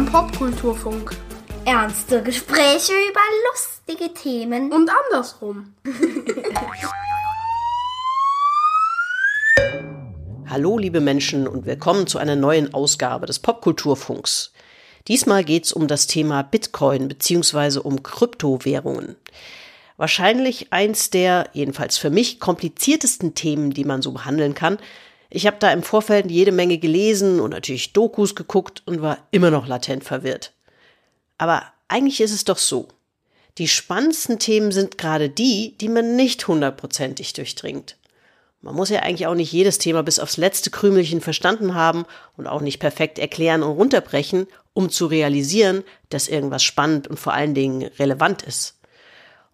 [0.00, 1.14] Beim Popkulturfunk.
[1.66, 4.72] Ernste Gespräche über lustige Themen.
[4.72, 5.74] Und andersrum.
[10.48, 14.54] Hallo liebe Menschen und willkommen zu einer neuen Ausgabe des Popkulturfunks.
[15.06, 17.80] Diesmal geht's um das Thema Bitcoin bzw.
[17.80, 19.16] um Kryptowährungen.
[19.98, 24.78] Wahrscheinlich eins der, jedenfalls für mich, kompliziertesten Themen, die man so behandeln kann.
[25.30, 29.50] Ich habe da im Vorfeld jede Menge gelesen und natürlich Dokus geguckt und war immer
[29.50, 30.52] noch latent verwirrt.
[31.38, 32.88] Aber eigentlich ist es doch so.
[33.58, 37.96] Die spannendsten Themen sind gerade die, die man nicht hundertprozentig durchdringt.
[38.60, 42.04] Man muss ja eigentlich auch nicht jedes Thema bis aufs letzte Krümelchen verstanden haben
[42.36, 47.32] und auch nicht perfekt erklären und runterbrechen, um zu realisieren, dass irgendwas spannend und vor
[47.32, 48.78] allen Dingen relevant ist.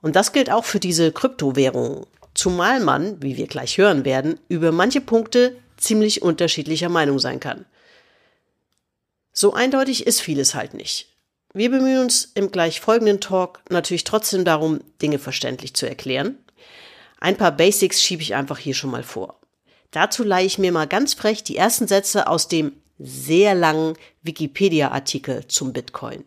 [0.03, 2.07] Und das gilt auch für diese Kryptowährungen.
[2.35, 7.67] Zumal man, wie wir gleich hören werden, über manche Punkte ziemlich unterschiedlicher Meinung sein kann.
[9.33, 11.09] So eindeutig ist vieles halt nicht.
[11.53, 16.39] Wir bemühen uns im gleich folgenden Talk natürlich trotzdem darum, Dinge verständlich zu erklären
[17.19, 19.41] ein paar Basics schiebe ich einfach hier schon mal vor.
[19.91, 25.47] Dazu leihe ich mir mal ganz frech die ersten Sätze aus dem sehr langen Wikipedia-Artikel
[25.49, 26.25] zum Bitcoin.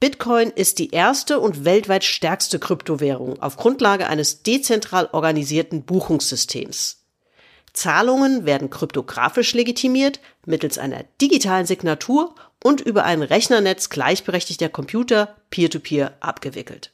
[0.00, 7.01] Bitcoin ist die erste und weltweit stärkste Kryptowährung auf Grundlage eines dezentral organisierten Buchungssystems.
[7.72, 16.10] Zahlungen werden kryptografisch legitimiert mittels einer digitalen Signatur und über ein Rechnernetz gleichberechtigter Computer peer-to-peer
[16.10, 16.92] -peer abgewickelt.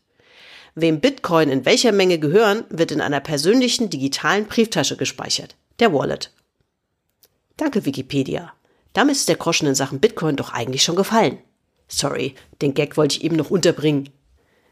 [0.75, 6.31] Wem Bitcoin in welcher Menge gehören, wird in einer persönlichen digitalen Brieftasche gespeichert, der Wallet.
[7.57, 8.53] Danke Wikipedia.
[8.93, 11.39] Damit ist der Groschen in Sachen Bitcoin doch eigentlich schon gefallen.
[11.89, 14.11] Sorry, den Gag wollte ich eben noch unterbringen.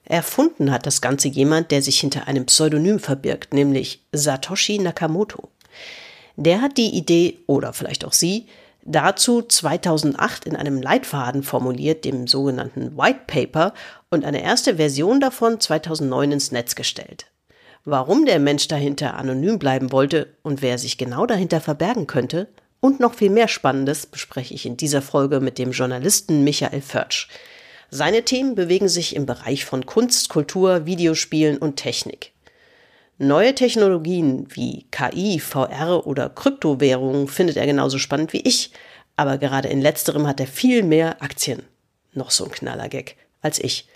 [0.05, 5.49] Erfunden hat das Ganze jemand, der sich hinter einem Pseudonym verbirgt, nämlich Satoshi Nakamoto.
[6.37, 8.47] Der hat die Idee, oder vielleicht auch sie,
[8.85, 13.75] dazu 2008 in einem Leitfaden formuliert, dem sogenannten White Paper,
[14.11, 17.27] und eine erste Version davon 2009 ins Netz gestellt.
[17.85, 22.49] Warum der Mensch dahinter anonym bleiben wollte und wer sich genau dahinter verbergen könnte
[22.81, 27.29] und noch viel mehr Spannendes bespreche ich in dieser Folge mit dem Journalisten Michael Förtsch.
[27.91, 32.33] Seine Themen bewegen sich im Bereich von Kunst, Kultur, Videospielen und Technik.
[33.19, 38.73] Neue Technologien wie KI, VR oder Kryptowährungen findet er genauso spannend wie ich,
[39.17, 41.63] aber gerade in letzterem hat er viel mehr Aktien.
[42.13, 43.89] Noch so ein Knallergag als ich.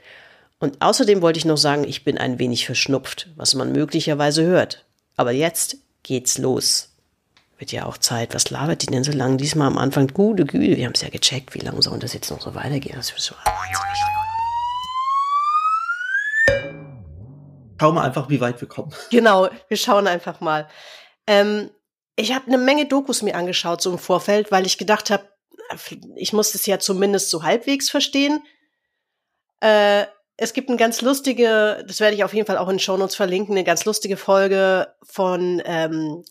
[0.58, 4.86] Und außerdem wollte ich noch sagen, ich bin ein wenig verschnupft, was man möglicherweise hört.
[5.16, 6.88] Aber jetzt geht's los.
[7.58, 8.34] Wird ja auch Zeit.
[8.34, 9.36] Was labert die denn so lange?
[9.36, 12.30] Diesmal am Anfang, gute Güte, wir haben es ja gecheckt, wie lange soll das jetzt
[12.30, 12.94] noch so weitergehen?
[12.96, 14.29] Das ist so wahnsinnig.
[17.80, 18.92] Schauen wir einfach, wie weit wir kommen.
[19.10, 20.68] Genau, wir schauen einfach mal.
[21.26, 21.70] Ähm,
[22.14, 25.24] ich habe eine Menge Dokus mir angeschaut, so im Vorfeld, weil ich gedacht habe,
[26.14, 28.42] ich muss das ja zumindest so halbwegs verstehen.
[29.60, 30.04] Äh,
[30.36, 33.16] es gibt eine ganz lustige, das werde ich auf jeden Fall auch in den Shownotes
[33.16, 36.22] verlinken, eine ganz lustige Folge von ähm,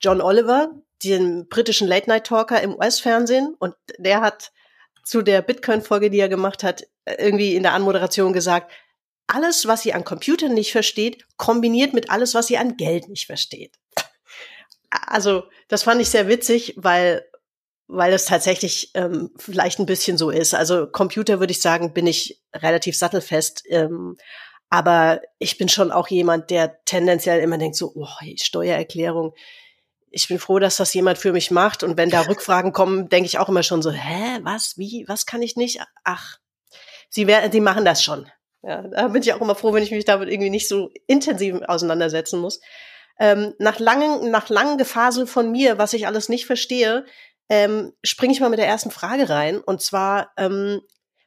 [0.00, 0.70] John Oliver,
[1.02, 3.56] den britischen Late-Night-Talker im US-Fernsehen.
[3.58, 4.52] Und der hat
[5.02, 6.84] zu der Bitcoin-Folge, die er gemacht hat,
[7.18, 8.70] irgendwie in der Anmoderation gesagt,
[9.26, 13.26] alles, was ihr an Computern nicht versteht, kombiniert mit alles, was ihr an Geld nicht
[13.26, 13.76] versteht.
[14.90, 17.24] Also, das fand ich sehr witzig, weil
[17.92, 20.54] weil es tatsächlich ähm, vielleicht ein bisschen so ist.
[20.54, 23.64] Also Computer würde ich sagen, bin ich relativ sattelfest.
[23.68, 24.16] Ähm,
[24.70, 28.06] aber ich bin schon auch jemand, der tendenziell immer denkt so, oh,
[28.36, 29.34] Steuererklärung.
[30.10, 31.82] Ich bin froh, dass das jemand für mich macht.
[31.82, 35.26] Und wenn da Rückfragen kommen, denke ich auch immer schon so, hä, was, wie, was
[35.26, 35.80] kann ich nicht?
[36.04, 36.38] Ach,
[37.10, 38.30] sie werden, sie machen das schon.
[38.62, 41.60] Ja, da bin ich auch immer froh, wenn ich mich damit irgendwie nicht so intensiv
[41.66, 42.60] auseinandersetzen muss.
[43.18, 47.04] Ähm, nach langen, nach langen Gefasel von mir, was ich alles nicht verstehe,
[47.48, 49.58] ähm, springe ich mal mit der ersten Frage rein.
[49.58, 50.80] Und zwar, ähm,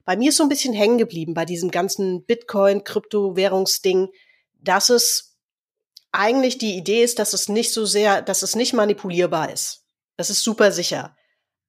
[0.06, 4.10] bei mir ist so ein bisschen hängen geblieben bei diesem ganzen Bitcoin, Kryptowährungsding,
[4.54, 5.38] dass es
[6.12, 9.84] eigentlich die Idee ist, dass es nicht so sehr, dass es nicht manipulierbar ist.
[10.16, 11.16] Das ist super sicher.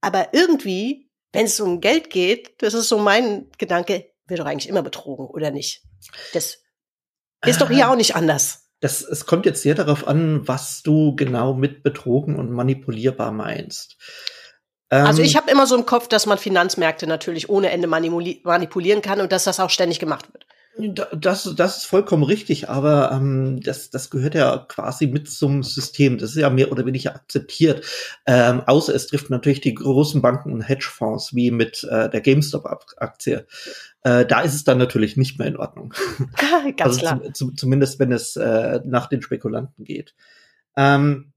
[0.00, 4.68] Aber irgendwie, wenn es um Geld geht, das ist so mein Gedanke, wird doch eigentlich
[4.68, 5.82] immer betrogen, oder nicht?
[6.32, 6.58] Das
[7.44, 8.70] ist doch hier äh, auch nicht anders.
[8.80, 13.96] Das, es kommt jetzt sehr darauf an, was du genau mit betrogen und manipulierbar meinst
[14.88, 19.02] also ich ähm, habe immer so im Kopf, dass man Finanzmärkte natürlich ohne Ende manipulieren
[19.02, 20.45] kann und dass das auch ständig gemacht wird.
[20.78, 26.18] Das, das ist vollkommen richtig, aber ähm, das, das gehört ja quasi mit zum System.
[26.18, 27.86] Das ist ja mehr oder weniger akzeptiert.
[28.26, 33.46] Ähm, außer es trifft natürlich die großen Banken und Hedgefonds, wie mit äh, der GameStop-Aktie.
[34.02, 35.94] Äh, da ist es dann natürlich nicht mehr in Ordnung.
[36.76, 37.22] Ganz also klar.
[37.22, 40.14] Zum, zum, zumindest wenn es äh, nach den Spekulanten geht.
[40.76, 41.32] Ähm,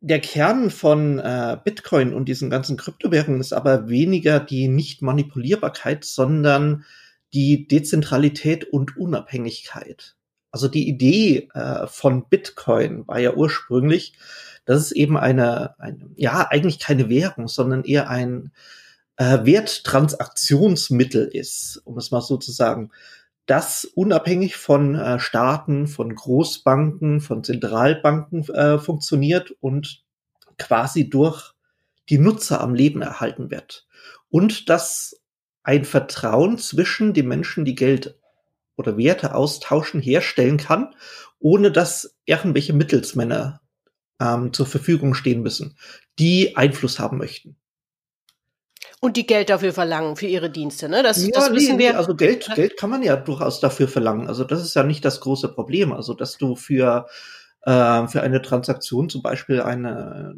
[0.00, 6.84] der Kern von äh, Bitcoin und diesen ganzen Kryptowährungen ist aber weniger die Nicht-Manipulierbarkeit, sondern
[7.32, 10.16] die Dezentralität und Unabhängigkeit.
[10.50, 14.14] Also die Idee äh, von Bitcoin war ja ursprünglich,
[14.64, 18.52] dass es eben eine, eine ja eigentlich keine Währung, sondern eher ein
[19.16, 22.90] äh, Werttransaktionsmittel ist, um es mal so zu sagen,
[23.46, 30.04] das unabhängig von äh, Staaten, von Großbanken, von Zentralbanken äh, funktioniert und
[30.58, 31.52] quasi durch
[32.08, 33.86] die Nutzer am Leben erhalten wird.
[34.30, 35.20] Und dass
[35.66, 38.16] ein Vertrauen zwischen den Menschen, die Geld
[38.76, 40.94] oder Werte austauschen, herstellen kann,
[41.40, 43.60] ohne dass irgendwelche Mittelsmänner
[44.20, 45.76] ähm, zur Verfügung stehen müssen,
[46.20, 47.56] die Einfluss haben möchten.
[49.00, 51.02] Und die Geld dafür verlangen, für ihre Dienste, ne?
[51.02, 51.98] Das, ja, das wissen nee, wir.
[51.98, 54.28] Also Geld, Geld kann man ja durchaus dafür verlangen.
[54.28, 55.92] Also das ist ja nicht das große Problem.
[55.92, 57.06] Also dass du für,
[57.62, 60.36] äh, für eine Transaktion zum Beispiel eine,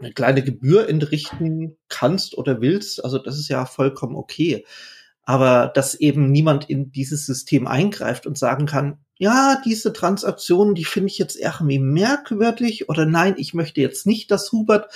[0.00, 4.64] eine kleine Gebühr entrichten kannst oder willst, also das ist ja vollkommen okay
[5.30, 10.84] aber dass eben niemand in dieses System eingreift und sagen kann, ja, diese Transaktion, die
[10.84, 14.90] finde ich jetzt irgendwie merkwürdig oder nein, ich möchte jetzt nicht, dass Hubert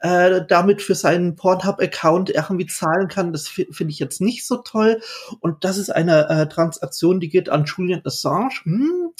[0.00, 3.32] äh, damit für seinen Pornhub-Account irgendwie zahlen kann.
[3.32, 5.00] Das finde ich jetzt nicht so toll.
[5.40, 8.60] Und das ist eine äh, Transaktion, die geht an Julian Assange.
[8.62, 9.10] Hm,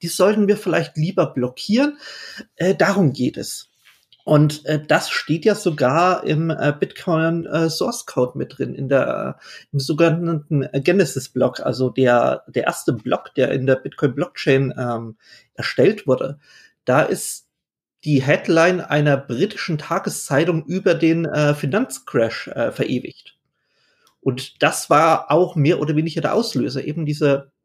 [0.00, 1.96] die sollten wir vielleicht lieber blockieren.
[2.54, 3.69] Äh, darum geht es.
[4.24, 8.88] Und äh, das steht ja sogar im äh, Bitcoin äh, Source Code mit drin, in
[8.88, 9.38] der
[9.72, 15.16] im sogenannten Genesis Block, also der der erste Block, der in der Bitcoin Blockchain ähm,
[15.54, 16.38] erstellt wurde.
[16.84, 17.46] Da ist
[18.04, 23.36] die Headline einer britischen Tageszeitung über den äh, Finanzcrash äh, verewigt.
[24.20, 27.59] Und das war auch mehr oder weniger der Auslöser, eben diese äh,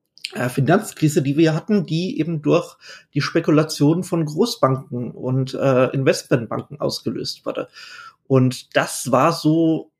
[0.49, 2.77] Finanzkrise, die wir hatten, die eben durch
[3.13, 7.69] die Spekulation von Großbanken und äh, Investmentbanken ausgelöst wurde.
[8.27, 9.91] Und das war so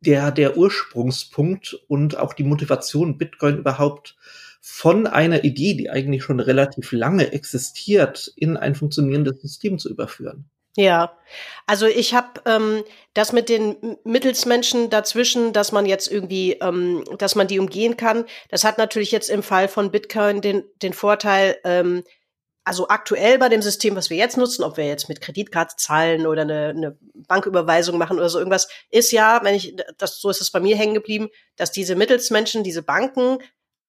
[0.00, 4.16] der, der Ursprungspunkt und auch die Motivation, Bitcoin überhaupt
[4.60, 10.44] von einer Idee, die eigentlich schon relativ lange existiert, in ein funktionierendes System zu überführen.
[10.76, 11.18] Ja,
[11.66, 12.84] also ich habe ähm,
[13.14, 18.26] das mit den Mittelsmenschen dazwischen, dass man jetzt irgendwie, ähm, dass man die umgehen kann.
[18.48, 22.04] Das hat natürlich jetzt im Fall von Bitcoin den, den Vorteil, ähm,
[22.64, 26.26] also aktuell bei dem System, was wir jetzt nutzen, ob wir jetzt mit Kreditkarte zahlen
[26.26, 30.42] oder eine, eine Banküberweisung machen oder so irgendwas, ist ja, wenn ich, das, so ist
[30.42, 33.38] es bei mir hängen geblieben, dass diese Mittelsmenschen, diese Banken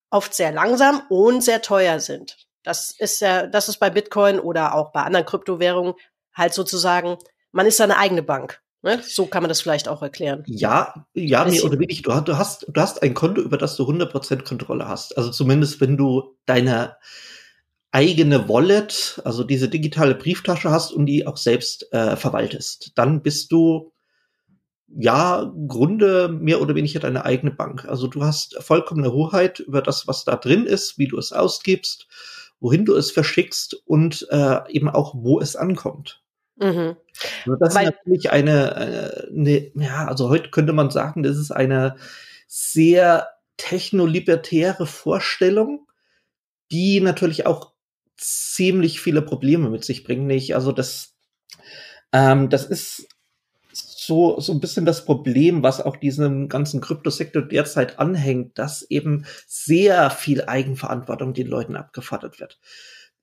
[0.09, 2.37] oft sehr langsam und sehr teuer sind.
[2.63, 5.93] Das ist ja, das ist bei Bitcoin oder auch bei anderen Kryptowährungen
[6.39, 7.17] halt sozusagen,
[7.51, 8.61] man ist seine eigene Bank.
[8.81, 9.01] Ne?
[9.05, 10.43] So kann man das vielleicht auch erklären.
[10.47, 12.15] Ja, ja, mehr oder weniger.
[12.21, 15.17] Du, du, hast, du hast ein Konto, über das du 100% Kontrolle hast.
[15.17, 16.95] Also zumindest, wenn du deine
[17.91, 22.93] eigene Wallet, also diese digitale Brieftasche hast und die auch selbst äh, verwaltest.
[22.95, 23.91] Dann bist du
[24.95, 27.85] ja, Grunde mehr oder weniger deine eigene Bank.
[27.85, 32.07] Also du hast vollkommene Hoheit über das, was da drin ist, wie du es ausgibst,
[32.59, 36.23] wohin du es verschickst und äh, eben auch, wo es ankommt.
[36.59, 36.97] Mhm.
[37.45, 41.37] Also das Weil, ist natürlich eine, eine, äh, ja, also heute könnte man sagen, das
[41.37, 41.95] ist eine
[42.47, 45.87] sehr technolibertäre Vorstellung,
[46.71, 47.73] die natürlich auch
[48.17, 50.25] ziemlich viele Probleme mit sich bringt.
[50.25, 50.55] Nicht?
[50.55, 51.15] Also das,
[52.11, 53.07] ähm, das ist
[53.71, 59.25] so, so ein bisschen das Problem, was auch diesem ganzen Kryptosektor derzeit anhängt, dass eben
[59.47, 62.59] sehr viel Eigenverantwortung den Leuten abgefordert wird.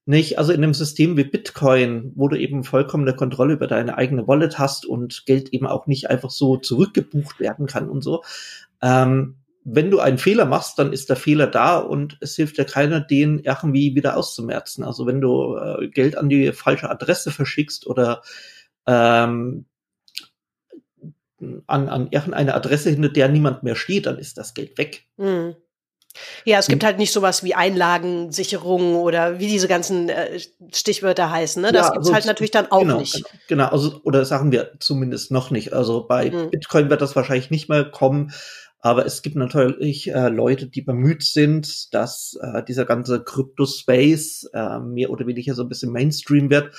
[0.08, 0.38] Nicht?
[0.38, 4.56] Also in einem System wie Bitcoin, wo du eben vollkommene Kontrolle über deine eigene Wallet
[4.58, 8.22] hast und Geld eben auch nicht einfach so zurückgebucht werden kann und so.
[8.80, 9.34] Ähm,
[9.64, 13.00] wenn du einen Fehler machst, dann ist der Fehler da und es hilft dir keiner,
[13.00, 14.84] den irgendwie wieder auszumerzen.
[14.84, 18.22] Also wenn du äh, Geld an die falsche Adresse verschickst oder
[18.86, 19.66] ähm,
[21.66, 25.04] an, an irgendeine Adresse, hinter der niemand mehr steht, dann ist das Geld weg.
[25.16, 25.56] Mhm.
[26.44, 26.87] Ja, es gibt hm.
[26.87, 30.38] halt nicht sowas wie Einlagensicherung oder wie diese ganzen äh,
[30.73, 31.62] Stichwörter heißen.
[31.62, 31.73] Ne?
[31.73, 33.14] Das ja, gibt's also, halt natürlich dann auch genau, nicht.
[33.14, 35.73] Genau, genau, also oder sagen wir zumindest noch nicht.
[35.73, 36.50] Also bei mhm.
[36.50, 38.32] Bitcoin wird das wahrscheinlich nicht mehr kommen.
[38.80, 44.78] Aber es gibt natürlich äh, Leute, die bemüht sind, dass äh, dieser ganze Crypto-Space äh,
[44.78, 46.73] mehr oder weniger so ein bisschen Mainstream wird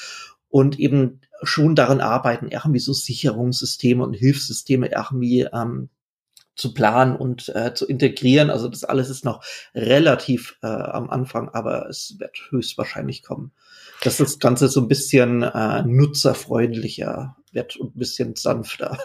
[0.49, 5.89] und eben schon daran arbeiten, irgendwie so Sicherungssysteme und Hilfssysteme irgendwie ähm,
[6.57, 8.49] zu planen und äh, zu integrieren.
[8.49, 13.51] Also das alles ist noch relativ äh, am Anfang, aber es wird höchstwahrscheinlich kommen.
[14.03, 18.97] Dass das Ganze so ein bisschen äh, nutzerfreundlicher wird und ein bisschen sanfter.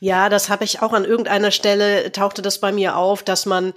[0.00, 3.72] Ja, das habe ich auch an irgendeiner Stelle, tauchte das bei mir auf, dass man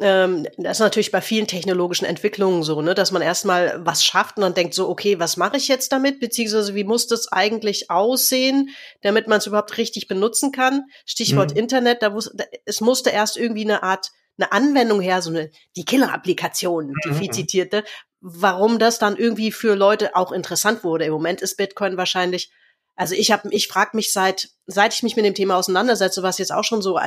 [0.00, 4.36] ähm, das ist natürlich bei vielen technologischen Entwicklungen so, ne, dass man erstmal was schafft
[4.36, 7.90] und dann denkt so, okay, was mache ich jetzt damit, beziehungsweise wie muss das eigentlich
[7.90, 8.70] aussehen,
[9.02, 10.84] damit man es überhaupt richtig benutzen kann.
[11.04, 11.58] Stichwort mhm.
[11.58, 15.84] Internet, da, da es musste erst irgendwie eine Art eine Anwendung her, so eine die
[15.84, 17.14] Killer-Applikation, die mhm.
[17.14, 17.84] viel zitierte,
[18.20, 21.04] warum das dann irgendwie für Leute auch interessant wurde.
[21.06, 22.52] Im Moment ist Bitcoin wahrscheinlich,
[22.94, 26.38] also ich habe, ich frage mich seit seit ich mich mit dem Thema auseinandersetze, was
[26.38, 26.98] jetzt auch schon so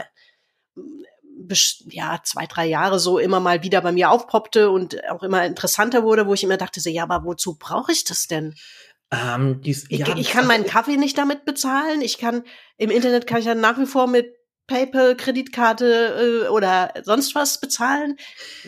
[1.89, 6.03] ja, zwei, drei Jahre so immer mal wieder bei mir aufpoppte und auch immer interessanter
[6.03, 8.55] wurde, wo ich immer dachte, so, ja, aber wozu brauche ich das denn?
[9.12, 12.01] Ähm, dies, ich, ja, ich kann meinen Kaffee nicht damit bezahlen.
[12.01, 12.43] Ich kann,
[12.77, 14.33] im Internet kann ich dann nach wie vor mit
[14.67, 18.15] PayPal, Kreditkarte äh, oder sonst was bezahlen.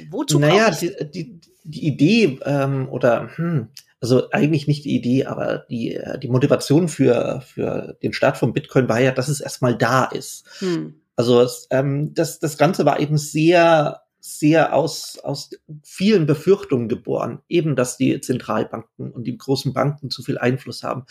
[0.10, 3.70] Wozu naja, die, die, die Idee ähm, oder hm,
[4.04, 8.52] also eigentlich nicht die Idee, aber die, äh, die Motivation für, für den Start von
[8.52, 10.46] Bitcoin war ja, dass es erstmal da ist.
[10.60, 10.96] Hm.
[11.16, 15.52] Also es, ähm, das, das Ganze war eben sehr, sehr aus, aus
[15.84, 17.42] vielen Befürchtungen geboren.
[17.50, 21.06] Eben, dass die Zentralbanken und die großen Banken zu viel Einfluss haben.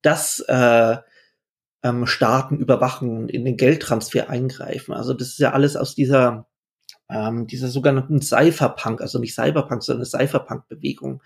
[0.00, 0.96] Dass äh,
[1.82, 4.94] ähm, Staaten überwachen, in den Geldtransfer eingreifen.
[4.94, 6.46] Also das ist ja alles aus dieser,
[7.10, 11.22] ähm, dieser sogenannten Cypherpunk, also nicht Cyberpunk, sondern Cypherpunk-Bewegung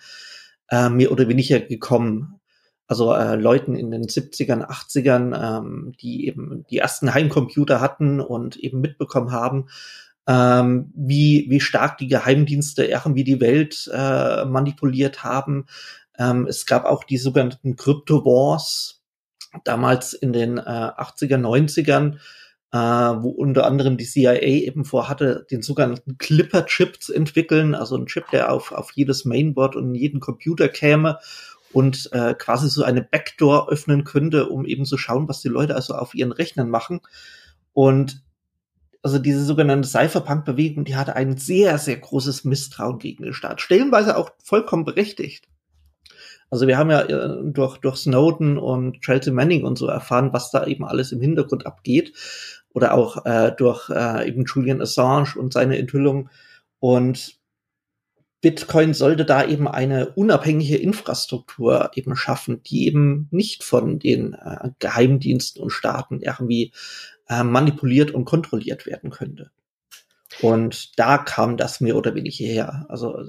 [0.70, 2.40] äh, mehr oder weniger gekommen
[2.86, 8.56] also äh, Leuten in den 70ern, 80ern, ähm, die eben die ersten Heimcomputer hatten und
[8.56, 9.66] eben mitbekommen haben,
[10.28, 15.66] ähm, wie, wie stark die Geheimdienste irgendwie die Welt äh, manipuliert haben.
[16.18, 19.02] Ähm, es gab auch die sogenannten Crypto Wars,
[19.64, 22.18] damals in den äh, 80er, 90ern,
[22.72, 22.76] äh,
[23.22, 28.30] wo unter anderem die CIA eben vorhatte, den sogenannten Clipper-Chip zu entwickeln, also ein Chip,
[28.30, 31.18] der auf, auf jedes Mainboard und jeden Computer käme
[31.76, 35.74] und äh, quasi so eine Backdoor öffnen könnte, um eben zu schauen, was die Leute
[35.74, 37.02] also auf ihren Rechnern machen.
[37.74, 38.22] Und
[39.02, 43.60] also diese sogenannte Cypherpunk-Bewegung, die hatte ein sehr, sehr großes Misstrauen gegen den Staat.
[43.60, 45.48] Stellenweise auch vollkommen berechtigt.
[46.48, 50.50] Also wir haben ja äh, durch, durch Snowden und Chelsea Manning und so erfahren, was
[50.50, 52.14] da eben alles im Hintergrund abgeht.
[52.72, 56.30] Oder auch äh, durch äh, eben Julian Assange und seine Enthüllung.
[56.78, 57.38] Und
[58.46, 64.70] Bitcoin sollte da eben eine unabhängige Infrastruktur eben schaffen, die eben nicht von den äh,
[64.78, 66.72] Geheimdiensten und Staaten irgendwie
[67.28, 69.50] äh, manipuliert und kontrolliert werden könnte.
[70.42, 72.86] Und da kam das mehr oder weniger her.
[72.88, 73.20] Also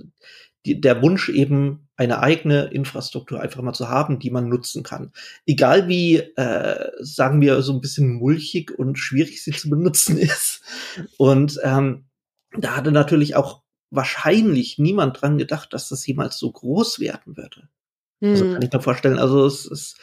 [0.67, 5.13] die, der Wunsch eben eine eigene Infrastruktur einfach mal zu haben, die man nutzen kann.
[5.47, 10.62] Egal wie, äh, sagen wir, so ein bisschen mulchig und schwierig sie zu benutzen ist.
[11.17, 12.05] Und ähm,
[12.55, 17.70] da hatte natürlich auch wahrscheinlich niemand dran gedacht, dass das jemals so groß werden würde.
[18.22, 18.32] Also hm.
[18.32, 19.98] Also kann ich mir vorstellen, also es ist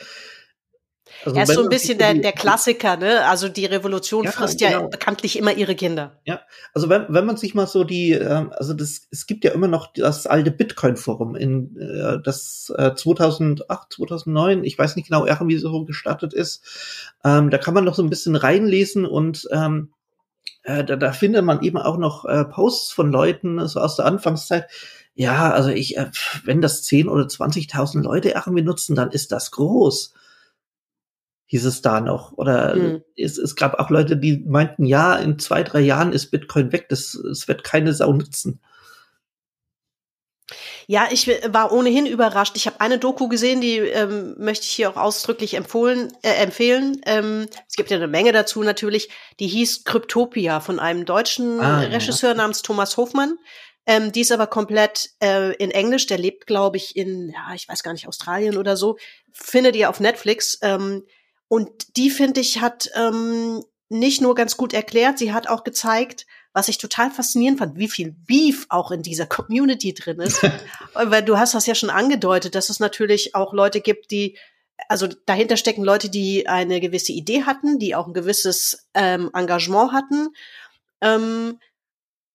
[1.24, 3.24] also er ist so ein bisschen der, der Klassiker, ne?
[3.26, 4.70] Also die Revolution ja, frisst genau.
[4.72, 6.20] ja bekanntlich immer ihre Kinder.
[6.24, 6.40] Ja,
[6.72, 9.68] also wenn, wenn man sich mal so die, äh, also das, es gibt ja immer
[9.68, 15.58] noch das alte Bitcoin-Forum in äh, das äh, 2008, 2009, ich weiß nicht genau, irgendwie
[15.58, 16.62] so gestartet ist.
[17.24, 19.92] Ähm, da kann man noch so ein bisschen reinlesen und ähm,
[20.64, 24.06] äh, da, da findet man eben auch noch äh, Posts von Leuten so aus der
[24.06, 24.68] Anfangszeit.
[25.14, 26.10] Ja, also ich, äh,
[26.44, 30.14] wenn das 10 oder 20.000 Leute irgendwie nutzen, dann ist das groß.
[31.46, 32.32] Hieß es da noch.
[32.32, 33.02] Oder mhm.
[33.16, 36.88] es, es gab auch Leute, die meinten, ja, in zwei, drei Jahren ist Bitcoin weg,
[36.88, 38.60] das, es wird keine Sau nutzen.
[40.86, 42.56] Ja, ich war ohnehin überrascht.
[42.56, 47.00] Ich habe eine Doku gesehen, die ähm, möchte ich hier auch ausdrücklich empfohlen, äh, empfehlen.
[47.06, 49.08] Ähm, es gibt ja eine Menge dazu natürlich.
[49.40, 52.36] Die hieß Kryptopia von einem deutschen ah, Regisseur ja.
[52.36, 53.38] namens Thomas Hofmann.
[53.86, 56.06] Ähm, die ist aber komplett äh, in Englisch.
[56.06, 58.96] Der lebt, glaube ich, in, ja, ich weiß gar nicht, Australien oder so.
[59.32, 60.58] Findet ihr auf Netflix.
[60.62, 61.04] Ähm,
[61.48, 66.26] und die, finde ich, hat ähm, nicht nur ganz gut erklärt, sie hat auch gezeigt,
[66.54, 70.40] was ich total faszinierend fand, wie viel Beef auch in dieser Community drin ist.
[70.94, 74.38] Weil du hast das ja schon angedeutet, dass es natürlich auch Leute gibt, die
[74.88, 79.92] also dahinter stecken Leute, die eine gewisse Idee hatten, die auch ein gewisses ähm, Engagement
[79.92, 80.28] hatten.
[81.00, 81.60] Ähm,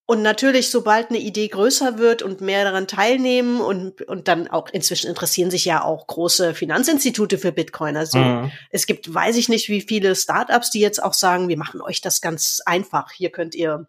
[0.09, 4.67] und natürlich, sobald eine Idee größer wird und mehr daran teilnehmen und, und dann auch
[4.71, 7.95] inzwischen interessieren sich ja auch große Finanzinstitute für Bitcoin.
[7.95, 8.51] Also mhm.
[8.71, 12.01] es gibt, weiß ich nicht, wie viele Startups, die jetzt auch sagen, wir machen euch
[12.01, 13.11] das ganz einfach.
[13.11, 13.87] Hier könnt ihr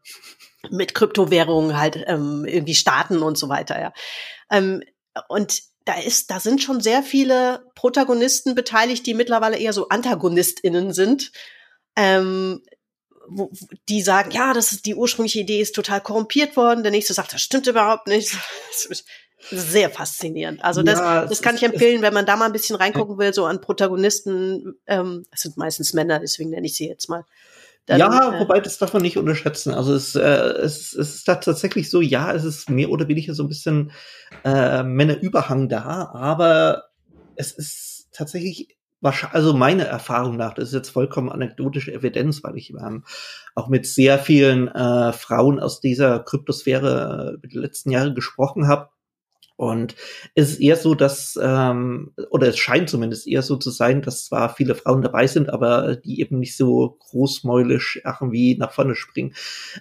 [0.68, 3.80] mit Kryptowährungen halt ähm, irgendwie starten und so weiter.
[3.80, 3.92] Ja.
[4.50, 4.82] Ähm,
[5.28, 10.92] und da ist, da sind schon sehr viele Protagonisten beteiligt, die mittlerweile eher so AntagonistInnen
[10.92, 11.32] sind.
[11.96, 12.60] Ähm,
[13.30, 13.50] wo,
[13.88, 16.82] die sagen, ja, das ist die ursprüngliche Idee ist total korrumpiert worden.
[16.82, 18.36] Der nächste sagt, das stimmt überhaupt nicht.
[19.50, 20.62] sehr faszinierend.
[20.62, 23.32] Also das, ja, das kann ich empfehlen, wenn man da mal ein bisschen reingucken will,
[23.32, 24.74] so an Protagonisten.
[24.86, 27.24] Ähm, das sind meistens Männer, deswegen nenne ich sie jetzt mal.
[27.86, 29.72] Dann, ja, äh, wobei das darf man nicht unterschätzen.
[29.72, 33.34] Also es, äh, es, es ist da tatsächlich so, ja, es ist mehr oder weniger
[33.34, 33.92] so ein bisschen
[34.44, 36.90] äh, Männerüberhang da, aber
[37.36, 42.70] es ist tatsächlich also meine Erfahrung nach, das ist jetzt vollkommen anekdotische Evidenz, weil ich
[42.70, 43.04] ähm,
[43.54, 48.90] auch mit sehr vielen äh, Frauen aus dieser Kryptosphäre äh, die letzten Jahre gesprochen habe.
[49.56, 49.94] Und
[50.34, 54.24] es ist eher so, dass, ähm, oder es scheint zumindest eher so zu sein, dass
[54.24, 59.34] zwar viele Frauen dabei sind, aber die eben nicht so großmäulisch irgendwie nach vorne springen.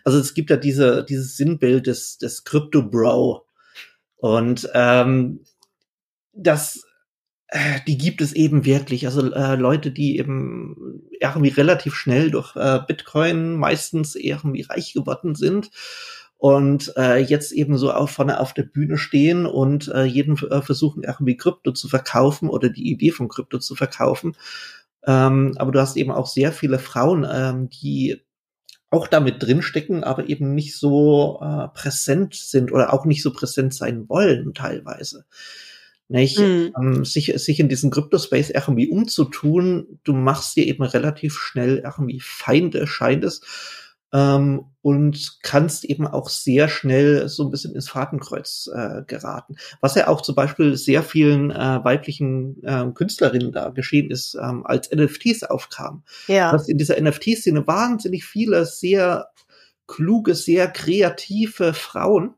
[0.04, 3.46] Also es gibt ja diese, dieses Sinnbild des, des Crypto-Bro.
[4.18, 5.46] Und ähm,
[6.34, 6.86] das
[7.88, 9.08] die gibt es eben wirklich.
[9.08, 15.36] Also äh, Leute, die eben irgendwie relativ schnell durch äh, Bitcoin meistens irgendwie reich geworden
[15.36, 15.72] sind
[16.38, 20.62] und äh, jetzt eben so auch vorne auf der Bühne stehen und äh, jeden äh,
[20.62, 24.38] versuchen irgendwie Krypto zu verkaufen oder die Idee von Krypto zu verkaufen.
[25.06, 28.22] Ähm, aber du hast eben auch sehr viele Frauen, ähm, die
[28.90, 33.74] auch damit drinstecken, aber eben nicht so äh, präsent sind oder auch nicht so präsent
[33.74, 35.26] sein wollen teilweise.
[36.10, 36.40] Nicht?
[36.40, 36.74] Mhm.
[36.76, 42.20] Ähm, sich, sich in diesen Crypto-Space irgendwie umzutun, du machst dir eben relativ schnell irgendwie
[42.20, 43.42] Feinde, scheint es
[44.12, 49.56] ähm, und kannst eben auch sehr schnell so ein bisschen ins Fadenkreuz äh, geraten.
[49.82, 54.66] Was ja auch zum Beispiel sehr vielen äh, weiblichen äh, Künstlerinnen da geschehen ist, ähm,
[54.66, 56.04] als NFTs aufkamen.
[56.28, 56.52] Ja.
[56.52, 59.28] Dass in dieser NFT-Szene wahnsinnig viele sehr
[59.88, 62.36] kluge, sehr kreative Frauen,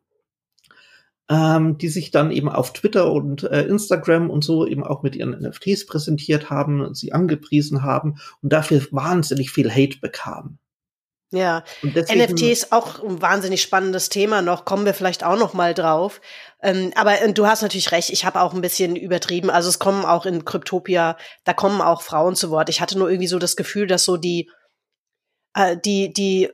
[1.31, 5.15] ähm, die sich dann eben auf Twitter und äh, Instagram und so eben auch mit
[5.15, 10.59] ihren NFTs präsentiert haben, sie angepriesen haben und dafür wahnsinnig viel Hate bekamen.
[11.33, 15.73] Ja, NFT ist auch ein wahnsinnig spannendes Thema noch, kommen wir vielleicht auch noch mal
[15.73, 16.19] drauf.
[16.61, 19.49] Ähm, aber äh, du hast natürlich recht, ich habe auch ein bisschen übertrieben.
[19.49, 22.67] Also es kommen auch in Kryptopia, da kommen auch Frauen zu Wort.
[22.67, 24.49] Ich hatte nur irgendwie so das Gefühl, dass so die,
[25.53, 26.49] äh, die, die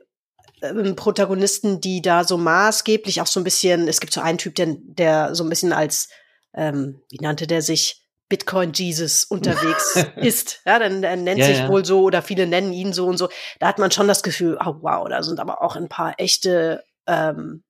[0.62, 4.54] ähm, Protagonisten, die da so maßgeblich auch so ein bisschen, es gibt so einen Typ,
[4.56, 6.08] der, der so ein bisschen als,
[6.54, 10.60] ähm, wie nannte der sich, Bitcoin Jesus unterwegs ist.
[10.66, 11.68] Ja, dann er nennt Ja, sich ja.
[11.68, 13.30] wohl so oder viele nennen ihn so und so.
[13.58, 16.84] Da hat man schon das Gefühl, oh wow, da sind aber auch ein paar echte,
[17.06, 17.64] ähm,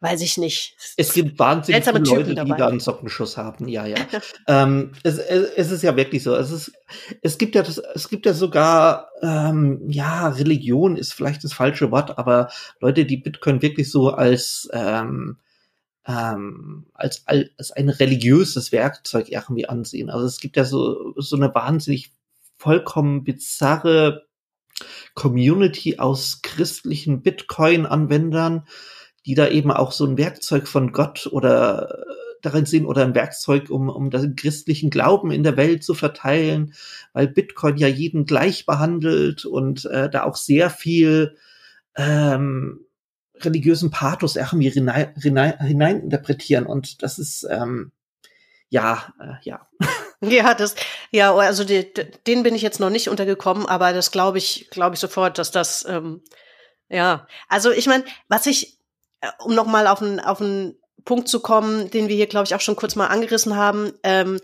[0.00, 0.76] weiß ich nicht.
[0.96, 2.56] es gibt wahnsinnig viele Typen Leute, die dabei.
[2.56, 3.68] da einen Sockenschuss haben.
[3.68, 3.96] Ja, ja.
[4.46, 6.34] ähm, es, es, es ist ja wirklich so.
[6.34, 6.72] Es ist,
[7.22, 11.90] es gibt ja das, es gibt ja sogar, ähm, ja, Religion ist vielleicht das falsche
[11.90, 12.48] Wort, aber
[12.80, 15.38] Leute, die Bitcoin wirklich so als ähm,
[16.08, 20.08] ähm, als, als ein religiöses Werkzeug irgendwie ansehen.
[20.08, 22.12] Also es gibt ja so, so eine wahnsinnig
[22.56, 24.26] vollkommen bizarre
[25.14, 28.66] Community aus christlichen Bitcoin-Anwendern,
[29.28, 33.14] die da eben auch so ein Werkzeug von Gott oder äh, darin sehen oder ein
[33.14, 36.72] Werkzeug, um, um den christlichen Glauben in der Welt zu verteilen,
[37.12, 41.36] weil Bitcoin ja jeden gleich behandelt und äh, da auch sehr viel
[41.94, 42.86] ähm,
[43.38, 47.92] religiösen Pathos irgendwie hinein, hinein, hineininterpretieren und das ist ähm,
[48.70, 49.68] ja, äh, ja.
[50.20, 50.74] Ja, das,
[51.12, 51.92] ja, also die,
[52.26, 55.52] den bin ich jetzt noch nicht untergekommen, aber das glaube ich, glaube ich sofort, dass
[55.52, 56.22] das, ähm,
[56.88, 58.77] ja, also ich meine, was ich,
[59.40, 62.54] um noch mal auf einen auf einen Punkt zu kommen, den wir hier, glaube ich,
[62.54, 64.40] auch schon kurz mal angerissen haben, ähm,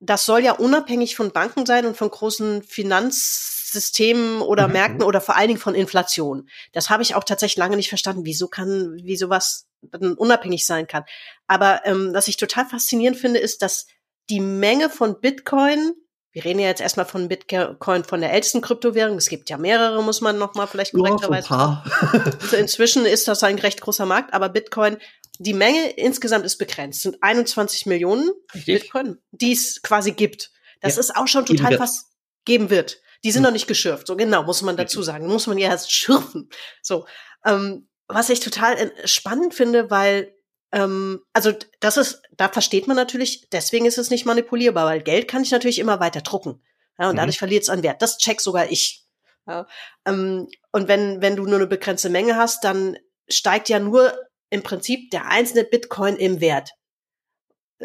[0.00, 4.72] das soll ja unabhängig von Banken sein und von großen Finanzsystemen oder Mhm.
[4.72, 6.48] Märkten oder vor allen Dingen von Inflation.
[6.72, 10.86] Das habe ich auch tatsächlich lange nicht verstanden, wieso kann, wie sowas dann unabhängig sein
[10.86, 11.04] kann.
[11.46, 13.86] Aber ähm, was ich total faszinierend finde, ist, dass
[14.28, 15.92] die Menge von Bitcoin,
[16.32, 20.02] wir reden ja jetzt erstmal von Bitcoin von der ältesten Kryptowährung, es gibt ja mehrere,
[20.02, 21.84] muss man noch mal vielleicht Ja, korrekterweise paar.
[22.40, 24.98] also inzwischen ist das ein recht großer Markt, aber Bitcoin,
[25.38, 27.00] die Menge insgesamt ist begrenzt.
[27.02, 28.82] Sind 21 Millionen Richtig.
[28.82, 30.50] Bitcoin, die es quasi gibt.
[30.80, 32.10] Das Ja, ist auch schon total was
[32.44, 33.00] geben wird.
[33.24, 33.44] Die sind Hm.
[33.48, 34.06] noch nicht geschürft.
[34.06, 35.26] So genau, muss man dazu sagen.
[35.26, 36.48] Muss man ja erst schürfen.
[36.82, 37.06] So,
[37.44, 40.34] ähm, was ich total äh, spannend finde, weil
[40.72, 45.28] ähm, also das ist, da versteht man natürlich, deswegen ist es nicht manipulierbar, weil Geld
[45.28, 46.62] kann ich natürlich immer weiter drucken.
[46.98, 47.18] Ja, und Mhm.
[47.18, 48.02] dadurch verliert es an Wert.
[48.02, 49.04] Das check sogar ich.
[49.46, 49.66] Ja,
[50.06, 52.96] ähm, und wenn, wenn du nur eine begrenzte Menge hast, dann
[53.28, 54.12] steigt ja nur
[54.50, 56.70] im Prinzip der einzelne Bitcoin im Wert.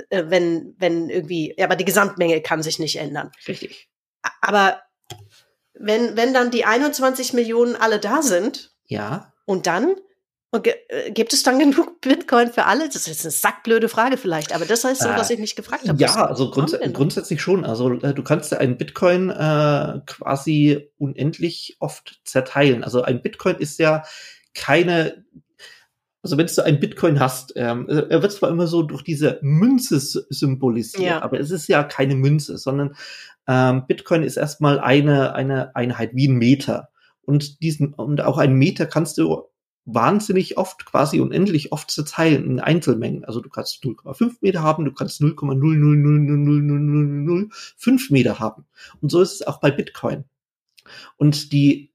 [0.10, 3.32] Äh, wenn, wenn irgendwie, ja, aber die Gesamtmenge kann sich nicht ändern.
[3.48, 3.88] Richtig.
[4.42, 4.82] Aber
[5.74, 9.34] wenn, wenn dann die 21 Millionen alle da sind, Ja.
[9.46, 9.96] und dann?
[10.56, 12.88] Und äh, gibt es dann genug Bitcoin für alle?
[12.88, 15.56] Das ist jetzt eine sackblöde Frage vielleicht, aber das ist so, Äh, was ich mich
[15.56, 16.02] gefragt habe.
[16.02, 17.66] Ja, also grunds grundsätzlich schon.
[17.66, 22.86] Also äh, du kannst ja einen Bitcoin äh, quasi unendlich oft zerteilen.
[22.86, 24.04] Also ein Bitcoin ist ja
[24.54, 25.26] keine
[26.24, 30.00] also wenn du ein Bitcoin hast, ähm, er wird zwar immer so durch diese Münze
[30.00, 31.22] symbolisiert, ja.
[31.22, 32.96] aber es ist ja keine Münze, sondern
[33.48, 36.90] ähm, Bitcoin ist erstmal eine, eine Einheit wie ein Meter.
[37.22, 39.44] Und diesen, und auch ein Meter kannst du
[39.86, 43.24] wahnsinnig oft, quasi unendlich oft zerteilen in Einzelmengen.
[43.24, 48.66] Also du kannst 0,5 Meter haben, du kannst 0,0000005 Meter haben.
[49.02, 50.26] Und so ist es auch bei Bitcoin.
[51.18, 51.92] Und die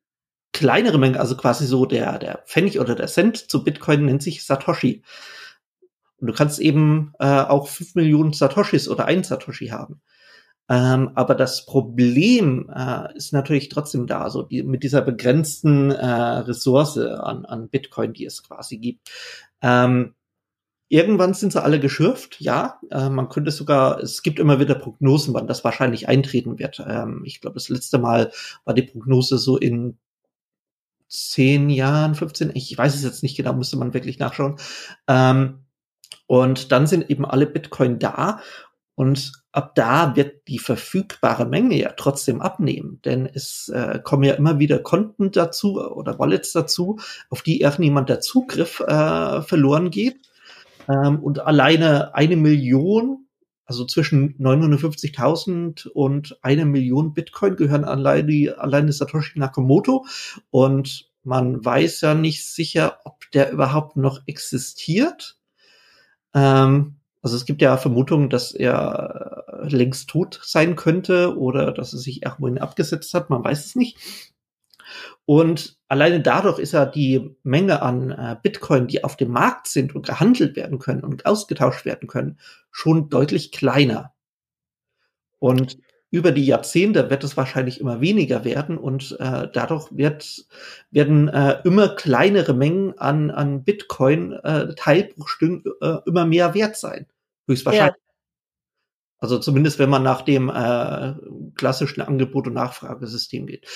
[0.53, 4.45] kleinere Menge, also quasi so der, der Pfennig oder der Cent zu Bitcoin nennt sich
[4.45, 5.03] Satoshi.
[6.19, 10.01] Und du kannst eben äh, auch 5 Millionen Satoshis oder ein Satoshi haben.
[10.71, 16.07] Ähm, aber das Problem äh, ist natürlich trotzdem da, so die, mit dieser begrenzten äh,
[16.07, 19.11] Ressource an, an Bitcoin, die es quasi gibt.
[19.63, 20.15] Ähm,
[20.89, 22.79] irgendwann sind sie alle geschürft, ja.
[22.93, 26.81] Äh, man könnte sogar, es gibt immer wieder Prognosen, wann das wahrscheinlich eintreten wird.
[26.87, 28.31] Ähm, ich glaube, das letzte Mal
[28.65, 29.99] war die Prognose so in
[31.09, 34.55] zehn Jahren, 15, ich weiß es jetzt nicht genau, müsste man wirklich nachschauen.
[35.09, 35.65] Ähm,
[36.29, 38.41] und dann sind eben alle Bitcoin da
[39.01, 44.35] und ab da wird die verfügbare Menge ja trotzdem abnehmen, denn es äh, kommen ja
[44.35, 46.99] immer wieder Konten dazu oder Wallets dazu,
[47.31, 50.29] auf die irgendjemand der Zugriff äh, verloren geht.
[50.87, 53.25] Ähm, und alleine eine Million,
[53.65, 60.05] also zwischen 950.000 und eine Million Bitcoin gehören alleine, alleine Satoshi Nakamoto.
[60.51, 65.39] Und man weiß ja nicht sicher, ob der überhaupt noch existiert.
[66.35, 71.99] Ähm, also es gibt ja Vermutungen, dass er längst tot sein könnte oder dass er
[71.99, 73.31] sich irgendwohin abgesetzt hat.
[73.31, 73.99] Man weiß es nicht.
[75.27, 79.95] Und alleine dadurch ist ja die Menge an äh, Bitcoin, die auf dem Markt sind
[79.95, 82.39] und gehandelt werden können und ausgetauscht werden können,
[82.71, 84.13] schon deutlich kleiner.
[85.39, 85.79] Und
[86.11, 90.45] über die Jahrzehnte wird es wahrscheinlich immer weniger werden und äh, dadurch wird,
[90.91, 97.07] werden äh, immer kleinere Mengen an, an Bitcoin äh, Teilbruchstücken äh, immer mehr wert sein.
[97.47, 97.95] Höchstwahrscheinlich.
[97.97, 98.11] Ja.
[99.21, 101.13] Also zumindest, wenn man nach dem äh,
[101.55, 103.67] klassischen Angebot- und Nachfragesystem geht.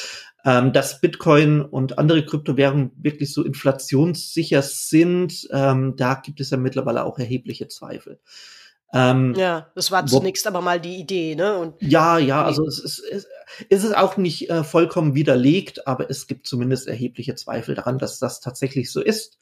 [0.42, 6.56] Ähm, dass Bitcoin und andere Kryptowährungen wirklich so inflationssicher sind, ähm, da gibt es ja
[6.56, 8.20] mittlerweile auch erhebliche Zweifel.
[8.94, 11.58] Ähm, ja, das war zunächst wo, aber mal die Idee, ne?
[11.58, 13.26] Und ja, ja, also es ist, es,
[13.68, 18.20] es ist auch nicht äh, vollkommen widerlegt, aber es gibt zumindest erhebliche Zweifel daran, dass
[18.20, 19.38] das tatsächlich so ist.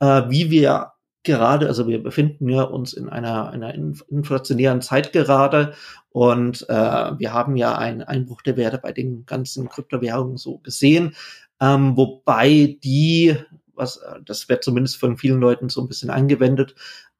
[0.00, 5.72] Äh, wie wir gerade, also wir befinden ja uns in einer, einer inflationären Zeit gerade
[6.10, 6.74] und äh,
[7.18, 11.14] wir haben ja einen Einbruch der Werte bei den ganzen Kryptowährungen so gesehen,
[11.60, 13.36] ähm, wobei die,
[13.74, 16.74] was das wird zumindest von vielen Leuten so ein bisschen angewendet,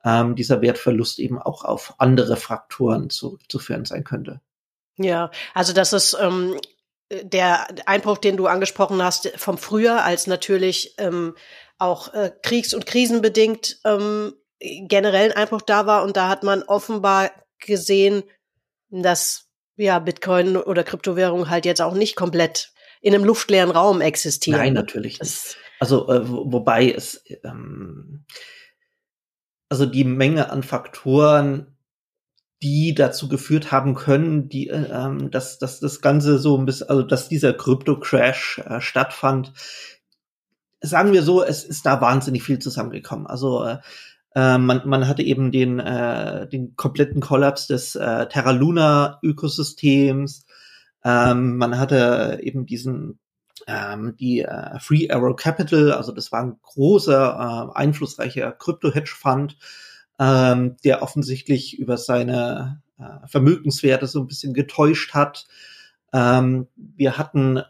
[0.05, 4.41] ähm, dieser Wertverlust eben auch auf andere Fraktoren zurückzuführen sein könnte.
[4.97, 6.59] Ja, also das ist ähm,
[7.23, 11.35] der Einbruch, den du angesprochen hast, vom Frühjahr, als natürlich ähm,
[11.79, 16.05] auch äh, kriegs- und krisenbedingt ähm, generell ein Einbruch da war.
[16.05, 18.23] Und da hat man offenbar gesehen,
[18.91, 24.61] dass ja Bitcoin oder Kryptowährung halt jetzt auch nicht komplett in einem luftleeren Raum existieren.
[24.61, 25.57] Nein, natürlich nicht.
[25.79, 28.27] Also äh, wobei es ähm,
[29.71, 31.69] also die Menge an Faktoren,
[32.63, 36.91] die dazu geführt haben können, die, äh, ähm, dass, dass das Ganze so ein bisschen,
[36.91, 39.53] also dass dieser Krypto-Crash äh, stattfand.
[40.83, 43.27] Sagen wir so, es ist da wahnsinnig viel zusammengekommen.
[43.27, 43.79] Also äh,
[44.35, 50.45] äh man, man hatte eben den, äh, den kompletten Kollaps des äh, Terra Luna Ökosystems.
[51.03, 53.19] Ähm, man hatte eben diesen
[53.67, 59.57] ähm, die äh, Free Arrow Capital, also das war ein großer, äh, einflussreicher Krypto-Hedge-Fund,
[60.19, 65.47] ähm, der offensichtlich über seine äh, Vermögenswerte so ein bisschen getäuscht hat.
[66.13, 67.63] Ähm, wir hatten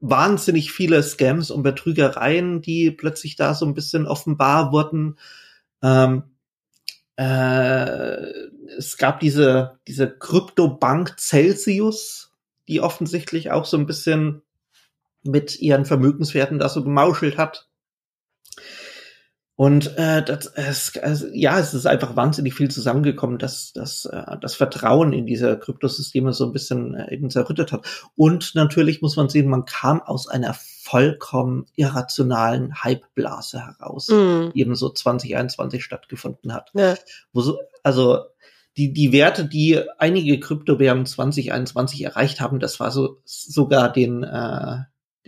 [0.00, 5.18] wahnsinnig viele Scams und Betrügereien, die plötzlich da so ein bisschen offenbar wurden.
[5.82, 6.22] Ähm,
[7.16, 8.16] äh,
[8.76, 12.32] es gab diese, diese Kryptobank Celsius,
[12.68, 14.42] die offensichtlich auch so ein bisschen
[15.22, 17.68] mit ihren Vermögenswerten da so gemauschelt hat.
[19.60, 24.36] Und äh, das, es, also, ja, es ist einfach wahnsinnig viel zusammengekommen, dass, dass äh,
[24.40, 27.84] das Vertrauen in diese Kryptosysteme so ein bisschen äh, eben zerrüttet hat.
[28.14, 34.52] Und natürlich muss man sehen, man kam aus einer vollkommen irrationalen Hypeblase heraus, mm.
[34.54, 36.70] die eben so 2021 stattgefunden hat.
[36.74, 36.94] Ja.
[37.32, 38.26] Wo so, also
[38.76, 44.76] die, die Werte, die einige Kryptowährungen 2021 erreicht haben, das war so sogar den, äh,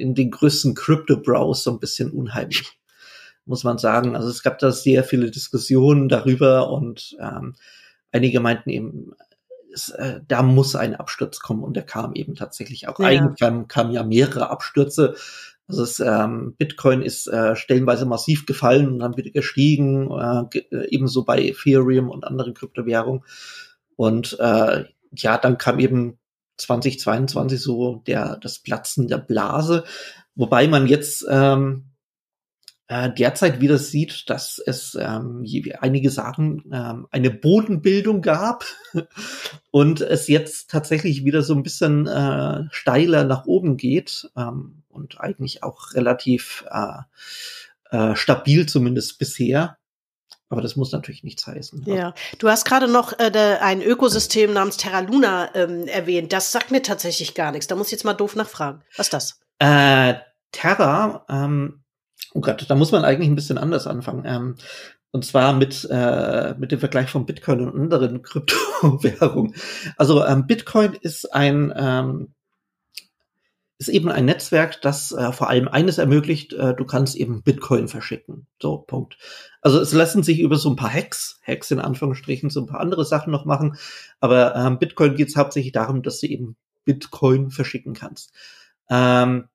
[0.01, 2.81] den, den größten Crypto-Browse so ein bisschen unheimlich
[3.51, 4.17] muss man sagen.
[4.17, 7.57] Also es gab da sehr viele Diskussionen darüber und ähm,
[8.13, 9.13] einige meinten eben,
[9.75, 12.99] es, äh, da muss ein Absturz kommen und der kam eben tatsächlich auch.
[13.01, 13.07] Ja.
[13.07, 15.17] Eigentlich kamen kam ja mehrere Abstürze.
[15.67, 20.89] Also es, ähm, Bitcoin ist äh, stellenweise massiv gefallen und dann wieder gestiegen, äh, äh,
[20.89, 23.25] ebenso bei Ethereum und anderen Kryptowährungen.
[23.97, 24.85] Und äh,
[25.17, 26.20] ja, dann kam eben
[26.61, 29.85] 2022 so der das Platzen der Blase,
[30.35, 31.91] wobei man jetzt ähm,
[32.91, 35.47] äh, derzeit wieder sieht, dass es ähm,
[35.79, 38.65] einige sagen, ähm, eine Bodenbildung gab
[39.71, 45.21] und es jetzt tatsächlich wieder so ein bisschen äh, steiler nach oben geht ähm, und
[45.21, 47.03] eigentlich auch relativ äh,
[47.97, 49.79] äh, stabil zumindest bisher.
[50.51, 51.85] Aber das muss natürlich nichts heißen.
[51.87, 56.33] Ja, du hast gerade noch äh, ein Ökosystem namens Terra Luna ähm, erwähnt.
[56.33, 57.69] Das sagt mir tatsächlich gar nichts.
[57.69, 58.83] Da muss ich jetzt mal doof nachfragen.
[58.97, 59.41] Was ist das?
[59.61, 60.15] Äh,
[60.51, 61.81] Terra ähm,
[62.33, 64.25] Oh Gott, da muss man eigentlich ein bisschen anders anfangen.
[64.25, 64.57] Ähm,
[65.13, 69.55] und zwar mit, äh, mit dem Vergleich von Bitcoin und anderen Kryptowährungen.
[69.97, 72.35] Also ähm, Bitcoin ist ein ähm,
[73.81, 77.89] ist eben ein Netzwerk, das äh, vor allem eines ermöglicht, äh, du kannst eben Bitcoin
[77.89, 78.47] verschicken.
[78.61, 79.17] So, Punkt.
[79.63, 82.81] Also es lassen sich über so ein paar Hacks, Hacks in Anführungsstrichen, so ein paar
[82.81, 83.79] andere Sachen noch machen,
[84.21, 88.35] aber ähm, Bitcoin geht es hauptsächlich darum, dass du eben Bitcoin verschicken kannst.
[88.91, 89.49] Ähm,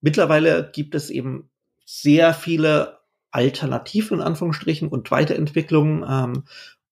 [0.00, 1.48] mittlerweile gibt es eben
[1.84, 2.98] sehr viele
[3.30, 6.04] Alternativen in Anführungsstrichen und Weiterentwicklungen.
[6.08, 6.44] Ähm,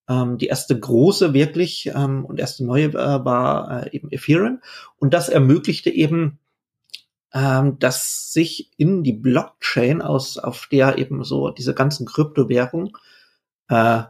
[0.07, 4.61] ähm, die erste große wirklich ähm, und erste neue äh, war äh, eben Ethereum
[4.97, 6.39] und das ermöglichte eben,
[7.33, 12.91] ähm, dass sich in die Blockchain aus, auf der eben so diese ganzen Kryptowährungen
[13.69, 14.03] äh,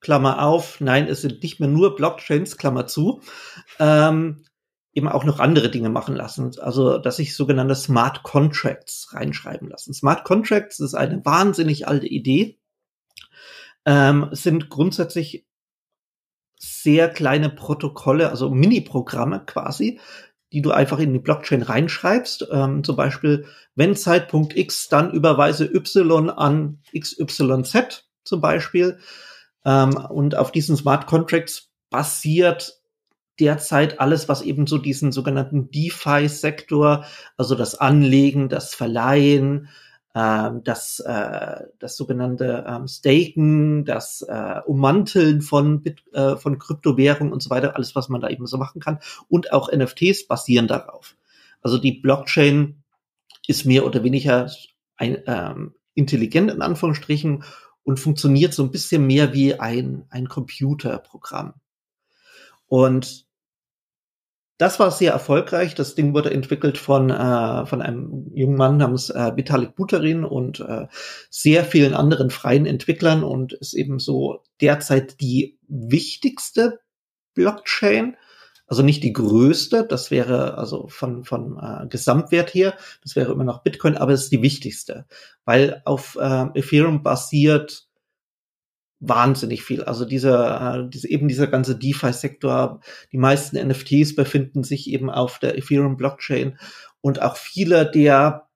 [0.00, 3.20] Klammer auf, nein, es sind nicht mehr nur Blockchains, Klammer zu,
[3.78, 4.44] ähm,
[4.92, 6.50] eben auch noch andere Dinge machen lassen.
[6.58, 9.94] Also, dass sich sogenannte Smart Contracts reinschreiben lassen.
[9.94, 12.58] Smart Contracts ist eine wahnsinnig alte Idee,
[13.86, 15.46] ähm, sind grundsätzlich
[16.58, 20.00] sehr kleine Protokolle, also Mini-Programme quasi,
[20.52, 22.48] die du einfach in die Blockchain reinschreibst.
[22.52, 28.98] Ähm, zum Beispiel, wenn Zeitpunkt X, dann überweise Y an XYZ zum Beispiel.
[29.64, 32.82] Ähm, und auf diesen Smart Contracts basiert
[33.40, 37.04] derzeit alles, was eben so diesen sogenannten DeFi-Sektor,
[37.36, 39.68] also das Anlegen, das Verleihen,
[40.14, 47.32] ähm, das, äh, das sogenannte ähm, Staken, das äh, Ummanteln von, Bit, äh, von Kryptowährungen
[47.32, 48.98] und so weiter, alles, was man da eben so machen kann.
[49.28, 51.16] Und auch NFTs basieren darauf.
[51.62, 52.82] Also die Blockchain
[53.46, 54.50] ist mehr oder weniger
[54.96, 57.44] ein, ähm, intelligent in Anführungsstrichen
[57.84, 61.54] und funktioniert so ein bisschen mehr wie ein, ein Computerprogramm.
[62.66, 63.26] Und
[64.62, 65.74] das war sehr erfolgreich.
[65.74, 70.60] Das Ding wurde entwickelt von, äh, von einem jungen Mann namens äh, Vitalik Buterin und
[70.60, 70.86] äh,
[71.30, 76.78] sehr vielen anderen freien Entwicklern und ist eben so derzeit die wichtigste
[77.34, 78.16] Blockchain.
[78.68, 83.42] Also nicht die größte, das wäre also von, von äh, Gesamtwert her, das wäre immer
[83.42, 85.06] noch Bitcoin, aber es ist die wichtigste,
[85.44, 87.88] weil auf äh, Ethereum basiert
[89.02, 89.82] wahnsinnig viel.
[89.82, 95.38] Also dieser, äh, diese, eben dieser ganze DeFi-Sektor, die meisten NFTs befinden sich eben auf
[95.40, 96.58] der Ethereum Blockchain
[97.00, 98.48] und auch viele der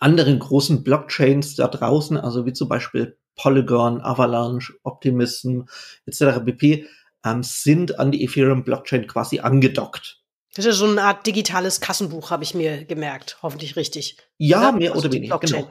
[0.00, 5.62] anderen großen Blockchains da draußen, also wie zum Beispiel Polygon, Avalanche, Optimism
[6.06, 6.44] etc.
[6.44, 6.86] pp,
[7.24, 10.22] ähm, sind an die Ethereum Blockchain quasi angedockt.
[10.54, 13.38] Das ist so eine Art digitales Kassenbuch, habe ich mir gemerkt.
[13.42, 14.16] Hoffentlich richtig.
[14.38, 15.38] Ja, mehr also oder weniger.
[15.38, 15.70] Genau.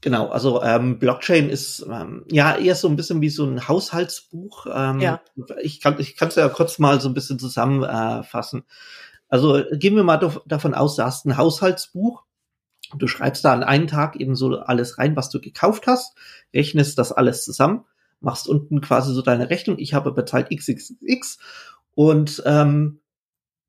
[0.00, 4.66] Genau, also ähm, Blockchain ist ähm, ja eher so ein bisschen wie so ein Haushaltsbuch.
[4.72, 5.20] Ähm, ja.
[5.62, 8.64] Ich kann ich kann es ja kurz mal so ein bisschen zusammenfassen.
[9.28, 12.22] also gehen wir mal davon aus, du hast ein Haushaltsbuch.
[12.96, 16.14] Du schreibst da an einen Tag eben so alles rein, was du gekauft hast,
[16.52, 17.84] rechnest das alles zusammen,
[18.20, 19.78] machst unten quasi so deine Rechnung.
[19.78, 21.38] Ich habe bezahlt XXX
[21.94, 23.00] und ähm,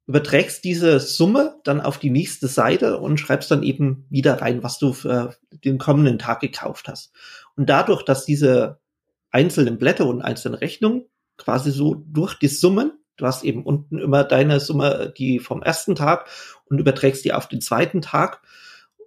[0.08, 4.78] überträgst diese Summe dann auf die nächste Seite und schreibst dann eben wieder rein, was
[4.78, 7.12] du für den kommenden Tag gekauft hast.
[7.56, 8.80] Und dadurch, dass diese
[9.32, 11.06] einzelnen Blätter und einzelnen Rechnungen
[11.38, 15.96] quasi so durch die Summen, du hast eben unten immer deine Summe, die vom ersten
[15.96, 16.28] Tag
[16.70, 18.42] und überträgst die auf den zweiten Tag.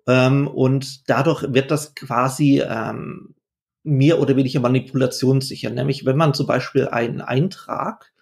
[0.06, 3.34] Ähm, und dadurch wird das quasi ähm,
[3.84, 5.70] mehr oder weniger manipulationssicher.
[5.70, 8.12] Nämlich, wenn man zum Beispiel einen Eintrag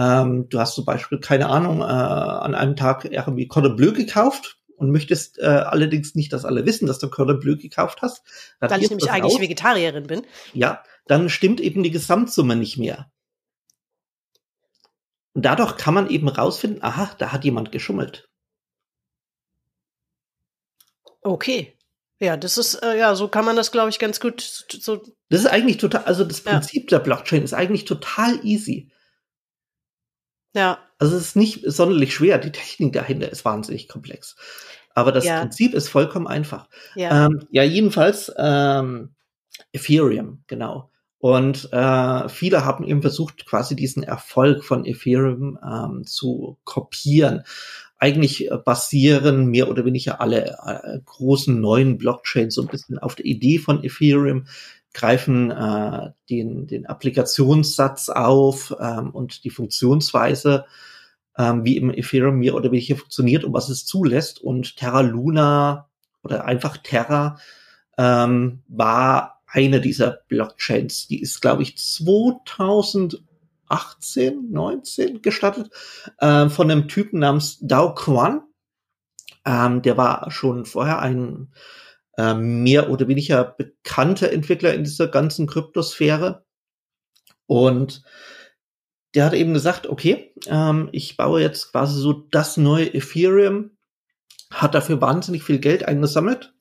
[0.00, 4.58] ähm, du hast zum Beispiel, keine Ahnung, äh, an einem Tag irgendwie Cordon Bleu gekauft
[4.76, 8.22] und möchtest äh, allerdings nicht, dass alle wissen, dass du Cordon Bleu gekauft hast.
[8.60, 9.40] Weil ich nämlich eigentlich aus.
[9.40, 10.22] Vegetarierin bin.
[10.54, 13.10] Ja, dann stimmt eben die Gesamtsumme nicht mehr.
[15.34, 18.30] Und dadurch kann man eben rausfinden, aha, da hat jemand geschummelt.
[21.20, 21.76] Okay.
[22.20, 25.02] Ja, das ist, äh, ja, so kann man das, glaube ich, ganz gut so.
[25.28, 26.98] Das ist eigentlich total, also das Prinzip ja.
[26.98, 28.90] der Blockchain ist eigentlich total easy.
[30.54, 30.78] Ja.
[30.98, 34.36] Also es ist nicht sonderlich schwer, die Technik dahinter ist wahnsinnig komplex.
[34.94, 35.40] Aber das Ja.
[35.40, 36.68] Prinzip ist vollkommen einfach.
[36.94, 37.26] Ja.
[37.26, 39.14] Ähm, ja, jedenfalls ähm,
[39.72, 40.90] Ethereum, genau.
[41.18, 47.44] Und äh, viele haben eben versucht, quasi diesen Erfolg von Ethereum ähm, zu kopieren.
[47.98, 53.14] Eigentlich äh, basieren mehr oder weniger alle äh, großen neuen Blockchains so ein bisschen auf
[53.14, 54.46] der Idee von Ethereum,
[54.92, 60.64] greifen äh, den, den Applikationssatz auf ähm, und die Funktionsweise,
[61.38, 64.40] ähm, wie eben Ethereum mehr oder weniger funktioniert und was es zulässt.
[64.40, 65.88] Und Terra Luna
[66.22, 67.38] oder einfach Terra
[67.98, 71.08] ähm, war eine dieser Blockchains.
[71.08, 75.70] Die ist, glaube ich, 2018, 19 gestartet
[76.18, 78.42] äh, von einem Typen namens Dao Quan.
[79.44, 81.48] Ähm, der war schon vorher ein
[82.18, 86.44] mehr oder weniger bekannter Entwickler in dieser ganzen Kryptosphäre.
[87.46, 88.02] Und
[89.14, 93.72] der hat eben gesagt, okay, ähm, ich baue jetzt quasi so das neue Ethereum,
[94.52, 96.54] hat dafür wahnsinnig viel Geld eingesammelt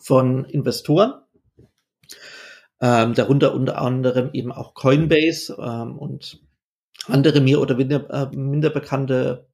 [0.00, 1.14] von Investoren,
[2.80, 6.40] ähm, darunter unter anderem eben auch Coinbase ähm, und
[7.06, 9.48] andere mehr oder minder, äh, minder bekannte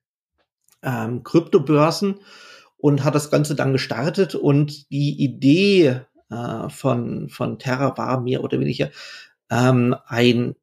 [0.83, 2.21] ähm, Kryptobörsen
[2.85, 8.45] und hat das Ganze dann gestartet und die Idee äh, von, von Terra war mehr
[8.45, 8.91] oder weniger
[9.51, 10.55] ähm, ein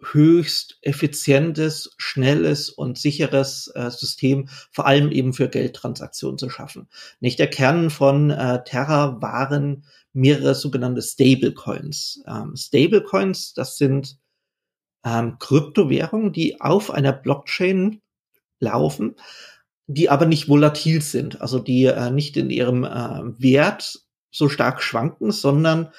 [0.00, 6.86] höchst effizientes, schnelles und sicheres äh, System, vor allem eben für Geldtransaktionen zu schaffen.
[7.18, 12.22] Nicht der Kern von äh, Terra waren mehrere sogenannte Stablecoins.
[12.28, 14.20] Ähm, Stablecoins, das sind
[15.04, 18.02] ähm, Kryptowährungen, die auf einer Blockchain
[18.60, 19.16] laufen,
[19.88, 24.82] die aber nicht volatil sind, also die äh, nicht in ihrem äh, Wert so stark
[24.82, 25.92] schwanken, sondern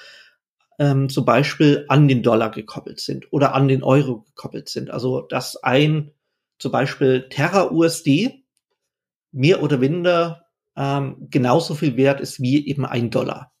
[0.78, 4.90] ähm, zum Beispiel an den Dollar gekoppelt sind oder an den Euro gekoppelt sind.
[4.90, 6.12] Also dass ein
[6.58, 8.44] zum Beispiel Terra USD
[9.32, 13.52] mehr oder minder ähm, genauso viel wert ist wie eben ein Dollar.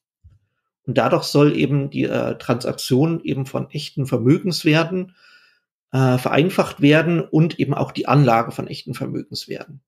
[0.86, 5.16] Und dadurch soll eben die äh, Transaktion eben von echten Vermögenswerten
[5.92, 9.82] äh, vereinfacht werden und eben auch die Anlage von echten Vermögenswerten.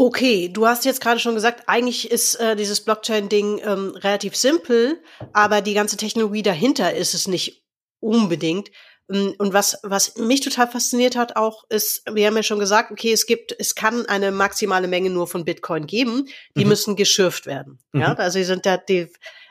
[0.00, 5.02] Okay, du hast jetzt gerade schon gesagt, eigentlich ist äh, dieses Blockchain-Ding ähm, relativ simpel,
[5.32, 7.64] aber die ganze Technologie dahinter ist es nicht
[7.98, 8.70] unbedingt.
[9.12, 12.92] Ähm, Und was, was mich total fasziniert hat auch, ist, wir haben ja schon gesagt,
[12.92, 16.68] okay, es gibt, es kann eine maximale Menge nur von Bitcoin geben, die Mhm.
[16.68, 17.80] müssen geschürft werden.
[17.92, 18.16] Ja, Mhm.
[18.18, 19.08] also sie sind da, die,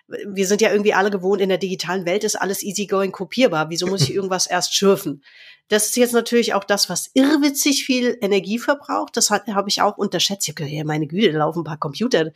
[0.07, 3.69] wir sind ja irgendwie alle gewohnt, in der digitalen Welt ist alles easygoing kopierbar.
[3.69, 5.23] Wieso muss ich irgendwas erst schürfen?
[5.69, 9.17] Das ist jetzt natürlich auch das, was irrwitzig viel Energie verbraucht.
[9.17, 10.47] Das habe ich auch unterschätzt.
[10.47, 12.31] Ich habe gedacht, meine Güte, da laufen ein paar Computer.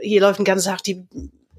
[0.00, 1.06] Hier läuft den ganzen Tag die,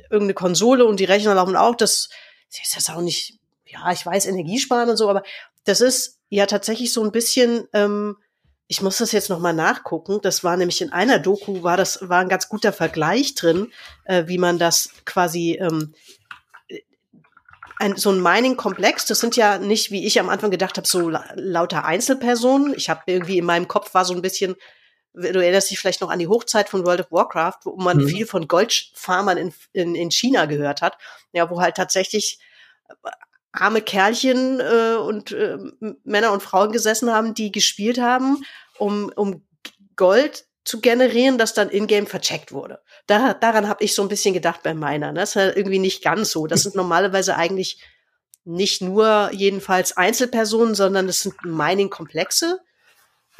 [0.10, 1.76] irgendeine Konsole und die Rechner laufen auch.
[1.76, 2.10] Das
[2.50, 5.24] ist jetzt auch nicht, ja, ich weiß, Energiesparen und so, aber
[5.64, 8.18] das ist ja tatsächlich so ein bisschen, ähm,
[8.68, 10.20] ich muss das jetzt nochmal nachgucken.
[10.22, 13.72] Das war nämlich in einer Doku, war das, war ein ganz guter Vergleich drin,
[14.06, 15.94] äh, wie man das quasi, ähm,
[17.80, 21.10] ein, so ein Mining-Komplex, das sind ja nicht, wie ich am Anfang gedacht habe, so
[21.10, 22.74] la lauter Einzelpersonen.
[22.76, 24.56] Ich habe irgendwie in meinem Kopf war so ein bisschen,
[25.14, 28.08] du erinnerst dich vielleicht noch an die Hochzeit von World of Warcraft, wo man Mhm.
[28.08, 30.98] viel von Goldfarmern in, in, in China gehört hat,
[31.34, 32.40] ja, wo halt tatsächlich
[33.54, 35.58] arme Kerlchen äh, und äh,
[36.04, 38.44] Männer und Frauen gesessen haben, die gespielt haben,
[38.78, 39.46] um, um
[39.96, 42.80] Gold zu generieren, das dann in-game vercheckt wurde.
[43.06, 45.12] Da, daran habe ich so ein bisschen gedacht bei meiner.
[45.12, 45.20] Ne?
[45.20, 46.48] Das ist halt irgendwie nicht ganz so.
[46.48, 47.82] Das sind normalerweise eigentlich
[48.46, 52.60] nicht nur jedenfalls Einzelpersonen, sondern das sind Mining-Komplexe.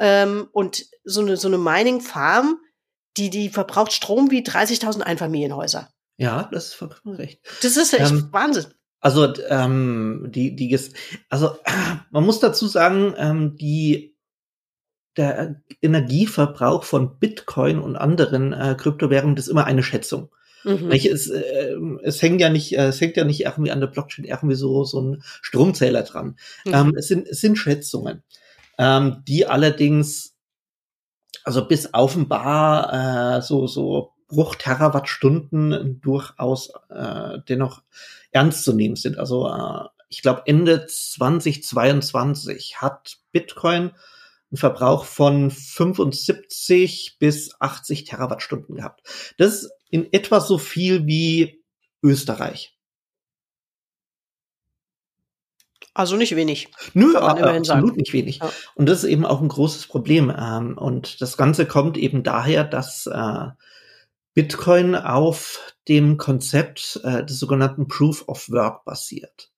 [0.00, 2.58] Ähm, und so eine, so eine Mining-Farm,
[3.16, 5.88] die, die verbraucht Strom wie 30.000 Einfamilienhäuser.
[6.16, 7.40] Ja, das ist vollkommen recht.
[7.62, 8.66] Das ist echt Ähm, Wahnsinn.
[9.04, 10.80] Also ähm, die die
[11.28, 11.58] also
[12.10, 14.16] man muss dazu sagen, ähm, die
[15.18, 20.30] der Energieverbrauch von Bitcoin und anderen äh, Kryptowährungen das ist immer eine Schätzung.
[20.64, 20.90] Mhm.
[20.90, 24.24] Es, äh, es hängt ja nicht, äh, es hängt ja nicht irgendwie an der Blockchain
[24.24, 26.38] irgendwie so so ein Stromzähler dran.
[26.64, 26.72] Mhm.
[26.72, 28.22] Ähm, es sind es sind Schätzungen,
[28.78, 30.34] ähm, die allerdings
[31.44, 37.82] also bis offenbar äh, so so Bruch Terawattstunden durchaus äh, dennoch
[38.34, 39.18] ernst zu nehmen sind.
[39.18, 43.92] Also äh, ich glaube Ende 2022 hat Bitcoin
[44.50, 49.34] einen Verbrauch von 75 bis 80 Terawattstunden gehabt.
[49.38, 51.62] Das ist in etwa so viel wie
[52.02, 52.76] Österreich.
[55.96, 56.68] Also nicht wenig.
[56.92, 57.92] Nö, absolut sagen.
[57.96, 58.38] nicht wenig.
[58.38, 58.50] Ja.
[58.74, 60.32] Und das ist eben auch ein großes Problem.
[60.36, 63.46] Ähm, und das Ganze kommt eben daher, dass äh,
[64.34, 69.50] Bitcoin auf dem Konzept äh, des sogenannten Proof of Work basiert.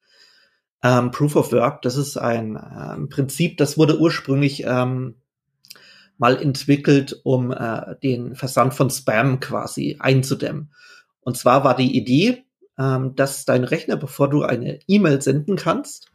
[0.83, 5.17] Ähm, Proof of Work, das ist ein ähm, Prinzip, das wurde ursprünglich ähm,
[6.19, 10.73] mal entwickelt, um äh, den Versand von Spam quasi einzudämmen.
[11.21, 12.45] Und zwar war die Idee,
[12.79, 16.11] ähm, dass dein Rechner, bevor du eine E-Mail senden kannst,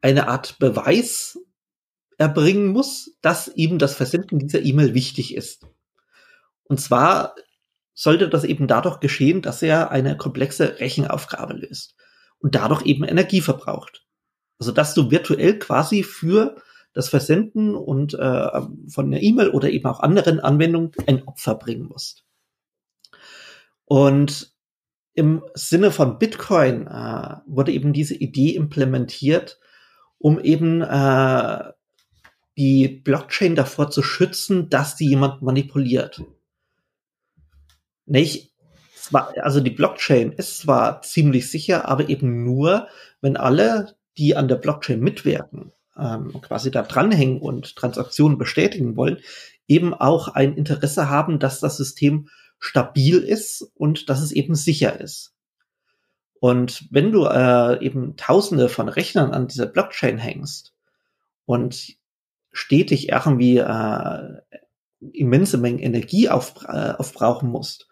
[0.00, 1.38] eine Art Beweis
[2.18, 5.66] erbringen muss, dass eben das Versenden dieser E-Mail wichtig ist.
[6.64, 7.34] Und zwar
[7.94, 11.94] sollte das eben dadurch geschehen, dass er eine komplexe Rechenaufgabe löst
[12.38, 14.04] und dadurch eben Energie verbraucht.
[14.58, 16.56] Also dass du virtuell quasi für
[16.92, 21.86] das Versenden und äh, von einer E-Mail oder eben auch anderen Anwendungen ein Opfer bringen
[21.86, 22.24] musst.
[23.84, 24.52] Und
[25.14, 29.58] im Sinne von Bitcoin äh, wurde eben diese Idee implementiert,
[30.18, 31.72] um eben äh,
[32.56, 36.22] die Blockchain davor zu schützen, dass die jemand manipuliert.
[38.12, 38.52] Nicht,
[39.10, 42.88] also die Blockchain ist zwar ziemlich sicher, aber eben nur,
[43.22, 49.16] wenn alle, die an der Blockchain mitwirken, ähm, quasi da dranhängen und Transaktionen bestätigen wollen,
[49.66, 55.00] eben auch ein Interesse haben, dass das System stabil ist und dass es eben sicher
[55.00, 55.32] ist.
[56.38, 60.74] Und wenn du äh, eben Tausende von Rechnern an dieser Blockchain hängst
[61.46, 61.96] und
[62.52, 64.42] stetig irgendwie äh,
[65.12, 67.88] immense Mengen Energie auf, äh, aufbrauchen musst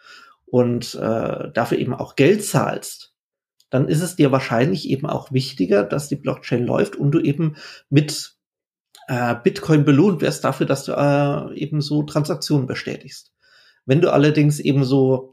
[0.47, 3.15] und äh, dafür eben auch Geld zahlst,
[3.71, 7.57] dann ist es dir wahrscheinlich eben auch wichtiger, dass die Blockchain läuft und du eben
[7.89, 8.37] mit
[9.07, 13.33] äh, Bitcoin belohnt wirst dafür, dass du äh, eben so Transaktionen bestätigst.
[13.87, 15.31] Wenn du allerdings eben so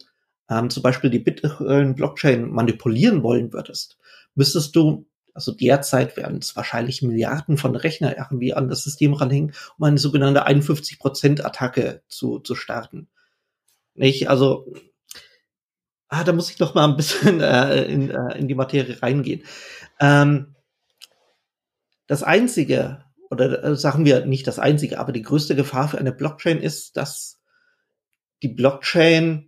[0.49, 3.97] ähm, zum Beispiel die Bitcoin-Blockchain manipulieren wollen würdest,
[4.35, 5.07] müsstest du,
[5.37, 9.99] also derzeit werden es wahrscheinlich Milliarden von Rechner irgendwie an das System ranhängen, um eine
[9.99, 13.07] sogenannte 51%-Attacke zu, zu starten.
[13.93, 14.31] Nicht?
[14.31, 14.73] Also
[16.07, 19.43] ah, da muss ich noch mal ein bisschen äh, in, äh, in die Materie reingehen.
[19.99, 20.55] Ähm,
[22.07, 26.13] das einzige, oder äh, sagen wir nicht das einzige, aber die größte Gefahr für eine
[26.13, 27.39] Blockchain ist, dass
[28.41, 29.46] die Blockchain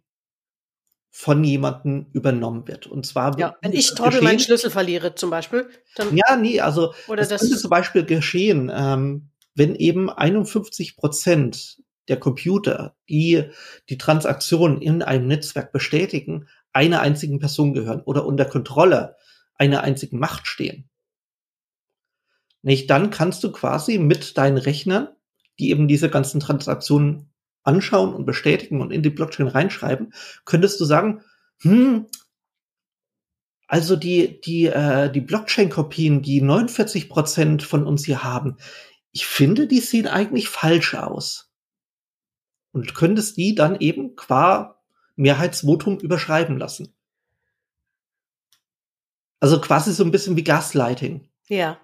[1.12, 2.88] von jemandem übernommen wird.
[2.88, 5.68] Und zwar ja, wenn ich Trottel meinen Schlüssel verliere, zum Beispiel.
[5.96, 10.96] Dann ja, nee, also oder das, das könnte zum Beispiel geschehen, ähm, wenn eben 51
[10.96, 13.44] Prozent der Computer, die
[13.90, 19.16] die Transaktionen in einem Netzwerk bestätigen, einer einzigen Person gehören oder unter Kontrolle
[19.56, 20.90] einer einzigen Macht stehen.
[22.62, 25.10] Nicht, dann kannst du quasi mit deinen Rechnern,
[25.60, 27.32] die eben diese ganzen Transaktionen
[27.70, 30.14] anschauen und bestätigen und in die Blockchain reinschreiben,
[30.44, 31.22] könntest du sagen,
[31.62, 32.08] hm,
[33.68, 38.58] also die, die, äh, die Blockchain-Kopien, die 49 Prozent von uns hier haben,
[39.12, 41.52] ich finde, die sehen eigentlich falsch aus
[42.72, 44.82] und könntest die dann eben qua
[45.16, 46.96] Mehrheitsvotum überschreiben lassen.
[49.40, 51.30] Also quasi so ein bisschen wie Gaslighting.
[51.48, 51.80] Ja.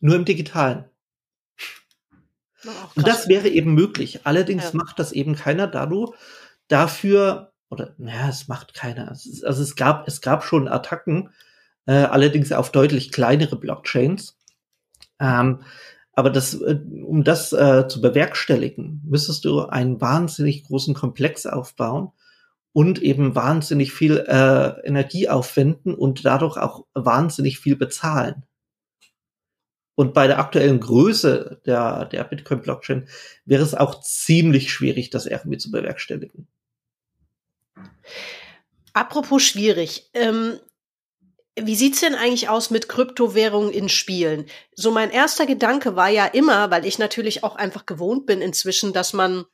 [0.00, 0.84] Nur im Digitalen.
[2.94, 4.20] Und das wäre eben möglich.
[4.24, 4.70] Allerdings ja.
[4.74, 6.12] macht das eben keiner dadurch,
[6.68, 9.08] dafür, oder naja, es macht keiner.
[9.08, 11.30] Also es gab, es gab schon Attacken,
[11.86, 14.36] äh, allerdings auf deutlich kleinere Blockchains.
[15.20, 15.62] Ähm,
[16.12, 22.10] aber das, äh, um das äh, zu bewerkstelligen, müsstest du einen wahnsinnig großen Komplex aufbauen
[22.72, 28.44] und eben wahnsinnig viel äh, Energie aufwenden und dadurch auch wahnsinnig viel bezahlen.
[29.96, 33.08] Und bei der aktuellen Größe der, der Bitcoin-Blockchain
[33.46, 36.46] wäre es auch ziemlich schwierig, das irgendwie zu bewerkstelligen.
[38.92, 40.10] Apropos schwierig.
[40.12, 40.60] Ähm,
[41.58, 44.44] wie sieht's denn eigentlich aus mit Kryptowährungen in Spielen?
[44.74, 48.92] So mein erster Gedanke war ja immer, weil ich natürlich auch einfach gewohnt bin inzwischen,
[48.92, 49.46] dass man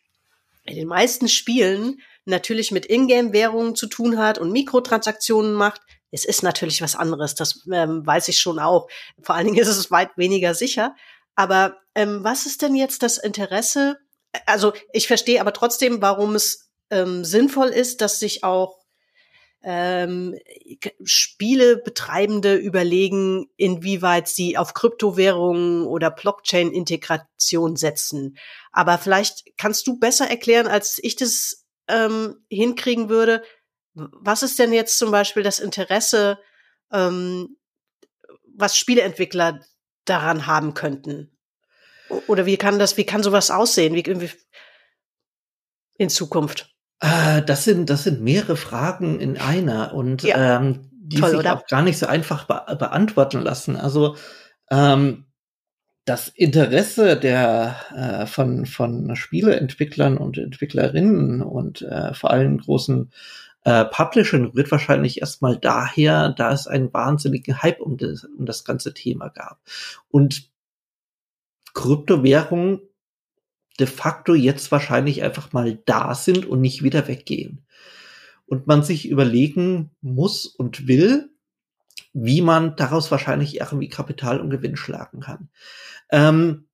[0.64, 5.82] in den meisten Spielen natürlich mit Ingame-Währungen zu tun hat und Mikrotransaktionen macht.
[6.12, 8.88] Es ist natürlich was anderes, das ähm, weiß ich schon auch.
[9.20, 10.94] Vor allen Dingen ist es weit weniger sicher.
[11.34, 13.98] Aber ähm, was ist denn jetzt das Interesse?
[14.46, 18.82] Also ich verstehe aber trotzdem, warum es ähm, sinnvoll ist, dass sich auch
[19.64, 20.36] ähm,
[21.04, 28.36] Spielebetreibende überlegen, inwieweit sie auf Kryptowährungen oder Blockchain-Integration setzen.
[28.72, 33.42] Aber vielleicht kannst du besser erklären, als ich das ähm, hinkriegen würde.
[33.94, 36.38] Was ist denn jetzt zum Beispiel das Interesse,
[36.92, 37.56] ähm,
[38.54, 39.60] was Spieleentwickler
[40.04, 41.36] daran haben könnten?
[42.26, 43.94] Oder wie kann das, wie kann sowas aussehen?
[43.94, 44.30] Wie,
[45.98, 46.74] in Zukunft?
[47.00, 50.58] Äh, das sind, das sind mehrere Fragen in einer und ja.
[50.58, 51.56] ähm, die Toll, sich oder?
[51.56, 53.76] auch gar nicht so einfach be beantworten lassen.
[53.76, 54.16] Also
[54.70, 55.26] ähm,
[56.04, 63.12] das Interesse der äh, von von Spieleentwicklern und Entwicklerinnen und äh, vor allem großen
[63.64, 68.64] äh, Publishern wird wahrscheinlich erstmal daher, da es einen wahnsinnigen Hype um das, um das
[68.64, 69.60] ganze Thema gab.
[70.08, 70.50] Und
[71.74, 72.80] Kryptowährungen
[73.78, 77.64] de facto jetzt wahrscheinlich einfach mal da sind und nicht wieder weggehen.
[78.46, 81.30] Und man sich überlegen muss und will,
[82.12, 85.48] wie man daraus wahrscheinlich irgendwie Kapital und Gewinn schlagen kann.
[86.10, 86.66] Ähm,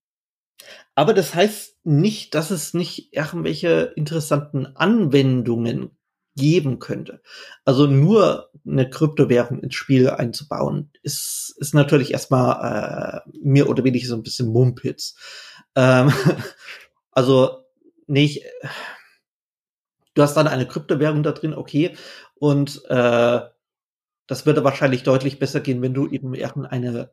[0.96, 5.96] aber das heißt nicht, dass es nicht irgendwelche interessanten Anwendungen
[6.38, 7.20] geben könnte.
[7.64, 14.06] Also nur eine Kryptowährung ins Spiel einzubauen, ist, ist natürlich erstmal äh, mir oder weniger
[14.06, 15.16] so ein bisschen Mumpitz.
[15.74, 16.12] Ähm,
[17.12, 17.64] also
[18.06, 18.44] nicht,
[20.14, 21.96] du hast dann eine Kryptowährung da drin, okay,
[22.36, 23.40] und äh,
[24.26, 27.10] das würde wahrscheinlich deutlich besser gehen, wenn du eben irgendeine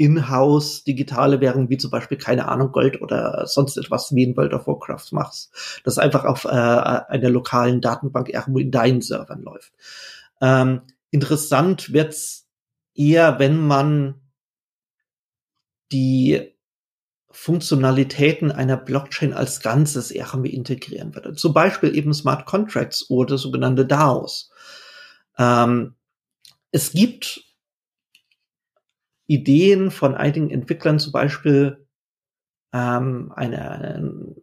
[0.00, 4.54] in-house digitale Währung, wie zum Beispiel, keine Ahnung, Gold oder sonst etwas wie in World
[4.54, 5.52] of Warcraft machst.
[5.84, 9.74] Das einfach auf äh, einer lokalen Datenbank irgendwo in deinen Servern läuft.
[10.40, 10.80] Ähm,
[11.10, 12.48] interessant wird's
[12.94, 14.14] eher, wenn man
[15.92, 16.50] die
[17.30, 21.34] Funktionalitäten einer Blockchain als Ganzes irgendwie integrieren würde.
[21.34, 24.50] Zum Beispiel eben Smart Contracts oder sogenannte DAOs.
[25.36, 25.94] Ähm,
[26.72, 27.49] es gibt
[29.30, 31.86] Ideen von einigen Entwicklern, zum Beispiel
[32.72, 34.34] ähm, eine, eine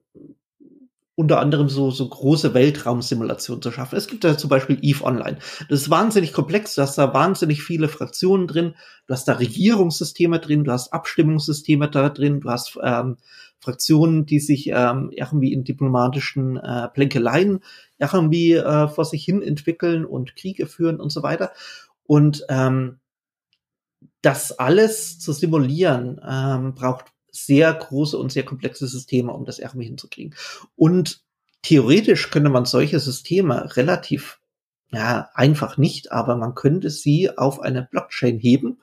[1.15, 3.97] unter anderem so, so große Weltraumsimulationen zu schaffen.
[3.97, 5.39] Es gibt da zum Beispiel EVE Online.
[5.67, 8.75] Das ist wahnsinnig komplex, du hast da wahnsinnig viele Fraktionen drin,
[9.07, 13.17] du hast da Regierungssysteme drin, du hast Abstimmungssysteme da drin, du hast ähm,
[13.59, 17.61] Fraktionen, die sich ähm, irgendwie in diplomatischen äh, Plänkeleien
[17.97, 21.51] irgendwie äh, vor sich hin entwickeln und Kriege führen und so weiter.
[22.05, 22.99] Und ähm,
[24.21, 29.85] das alles zu simulieren, ähm, braucht sehr große und sehr komplexe Systeme, um das irgendwie
[29.85, 30.35] hinzukriegen.
[30.75, 31.23] Und
[31.61, 34.39] theoretisch könnte man solche Systeme relativ
[34.91, 38.79] ja, einfach nicht, aber man könnte sie auf eine Blockchain heben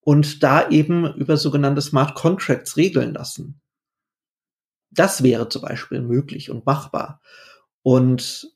[0.00, 3.60] und da eben über sogenannte Smart Contracts regeln lassen.
[4.90, 7.20] Das wäre zum Beispiel möglich und machbar.
[7.82, 8.52] Und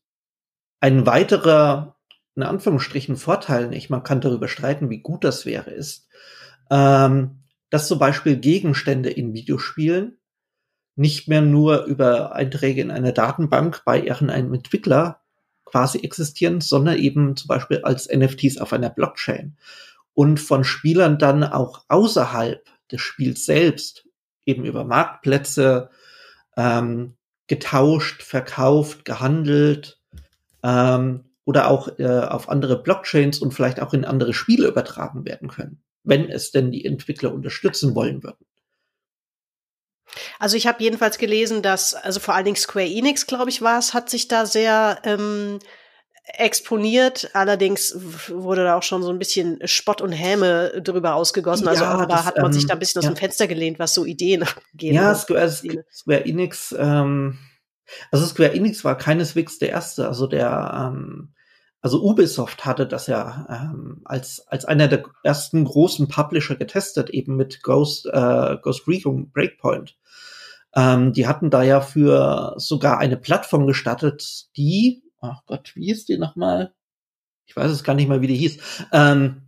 [0.80, 1.95] ein weiterer
[2.36, 6.06] in Anführungsstrichen Vorteil nicht, man kann darüber streiten, wie gut das wäre, ist,
[6.70, 7.38] ähm,
[7.70, 10.18] dass zum Beispiel Gegenstände in Videospielen
[10.94, 15.22] nicht mehr nur über Einträge in einer Datenbank bei irgendeinem Entwickler
[15.64, 19.56] quasi existieren, sondern eben zum Beispiel als NFTs auf einer Blockchain.
[20.14, 24.08] Und von Spielern dann auch außerhalb des Spiels selbst
[24.46, 25.90] eben über Marktplätze
[26.56, 27.16] ähm,
[27.46, 30.00] getauscht, verkauft, gehandelt
[30.62, 35.48] ähm, oder auch äh, auf andere Blockchains und vielleicht auch in andere Spiele übertragen werden
[35.48, 38.44] können, wenn es denn die Entwickler unterstützen wollen würden.
[40.38, 43.78] Also ich habe jedenfalls gelesen, dass, also vor allen Dingen Square Enix, glaube ich, war
[43.78, 45.60] es, hat sich da sehr ähm,
[46.24, 47.30] exponiert.
[47.32, 47.96] Allerdings
[48.28, 51.68] wurde da auch schon so ein bisschen Spott und Häme drüber ausgegossen.
[51.68, 53.08] Also ja, da hat man ähm, sich da ein bisschen ja.
[53.08, 54.44] aus dem Fenster gelehnt, was so Ideen
[54.74, 54.94] geht.
[54.94, 57.38] Ja, Square, Square Enix, ähm,
[58.10, 60.08] also Square Enix war keineswegs der erste.
[60.08, 61.34] Also der ähm,
[61.86, 67.36] also Ubisoft hatte das ja ähm, als, als einer der ersten großen Publisher getestet, eben
[67.36, 69.96] mit Ghost, äh, Ghost Recon Breakpoint.
[70.74, 76.06] Ähm, die hatten da ja für sogar eine Plattform gestattet, die, ach Gott, wie hieß
[76.06, 76.74] die nochmal?
[77.44, 78.58] Ich weiß es gar nicht mal, wie die hieß.
[78.90, 79.42] Ähm,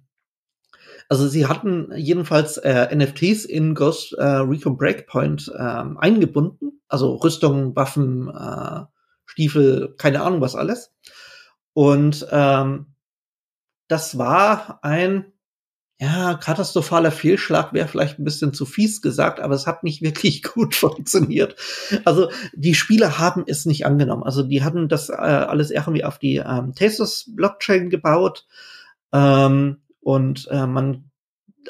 [1.09, 7.75] also sie hatten jedenfalls äh, NFTs in Ghost äh, Recon Breakpoint ähm, eingebunden, also Rüstungen,
[7.75, 8.85] Waffen, äh,
[9.27, 10.93] Stiefel, keine Ahnung was alles.
[11.79, 12.87] Und ähm,
[13.87, 15.27] das war ein
[16.01, 20.43] ja, katastrophaler Fehlschlag wäre vielleicht ein bisschen zu fies gesagt, aber es hat nicht wirklich
[20.43, 21.55] gut funktioniert.
[22.05, 24.25] Also die Spieler haben es nicht angenommen.
[24.25, 28.45] Also die hatten das äh, alles irgendwie auf die ähm, Tesos Blockchain gebaut
[29.13, 31.08] ähm, und äh, man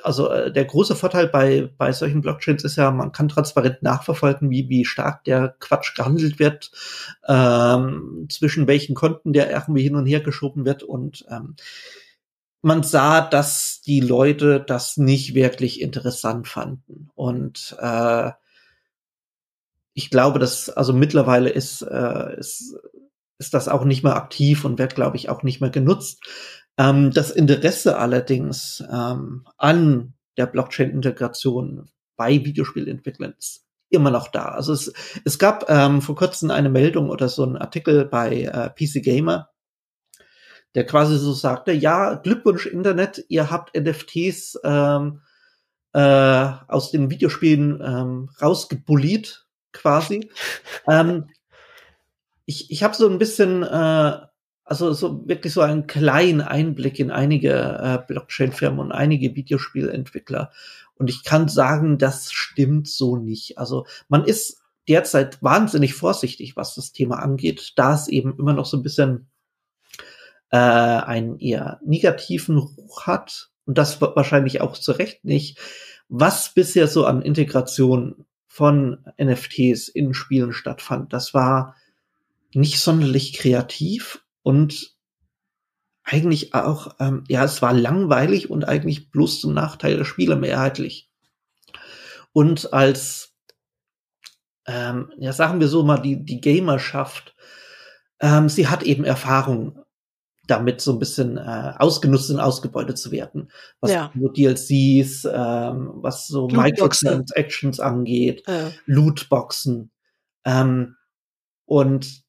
[0.02, 4.50] also äh, der große Vorteil bei, bei solchen Blockchains ist ja, man kann transparent nachverfolgen,
[4.50, 6.70] wie, wie stark der Quatsch gehandelt wird,
[7.26, 11.56] ähm, zwischen welchen Konten der irgendwie hin und her geschoben wird und ähm,
[12.60, 17.10] man sah, dass die Leute das nicht wirklich interessant fanden.
[17.14, 18.32] Und äh,
[19.94, 22.76] ich glaube, dass also mittlerweile ist, äh, ist,
[23.38, 26.20] ist das auch nicht mehr aktiv und wird, glaube ich, auch nicht mehr genutzt.
[26.78, 34.46] Ähm, das Interesse allerdings ähm, an der Blockchain-Integration bei Videospielentwicklern ist immer noch da.
[34.46, 34.92] Also es,
[35.24, 39.50] es gab ähm, vor kurzem eine Meldung oder so ein Artikel bei äh, PC Gamer,
[40.74, 45.22] der quasi so sagte, ja, Glückwunsch Internet, ihr habt NFTs ähm,
[45.92, 50.30] äh, aus den Videospielen ähm, rausgebullied, quasi.
[50.88, 51.28] ähm,
[52.44, 54.18] ich ich habe so ein bisschen äh,
[54.68, 60.52] also so wirklich so einen kleinen Einblick in einige äh, Blockchain-Firmen und einige Videospielentwickler.
[60.96, 63.56] Und ich kann sagen, das stimmt so nicht.
[63.56, 68.66] Also man ist derzeit wahnsinnig vorsichtig, was das Thema angeht, da es eben immer noch
[68.66, 69.28] so ein bisschen
[70.50, 75.58] äh, einen eher negativen Ruch hat und das wahrscheinlich auch zu Recht nicht.
[76.10, 81.74] Was bisher so an Integration von NFTs in Spielen stattfand, das war
[82.52, 84.96] nicht sonderlich kreativ und
[86.04, 91.10] eigentlich auch, ähm, ja, es war langweilig und eigentlich bloß zum Nachteil der Spieler mehrheitlich.
[92.32, 93.34] Und als,
[94.66, 97.34] ähm, ja, sagen wir so mal, die, die Gamerschaft,
[98.20, 99.84] ähm, sie hat eben Erfahrung
[100.46, 103.52] damit so ein bisschen äh, ausgenutzt und ausgebeutet zu werden.
[103.82, 104.10] Was Ja.
[104.18, 106.48] so DLCs, ähm, was so.
[106.48, 108.70] Microtransactions angeht, Ja.
[108.86, 109.90] Lootboxen.
[110.46, 110.96] Ähm,
[111.66, 112.22] und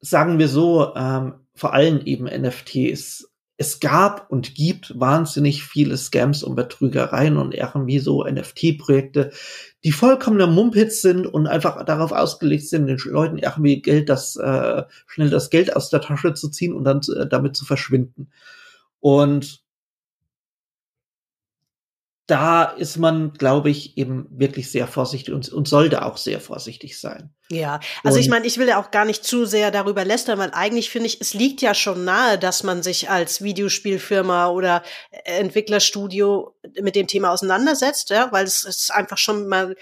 [0.00, 3.28] sagen wir so, ähm, vor allem eben NFTs.
[3.58, 9.30] Es gab und gibt wahnsinnig viele Scams und Betrügereien und irgendwie so NFT-Projekte,
[9.84, 14.82] die vollkommener Mumpitz sind und einfach darauf ausgelegt sind, den Leuten irgendwie Geld, das äh,
[15.06, 18.30] schnell das Geld aus der Tasche zu ziehen und dann äh, damit zu verschwinden.
[19.00, 19.61] Und
[22.28, 26.98] da ist man, glaube ich, eben wirklich sehr vorsichtig und, und sollte auch sehr vorsichtig
[27.00, 27.34] sein.
[27.50, 30.38] Ja, also ich Und- meine, ich will ja auch gar nicht zu sehr darüber lästern,
[30.38, 34.82] weil eigentlich finde ich, es liegt ja schon nahe, dass man sich als Videospielfirma oder
[35.24, 39.76] Entwicklerstudio mit dem Thema auseinandersetzt, ja, weil es, es einfach schon mal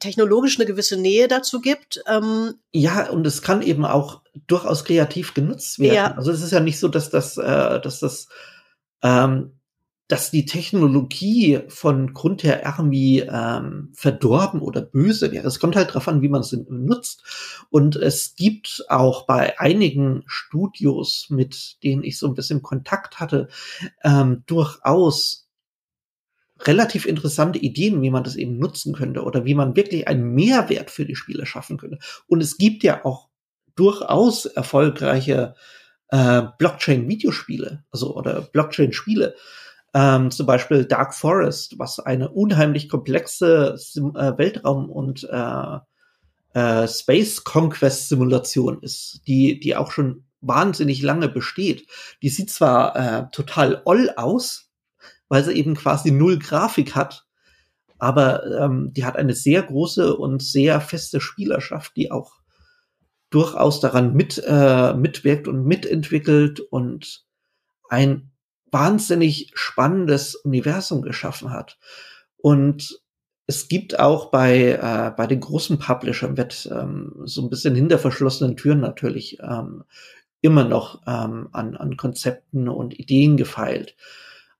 [0.00, 2.02] technologisch eine gewisse Nähe dazu gibt.
[2.06, 5.94] Ähm, Ja, und es kann eben auch durchaus kreativ genutzt werden.
[5.94, 6.14] Ja.
[6.14, 8.28] Also es ist ja nicht so, dass das, äh, dass das,
[9.02, 9.58] ähm,
[10.08, 15.46] dass die Technologie von Grund her irgendwie ähm, verdorben oder böse wäre.
[15.46, 17.66] Es kommt halt drauf an, wie man sie nutzt.
[17.70, 23.48] Und es gibt auch bei einigen Studios, mit denen ich so ein bisschen Kontakt hatte,
[24.02, 25.48] ähm, durchaus
[26.60, 30.90] relativ interessante Ideen, wie man das eben nutzen könnte oder wie man wirklich einen Mehrwert
[30.90, 31.98] für die Spieler schaffen könnte.
[32.26, 33.28] Und es gibt ja auch
[33.74, 35.54] durchaus erfolgreiche
[36.08, 39.34] äh, Blockchain-Videospiele, also oder Blockchain-Spiele.
[39.94, 45.78] Ähm, zum Beispiel Dark Forest, was eine unheimlich komplexe Sim äh, Weltraum- und äh,
[46.54, 51.86] äh, Space Conquest Simulation ist, die, die auch schon wahnsinnig lange besteht.
[52.22, 54.70] Die sieht zwar äh, total oll aus,
[55.28, 57.26] weil sie eben quasi null Grafik hat,
[57.98, 62.32] aber ähm, die hat eine sehr große und sehr feste Spielerschaft, die auch
[63.30, 67.24] durchaus daran mit, äh, mitwirkt und mitentwickelt und
[67.88, 68.30] ein
[68.74, 71.78] wahnsinnig spannendes Universum geschaffen hat.
[72.36, 73.00] Und
[73.46, 77.98] es gibt auch bei, äh, bei den großen Publishern wird ähm, so ein bisschen hinter
[77.98, 79.84] verschlossenen Türen natürlich ähm,
[80.42, 83.96] immer noch ähm, an, an Konzepten und Ideen gefeilt.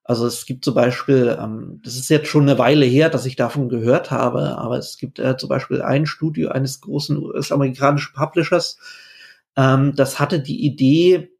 [0.04, 3.36] Also es gibt zum Beispiel, ähm, das ist jetzt schon eine Weile her, dass ich
[3.36, 8.78] davon gehört habe, aber es gibt äh, zum Beispiel ein Studio eines großen US-amerikanischen Publishers,
[9.56, 11.33] ähm, das hatte die Idee,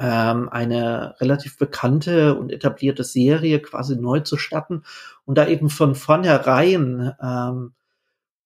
[0.00, 4.82] ähm, eine relativ bekannte und etablierte Serie quasi neu zu starten
[5.26, 7.74] und da eben von vornherein ähm,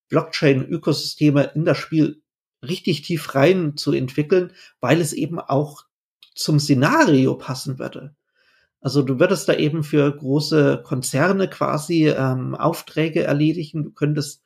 [0.08, 2.20] Blockchain-Ökosysteme in das Spiel
[2.60, 5.84] richtig tief rein zu entwickeln, weil es eben auch
[6.34, 8.16] zum Szenario passen würde.
[8.80, 13.84] Also du würdest da eben für große Konzerne quasi ähm, Aufträge erledigen.
[13.84, 14.43] Du könntest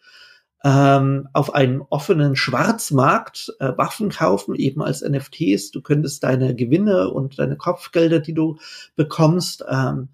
[0.64, 5.70] ähm, auf einem offenen Schwarzmarkt äh, Waffen kaufen, eben als NFTs.
[5.70, 8.59] Du könntest deine Gewinne und deine Kopfgelder, die du
[8.96, 10.09] bekommst, ähm,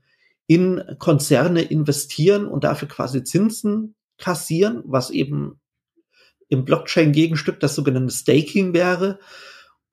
[0.47, 5.61] in Konzerne investieren und dafür quasi Zinsen kassieren, was eben
[6.49, 9.19] im Blockchain-Gegenstück das sogenannte Staking wäre.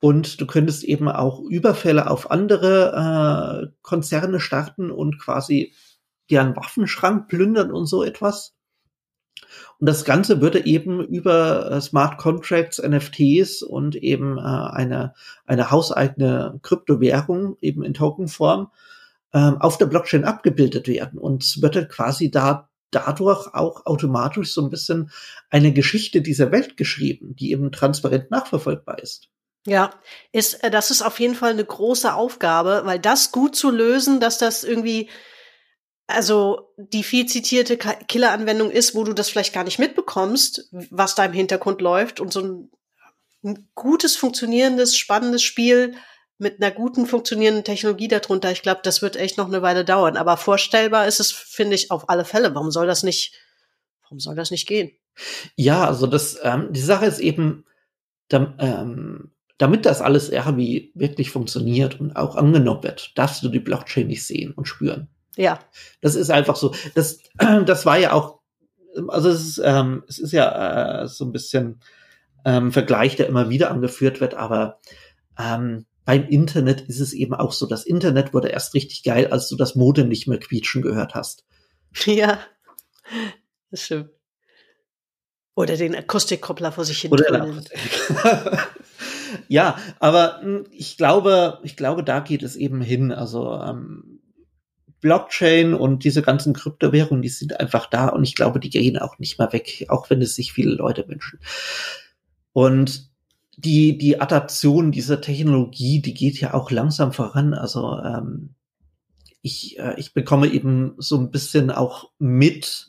[0.02, 5.74] Und du könntest eben auch Überfälle auf andere äh, Konzerne starten und quasi
[6.30, 8.56] deren Waffenschrank plündern und so etwas.
[9.80, 15.14] Und das Ganze würde eben über äh, Smart Contracts, NFTs und eben äh, eine,
[15.46, 18.72] eine hauseigene Kryptowährung eben in Tokenform
[19.34, 21.20] ähm, auf der Blockchain abgebildet werden.
[21.20, 25.12] Und es würde quasi da dadurch auch automatisch so ein bisschen
[25.50, 29.30] eine Geschichte dieser Welt geschrieben, die eben transparent nachverfolgbar ist.
[29.66, 29.92] Ja,
[30.32, 34.20] ist, äh, das ist auf jeden Fall eine große Aufgabe, weil das gut zu lösen,
[34.20, 35.10] dass das irgendwie,
[36.14, 41.26] also die viel zitierte Killeranwendung ist, wo du das vielleicht gar nicht mitbekommst, was da
[41.26, 42.72] im Hintergrund läuft und so ein,
[43.44, 45.96] ein gutes, funktionierendes, spannendes Spiel
[46.42, 48.52] mit einer guten, funktionierenden Technologie darunter.
[48.52, 50.18] Ich glaube, das wird echt noch eine Weile dauern.
[50.18, 52.56] Aber vorstellbar ist es, finde ich, auf alle Fälle.
[52.56, 53.36] Warum soll das nicht,
[54.02, 54.92] warum soll das nicht gehen?
[55.56, 57.66] Ja, also das, ähm, die Sache ist eben,
[58.28, 63.60] dam, ähm, damit das alles irgendwie wirklich funktioniert und auch angenommen wird, darfst du die
[63.60, 65.10] Blockchain nicht sehen und spüren.
[65.36, 65.60] Ja,
[66.02, 66.74] Das ist einfach so.
[66.96, 67.20] Das,
[67.66, 68.42] das war ja auch
[69.08, 71.82] also es ist, ähm, es ist ja äh, so ein bisschen
[72.46, 74.80] ähm, Vergleich, der immer wieder angeführt wird, aber
[75.40, 77.68] ähm, beim Internet ist es eben auch so.
[77.68, 81.46] Das Internet wurde erst richtig geil, als du das Modem nicht mehr quietschen gehört hast.
[82.06, 82.40] Ja,
[83.70, 84.10] das stimmt.
[85.56, 87.12] Oder den Akustikkoppler vor sich hin.
[87.12, 87.62] Oder
[89.50, 93.12] ja, aber hm, ich glaube, ich glaube, da geht es eben hin.
[93.12, 94.11] Also ähm,
[95.02, 99.20] Blockchain und diese ganzen Kryptowährungen, die sind einfach da und ich glaube, die gehen auch
[99.20, 101.40] nicht mehr weg, auch wenn es sich viele Leute wünschen.
[102.54, 103.10] Und
[103.58, 107.54] die, die Adaption dieser Technologie, die geht ja auch langsam voran.
[107.54, 108.56] Also ähm,
[109.42, 112.88] ich, äh, ich bekomme eben so ein bisschen auch mit,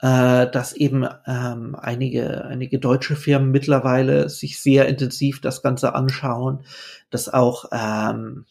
[0.00, 6.64] äh, dass eben ähm, einige, einige deutsche Firmen mittlerweile sich sehr intensiv das Ganze anschauen,
[7.10, 8.46] dass auch ähm,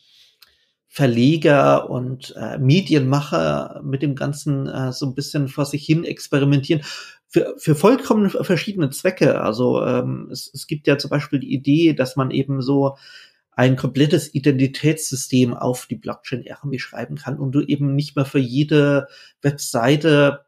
[0.94, 6.82] Verleger und äh, Medienmacher mit dem Ganzen äh, so ein bisschen vor sich hin experimentieren
[7.30, 9.40] für, für vollkommen verschiedene Zwecke.
[9.40, 12.98] Also ähm, es, es gibt ja zum Beispiel die Idee, dass man eben so
[13.54, 18.40] ein komplettes Identitätssystem auf die Blockchain irgendwie schreiben kann und du eben nicht mehr für
[18.40, 19.08] jede
[19.42, 20.42] Webseite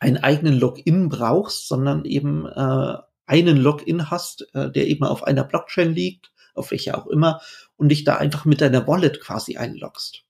[0.00, 2.94] einen eigenen Login brauchst, sondern eben äh,
[3.26, 7.40] einen Login hast, äh, der eben auf einer Blockchain liegt, auf welcher auch immer,
[7.76, 10.24] und dich da einfach mit deiner Wallet quasi einloggst.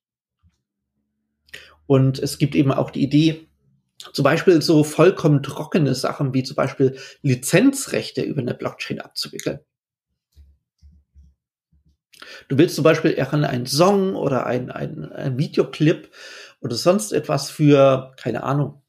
[1.87, 3.49] Und es gibt eben auch die Idee,
[4.13, 9.61] zum Beispiel so vollkommen trockene Sachen wie zum Beispiel Lizenzrechte über eine Blockchain abzuwickeln.
[12.49, 16.11] Du willst zum Beispiel einen Song oder ein, ein, ein Videoclip
[16.61, 18.83] oder sonst etwas für, keine Ahnung,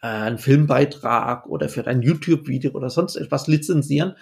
[0.00, 4.16] äh, einen Filmbeitrag oder für dein YouTube-Video oder sonst etwas lizenzieren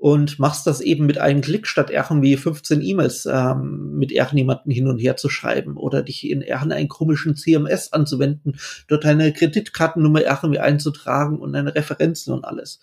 [0.00, 4.88] und machst das eben mit einem Klick, statt irgendwie 15 E-Mails ähm, mit irgendjemanden hin
[4.88, 10.58] und her zu schreiben oder dich in irgendeinen komischen CMS anzuwenden, dort deine Kreditkartennummer irgendwie
[10.58, 12.80] einzutragen und deine Referenzen und alles.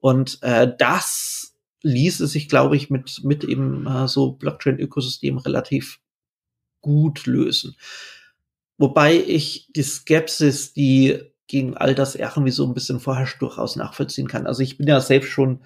[0.00, 6.00] Und äh, das ließe sich, glaube ich, mit, mit eben äh, so Blockchain-Ökosystem relativ
[6.80, 7.76] gut lösen.
[8.78, 14.28] Wobei ich die Skepsis, die gegen all das irgendwie so ein bisschen vorherrscht, durchaus nachvollziehen
[14.28, 14.46] kann.
[14.46, 15.60] Also ich bin ja selbst schon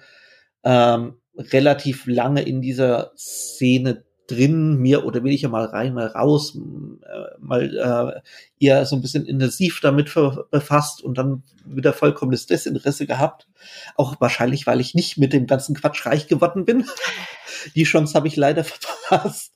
[0.63, 7.39] ähm, relativ lange in dieser Szene drin, mehr oder weniger mal rein, mal raus, äh,
[7.39, 8.21] mal
[8.59, 10.13] äh, eher so ein bisschen intensiv damit
[10.51, 13.47] befasst und dann wieder vollkommenes Desinteresse gehabt.
[13.95, 16.85] Auch wahrscheinlich, weil ich nicht mit dem ganzen Quatsch reich geworden bin.
[17.75, 18.63] Die Chance habe ich leider
[19.09, 19.53] verpasst.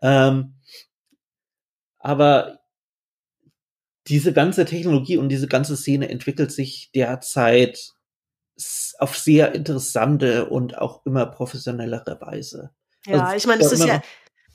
[0.00, 0.54] Ähm,
[1.98, 2.60] aber
[4.08, 7.95] diese ganze Technologie und diese ganze Szene entwickelt sich derzeit
[8.98, 12.70] auf sehr interessante und auch immer professionellere Weise.
[13.06, 14.02] Ja, also, ich meine, es ist ja,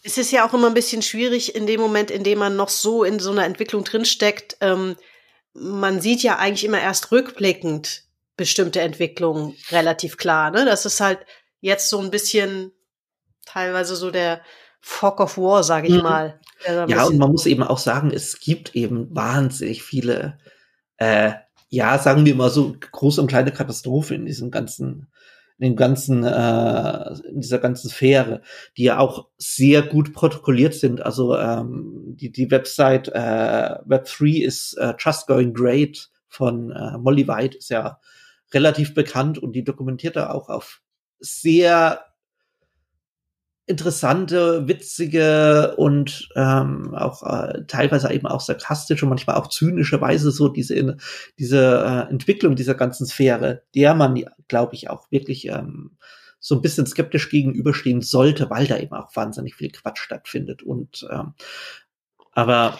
[0.03, 2.69] es ist ja auch immer ein bisschen schwierig in dem Moment, in dem man noch
[2.69, 4.57] so in so einer Entwicklung drinsteckt.
[4.61, 4.95] Ähm,
[5.53, 8.05] man sieht ja eigentlich immer erst rückblickend
[8.37, 10.49] bestimmte Entwicklungen relativ klar.
[10.49, 10.65] Ne?
[10.65, 11.19] Das ist halt
[11.59, 12.71] jetzt so ein bisschen
[13.45, 14.41] teilweise so der
[14.79, 16.01] Fog of War, sage ich mhm.
[16.01, 16.39] mal.
[16.65, 20.39] Ja, und man muss eben auch sagen, es gibt eben wahnsinnig viele
[20.97, 21.33] äh,
[21.71, 25.07] ja, sagen wir mal so, große und kleine Katastrophe in diesem ganzen,
[25.57, 28.41] in dem ganzen, äh, in dieser ganzen Sphäre,
[28.75, 31.01] die ja auch sehr gut protokolliert sind.
[31.01, 37.25] Also ähm, die, die Website äh, Web3 ist äh, Just Going Great von äh, Molly
[37.25, 38.01] White, ist ja
[38.53, 40.81] relativ bekannt und die dokumentiert da auch auf
[41.19, 42.01] sehr
[43.65, 50.47] interessante, witzige und ähm, auch äh, teilweise eben auch sarkastische, manchmal auch zynische Weise so
[50.47, 50.97] diese
[51.37, 55.97] diese äh, Entwicklung dieser ganzen Sphäre, der man, glaube ich, auch wirklich ähm,
[56.39, 61.07] so ein bisschen skeptisch gegenüberstehen sollte, weil da eben auch wahnsinnig viel Quatsch stattfindet und
[61.11, 61.33] ähm,
[62.33, 62.79] aber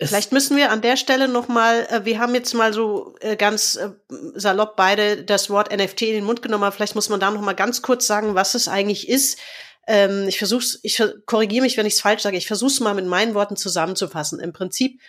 [0.00, 3.36] Vielleicht müssen wir an der Stelle noch mal, äh, wir haben jetzt mal so äh,
[3.36, 3.90] ganz äh,
[4.34, 7.40] salopp beide das Wort NFT in den Mund genommen, aber vielleicht muss man da noch
[7.40, 9.38] mal ganz kurz sagen, was es eigentlich ist.
[9.86, 12.36] Ähm, ich versuche, ich korrigiere mich, wenn ich es falsch sage.
[12.36, 14.40] Ich versuche es mal mit meinen Worten zusammenzufassen.
[14.40, 15.00] Im Prinzip,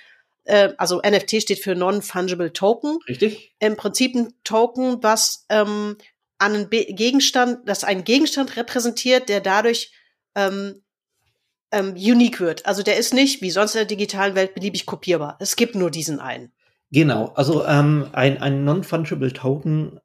[0.44, 3.00] äh, also NFT steht für Non-Fungible Token.
[3.08, 3.56] Richtig.
[3.60, 5.98] Im Prinzip ein Token, was ähm,
[6.38, 9.92] an einen Be Gegenstand, das einen Gegenstand repräsentiert, der dadurch
[10.36, 10.84] ähm,
[11.76, 12.66] ähm, unique wird.
[12.66, 15.38] Also der ist nicht, wie sonst in der digitalen Welt, beliebig kopierbar.
[15.40, 16.52] Es gibt nur diesen einen.
[16.92, 20.00] Genau, also ähm, ein, ein Non-Fungible Token,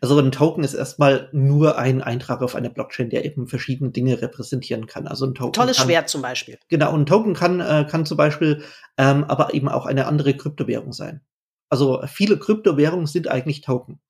[0.00, 4.20] also ein Token ist erstmal nur ein Eintrag auf einer Blockchain, der eben verschiedene Dinge
[4.20, 5.06] repräsentieren kann.
[5.08, 5.54] Also ein Token.
[5.54, 6.58] Tolles kann, Schwert zum Beispiel.
[6.68, 8.62] Genau, ein Token kann, äh, kann zum Beispiel
[8.98, 11.22] ähm, aber eben auch eine andere Kryptowährung sein.
[11.70, 14.00] Also viele Kryptowährungen sind eigentlich Token.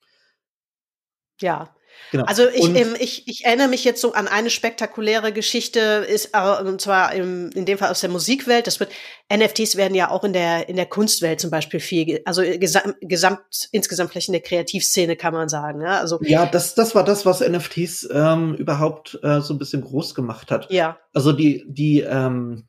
[1.40, 1.74] Ja,
[2.10, 2.24] Genau.
[2.24, 6.62] Also ich, ähm, ich, ich erinnere mich jetzt so an eine spektakuläre Geschichte, ist äh,
[6.62, 8.66] und zwar im, in dem Fall aus der Musikwelt.
[8.66, 8.90] Das wird
[9.32, 13.68] NFTs werden ja auch in der in der Kunstwelt zum Beispiel viel, also gesamt, gesamt
[13.70, 15.82] insgesamt vielleicht in der Kreativszene kann man sagen.
[15.82, 19.82] Ja, also ja, das das war das, was NFTs ähm, überhaupt äh, so ein bisschen
[19.82, 20.70] groß gemacht hat.
[20.70, 20.98] Ja.
[21.14, 22.64] Also die die ähm,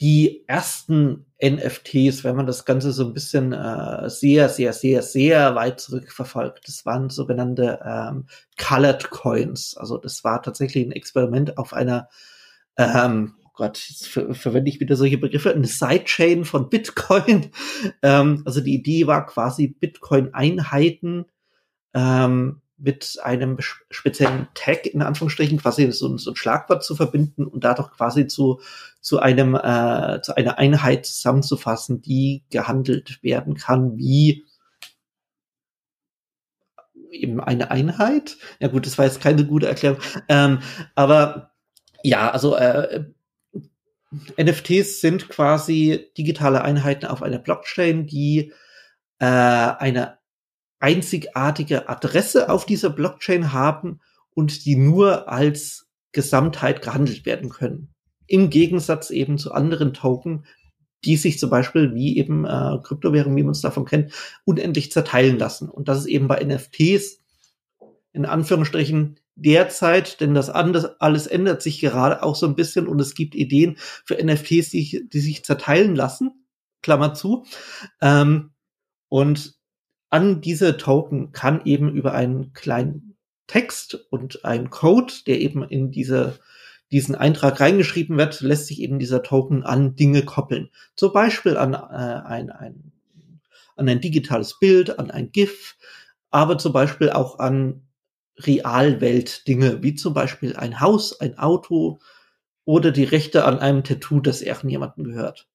[0.00, 5.54] die ersten NFTs, wenn man das Ganze so ein bisschen äh, sehr, sehr, sehr, sehr
[5.54, 8.26] weit zurückverfolgt, das waren sogenannte ähm,
[8.58, 9.76] Colored Coins.
[9.76, 12.08] Also das war tatsächlich ein Experiment auf einer,
[12.78, 17.50] ähm, oh Gott, jetzt ver verwende ich wieder solche Begriffe, eine Sidechain von Bitcoin.
[18.02, 21.26] ähm, also die Idee war quasi Bitcoin-Einheiten
[21.92, 27.64] ähm, mit einem speziellen Tag in Anführungsstrichen quasi so, so ein Schlagwort zu verbinden und
[27.64, 28.60] dadurch quasi zu
[29.00, 34.44] zu einem äh, zu einer Einheit zusammenzufassen, die gehandelt werden kann wie
[37.10, 38.36] eben eine Einheit.
[38.60, 40.60] Ja gut, das war jetzt keine gute Erklärung, ähm,
[40.94, 41.52] aber
[42.02, 43.04] ja, also äh,
[44.36, 48.52] NFTs sind quasi digitale Einheiten auf einer Blockchain, die
[49.18, 50.19] äh, eine
[50.80, 54.00] einzigartige Adresse auf dieser Blockchain haben
[54.34, 57.94] und die nur als Gesamtheit gehandelt werden können.
[58.26, 60.46] Im Gegensatz eben zu anderen Token,
[61.04, 64.12] die sich zum Beispiel wie eben äh, Kryptowährungen, wie man es davon kennt,
[64.44, 65.68] unendlich zerteilen lassen.
[65.68, 67.20] Und das ist eben bei NFTs
[68.12, 73.00] in Anführungsstrichen derzeit, denn das anders, alles ändert sich gerade auch so ein bisschen und
[73.00, 76.44] es gibt Ideen für NFTs, die, die sich zerteilen lassen,
[76.82, 77.46] Klammer zu.
[78.00, 78.50] Ähm,
[79.08, 79.59] und
[80.10, 85.90] an diese Token kann eben über einen kleinen Text und ein Code, der eben in
[85.90, 86.38] diese,
[86.92, 90.70] diesen Eintrag reingeschrieben wird, lässt sich eben dieser Token an Dinge koppeln.
[90.96, 92.92] Zum Beispiel an, äh, ein, ein,
[93.76, 95.76] an ein digitales Bild, an ein GIF,
[96.30, 97.82] aber zum Beispiel auch an
[98.38, 101.98] Realwelt-Dinge, wie zum Beispiel ein Haus, ein Auto
[102.64, 105.49] oder die Rechte an einem Tattoo, das irgendjemandem gehört.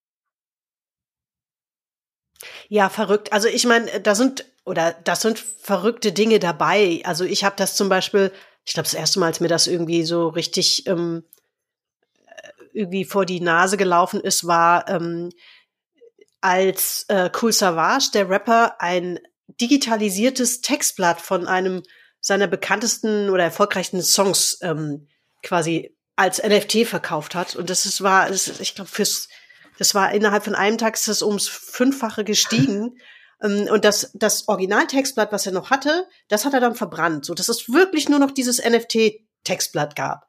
[2.70, 3.34] Ja, verrückt.
[3.34, 7.02] Also ich meine, da sind oder das sind verrückte Dinge dabei.
[7.06, 8.32] Also ich habe das zum Beispiel,
[8.66, 11.24] ich glaube, das erste Mal, als mir das irgendwie so richtig ähm,
[12.26, 15.32] äh, irgendwie vor die Nase gelaufen ist, war ähm,
[16.42, 21.84] als äh, Cool Savage, der Rapper, ein digitalisiertes Textblatt von einem
[22.20, 25.08] seiner bekanntesten oder erfolgreichsten Songs ähm,
[25.44, 27.56] quasi als NFT verkauft hat.
[27.56, 29.28] Und das ist, war, das, ich glaube, fürs
[29.78, 33.00] das war innerhalb von einem Tag ist das ums Fünffache gestiegen.
[33.44, 37.34] Ähm, und das, das Originaltextblatt, was er noch hatte, das hat er dann verbrannt, so
[37.34, 40.26] dass es wirklich nur noch dieses NFT-Textblatt gab.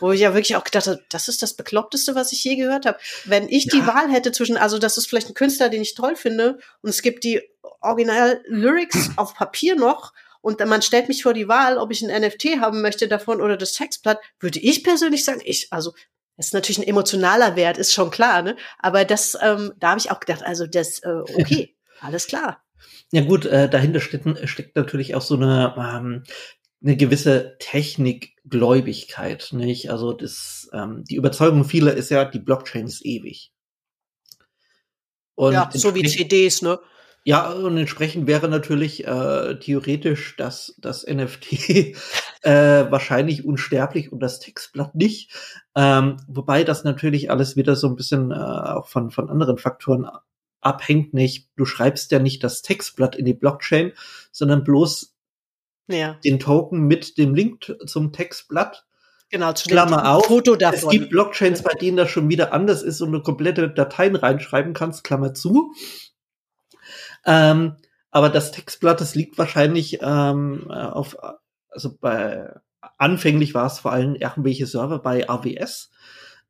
[0.00, 2.84] Wo ich ja wirklich auch gedacht habe, das ist das Bekloppteste, was ich je gehört
[2.84, 2.98] habe.
[3.24, 3.70] Wenn ich ja.
[3.74, 6.90] die Wahl hätte zwischen, also das ist vielleicht ein Künstler, den ich toll finde, und
[6.90, 7.40] es gibt die
[7.80, 10.12] Original-Lyrics auf Papier noch,
[10.42, 13.56] und man stellt mich vor die Wahl, ob ich ein NFT haben möchte davon oder
[13.56, 15.94] das Textblatt, würde ich persönlich sagen, ich, also
[16.42, 18.56] das ist natürlich ein emotionaler Wert, ist schon klar, ne?
[18.80, 22.64] Aber das, ähm, da habe ich auch gedacht, also das, äh, okay, alles klar.
[23.12, 26.24] Ja gut, äh, dahinter steckt, steckt natürlich auch so eine, ähm,
[26.82, 29.92] eine gewisse Technikgläubigkeit, nicht?
[29.92, 33.52] Also das, ähm, die Überzeugung vieler ist ja, die Blockchain ist ewig.
[35.36, 36.80] Und ja, so wie CDs, ne?
[37.24, 41.52] Ja, und entsprechend wäre natürlich äh, theoretisch das, das NFT
[42.42, 45.30] äh, wahrscheinlich unsterblich und das Textblatt nicht.
[45.76, 50.08] Ähm, wobei das natürlich alles wieder so ein bisschen äh, auch von, von anderen Faktoren
[50.60, 51.14] abhängt.
[51.14, 53.92] Nicht, du schreibst ja nicht das Textblatt in die Blockchain,
[54.32, 55.14] sondern bloß
[55.86, 56.18] ja.
[56.24, 58.84] den Token mit dem Link zum Textblatt.
[59.30, 60.26] Genau, zu Klammer auf.
[60.26, 60.78] Foto davon.
[60.78, 64.74] Es gibt Blockchains, bei denen das schon wieder anders ist und du komplette Dateien reinschreiben
[64.74, 65.72] kannst, Klammer zu.
[67.24, 67.76] Ähm,
[68.10, 71.16] aber das Textblatt, das liegt wahrscheinlich ähm, auf,
[71.70, 72.54] also bei
[72.98, 75.90] anfänglich war es vor allem irgendwelche Server bei AWS.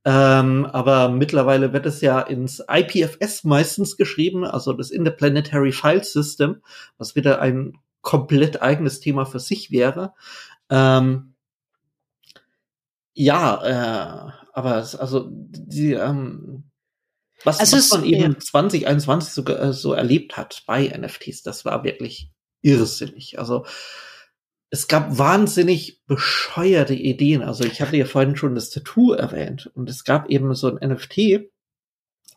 [0.04, 6.62] Ähm, aber mittlerweile wird es ja ins IPFS meistens geschrieben, also das Interplanetary File System,
[6.98, 10.12] was wieder ein komplett eigenes Thema für sich wäre.
[10.70, 11.34] Ähm,
[13.14, 16.64] ja, äh, aber es, also die, ähm,
[17.44, 18.38] was, also was man eben ja.
[18.38, 22.30] 2021 so, äh, so erlebt hat bei NFTs, das war wirklich
[22.62, 23.38] irrsinnig.
[23.38, 23.66] Also
[24.70, 27.42] es gab wahnsinnig bescheuerte Ideen.
[27.42, 30.90] Also ich hatte ja vorhin schon das Tattoo erwähnt und es gab eben so ein
[30.90, 31.50] NFT,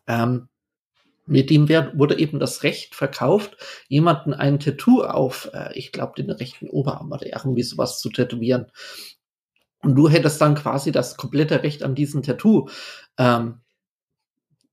[0.07, 0.49] ähm,
[1.27, 6.29] mit dem wurde eben das Recht verkauft, jemanden ein Tattoo auf, äh, ich glaube, den
[6.29, 8.67] rechten Oberarm oder irgendwie sowas zu tätowieren.
[9.81, 12.69] Und du hättest dann quasi das komplette Recht an diesem Tattoo.
[13.17, 13.61] Ähm,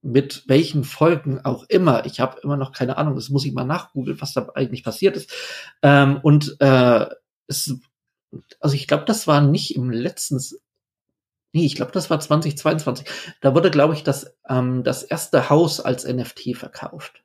[0.03, 2.05] mit welchen Folgen auch immer.
[2.05, 5.15] Ich habe immer noch keine Ahnung, das muss ich mal nachgoogeln, was da eigentlich passiert
[5.15, 5.31] ist.
[5.81, 7.07] Ähm, und äh,
[7.47, 7.73] es,
[8.59, 10.41] also ich glaube, das war nicht im letzten,
[11.53, 13.07] nee, ich glaube, das war 2022.
[13.39, 17.23] Da wurde, glaube ich, das, ähm, das erste Haus als NFT verkauft.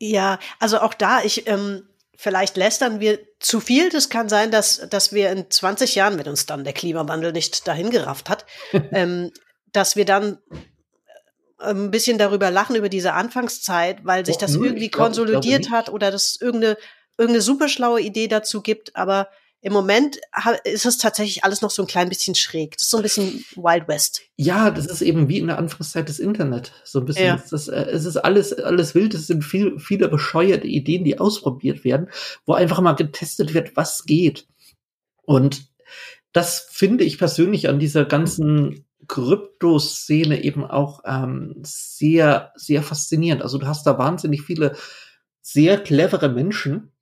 [0.00, 3.90] Ja, also auch da, ich, ähm, vielleicht lästern wir zu viel.
[3.90, 7.68] Das kann sein, dass, dass wir in 20 Jahren, wenn uns dann der Klimawandel nicht
[7.68, 9.30] dahin gerafft hat, ähm,
[9.74, 10.38] dass wir dann
[11.60, 15.70] äh, ein bisschen darüber lachen, über diese Anfangszeit, weil sich oh, das irgendwie glaub, konsolidiert
[15.70, 16.78] hat oder das irgendeine,
[17.18, 18.96] irgendeine super schlaue Idee dazu gibt.
[18.96, 19.28] Aber
[19.60, 20.20] im Moment
[20.64, 22.76] ist es tatsächlich alles noch so ein klein bisschen schräg.
[22.76, 24.20] Das ist so ein bisschen Wild West.
[24.36, 26.72] Ja, das ist eben wie in der Anfangszeit des Internet.
[26.84, 27.26] So ein bisschen.
[27.26, 27.42] Ja.
[27.50, 29.14] Das, äh, es ist alles, alles wild.
[29.14, 32.10] Es sind viel, viele bescheuerte Ideen, die ausprobiert werden,
[32.46, 34.46] wo einfach mal getestet wird, was geht.
[35.22, 35.66] Und
[36.34, 43.42] das finde ich persönlich an dieser ganzen Krypto-Szene eben auch ähm, sehr, sehr faszinierend.
[43.42, 44.76] Also du hast da wahnsinnig viele
[45.40, 46.92] sehr clevere Menschen,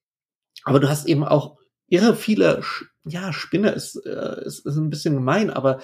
[0.65, 2.63] aber du hast eben auch irre viele,
[3.05, 5.81] ja, Spinner ist, äh, ist, ist ein bisschen gemein, aber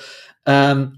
[0.46, 0.96] ähm,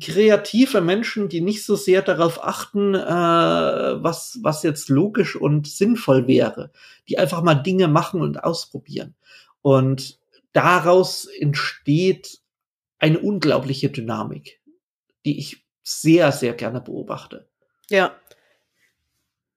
[0.00, 6.26] kreative Menschen, die nicht so sehr darauf achten, äh, was, was jetzt logisch und sinnvoll
[6.26, 6.70] wäre,
[7.08, 9.14] die einfach mal Dinge machen und ausprobieren.
[9.62, 10.18] Und
[10.52, 12.40] daraus entsteht
[12.98, 14.60] eine unglaubliche Dynamik,
[15.24, 17.48] die ich sehr, sehr gerne beobachte.
[17.90, 18.14] Ja.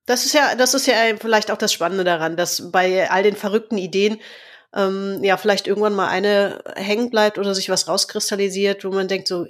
[0.05, 3.35] Das ist ja, das ist ja vielleicht auch das Spannende daran, dass bei all den
[3.35, 4.19] verrückten Ideen
[4.75, 9.27] ähm, ja vielleicht irgendwann mal eine hängen bleibt oder sich was rauskristallisiert, wo man denkt
[9.27, 9.45] so,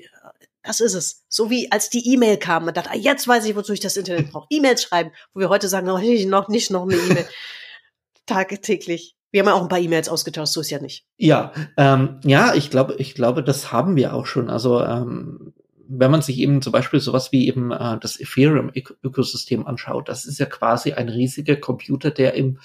[0.64, 1.24] das ist es.
[1.30, 3.98] So wie als die E-Mail kam, man dachte, ah, jetzt weiß ich, wozu ich das
[3.98, 4.48] Internet brauche.
[4.50, 7.28] E-Mails schreiben, wo wir heute sagen, noch nicht, noch nicht noch eine E-Mail.
[8.26, 9.16] Tagtäglich.
[9.32, 11.06] Wir haben ja auch ein paar E-Mails ausgetauscht, so ist ja nicht.
[11.18, 14.50] Ja, ähm, ja, ich glaube, ich glaube, das haben wir auch schon.
[14.50, 15.54] Also ähm,
[15.88, 20.40] wenn man sich eben zum Beispiel sowas wie eben äh, das Ethereum-Ökosystem anschaut, das ist
[20.40, 22.60] ja quasi ein riesiger Computer, der im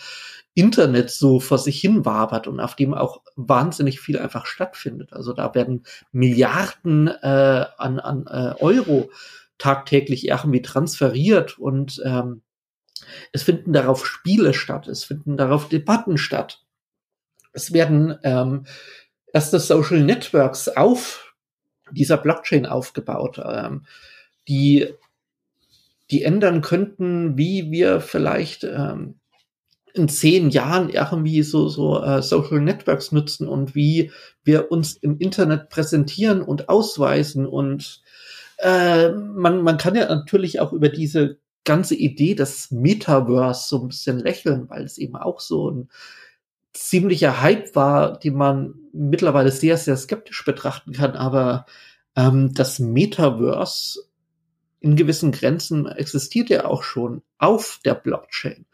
[0.54, 5.12] Internet so vor sich hin wabert und auf dem auch wahnsinnig viel einfach stattfindet.
[5.12, 9.10] Also da werden Milliarden äh, an, an äh, Euro
[9.58, 12.42] tagtäglich irgendwie transferiert und ähm,
[13.32, 16.64] es finden darauf Spiele statt, es finden darauf Debatten statt.
[17.52, 18.66] Es werden ähm,
[19.32, 21.34] erste Social Networks auf
[21.90, 23.84] dieser Blockchain aufgebaut, ähm,
[24.48, 24.88] die,
[26.10, 29.20] die ändern könnten, wie wir vielleicht ähm,
[29.94, 34.10] in zehn Jahren irgendwie so, so uh, Social Networks nutzen und wie
[34.42, 37.46] wir uns im Internet präsentieren und ausweisen.
[37.46, 38.02] Und
[38.58, 43.88] äh, man, man kann ja natürlich auch über diese ganze Idee des Metaverse so ein
[43.88, 45.88] bisschen lächeln, weil es eben auch so ein
[46.72, 51.12] ziemlicher Hype war, den man mittlerweile sehr, sehr skeptisch betrachten kann.
[51.12, 51.66] Aber
[52.16, 54.00] ähm, das Metaverse
[54.80, 58.66] in gewissen Grenzen existiert ja auch schon auf der Blockchain.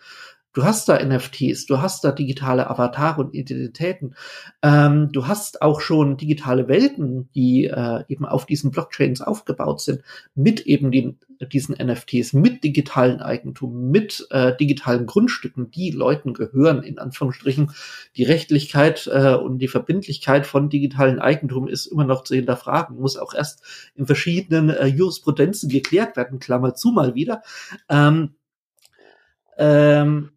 [0.52, 4.16] Du hast da NFTs, du hast da digitale Avatare und Identitäten.
[4.62, 10.02] Ähm, du hast auch schon digitale Welten, die äh, eben auf diesen Blockchains aufgebaut sind,
[10.34, 11.20] mit eben den,
[11.52, 17.70] diesen NFTs, mit digitalen Eigentum, mit äh, digitalen Grundstücken, die Leuten gehören, in Anführungsstrichen.
[18.16, 23.16] Die Rechtlichkeit äh, und die Verbindlichkeit von digitalen Eigentum ist immer noch zu hinterfragen, muss
[23.16, 23.62] auch erst
[23.94, 27.42] in verschiedenen äh, Jurisprudenzen geklärt werden, Klammer zu mal wieder.
[27.88, 28.34] Ähm,
[29.56, 30.32] ähm,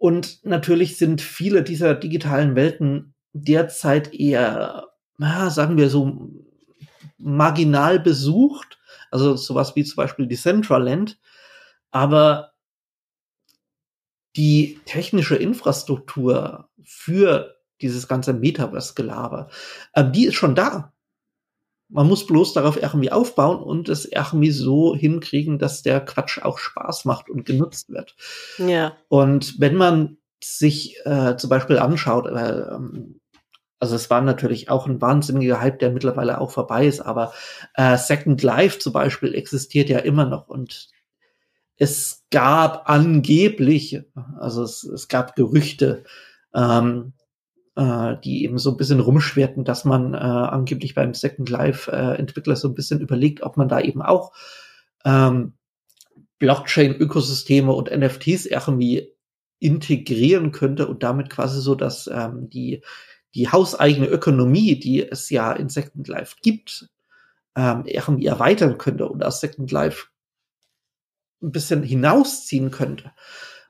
[0.00, 4.88] und natürlich sind viele dieser digitalen Welten derzeit eher,
[5.18, 6.30] ja, sagen wir so,
[7.18, 8.78] marginal besucht.
[9.10, 11.20] Also sowas wie zum Beispiel Decentraland.
[11.90, 12.52] Aber
[14.36, 19.50] die technische Infrastruktur für dieses ganze Metaverse-Gelaber,
[19.92, 20.94] äh, die ist schon da.
[21.90, 26.58] Man muss bloß darauf irgendwie aufbauen und es irgendwie so hinkriegen, dass der Quatsch auch
[26.58, 28.14] Spaß macht und genutzt wird.
[28.58, 28.96] Ja.
[29.08, 32.64] Und wenn man sich äh, zum Beispiel anschaut, äh,
[33.80, 37.32] also es war natürlich auch ein wahnsinniger Hype, der mittlerweile auch vorbei ist, aber
[37.74, 40.88] äh, Second Life zum Beispiel existiert ja immer noch und
[41.76, 44.02] es gab angeblich,
[44.38, 46.04] also es, es gab Gerüchte,
[46.54, 47.14] ähm,
[47.76, 52.16] äh, die eben so ein bisschen rumschwerten, dass man äh, angeblich beim Second Life äh,
[52.18, 54.32] Entwickler so ein bisschen überlegt, ob man da eben auch
[55.04, 55.54] ähm,
[56.38, 59.12] Blockchain-Ökosysteme und NFTs irgendwie
[59.58, 62.82] integrieren könnte und damit quasi so, dass ähm, die,
[63.34, 66.88] die hauseigene Ökonomie, die es ja in Second Life gibt,
[67.56, 70.06] ähm, irgendwie erweitern könnte und aus Second Life
[71.42, 73.12] ein bisschen hinausziehen könnte.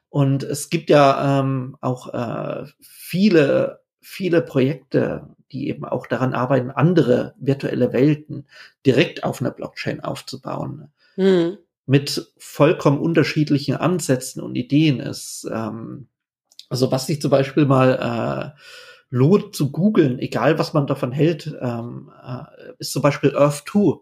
[0.09, 6.71] Und es gibt ja ähm, auch äh, viele viele Projekte, die eben auch daran arbeiten,
[6.71, 8.47] andere virtuelle Welten
[8.87, 10.93] direkt auf einer Blockchain aufzubauen.
[11.17, 11.59] Mhm.
[11.87, 15.01] Mit vollkommen unterschiedlichen Ansätzen und Ideen.
[15.01, 16.09] Es, ähm,
[16.69, 18.61] Also was sich zum Beispiel mal äh,
[19.11, 22.45] lohnt zu googeln, egal was man davon hält, ähm, äh,
[22.79, 23.99] ist zum Beispiel Earth 2.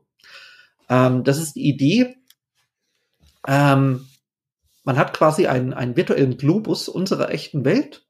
[0.91, 2.17] Ähm, das ist die Idee,
[3.47, 4.07] ähm,
[4.85, 8.07] man hat quasi einen, einen virtuellen Globus unserer echten Welt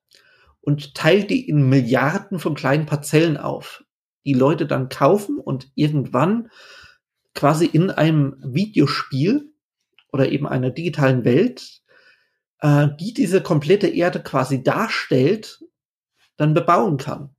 [0.68, 3.84] und teilt die in Milliarden von kleinen Parzellen auf,
[4.26, 6.50] die Leute dann kaufen und irgendwann
[7.34, 9.50] quasi in einem Videospiel
[10.12, 11.80] oder eben einer digitalen Welt,
[12.60, 15.64] äh, die diese komplette Erde quasi darstellt,
[16.36, 17.34] dann bebauen kann.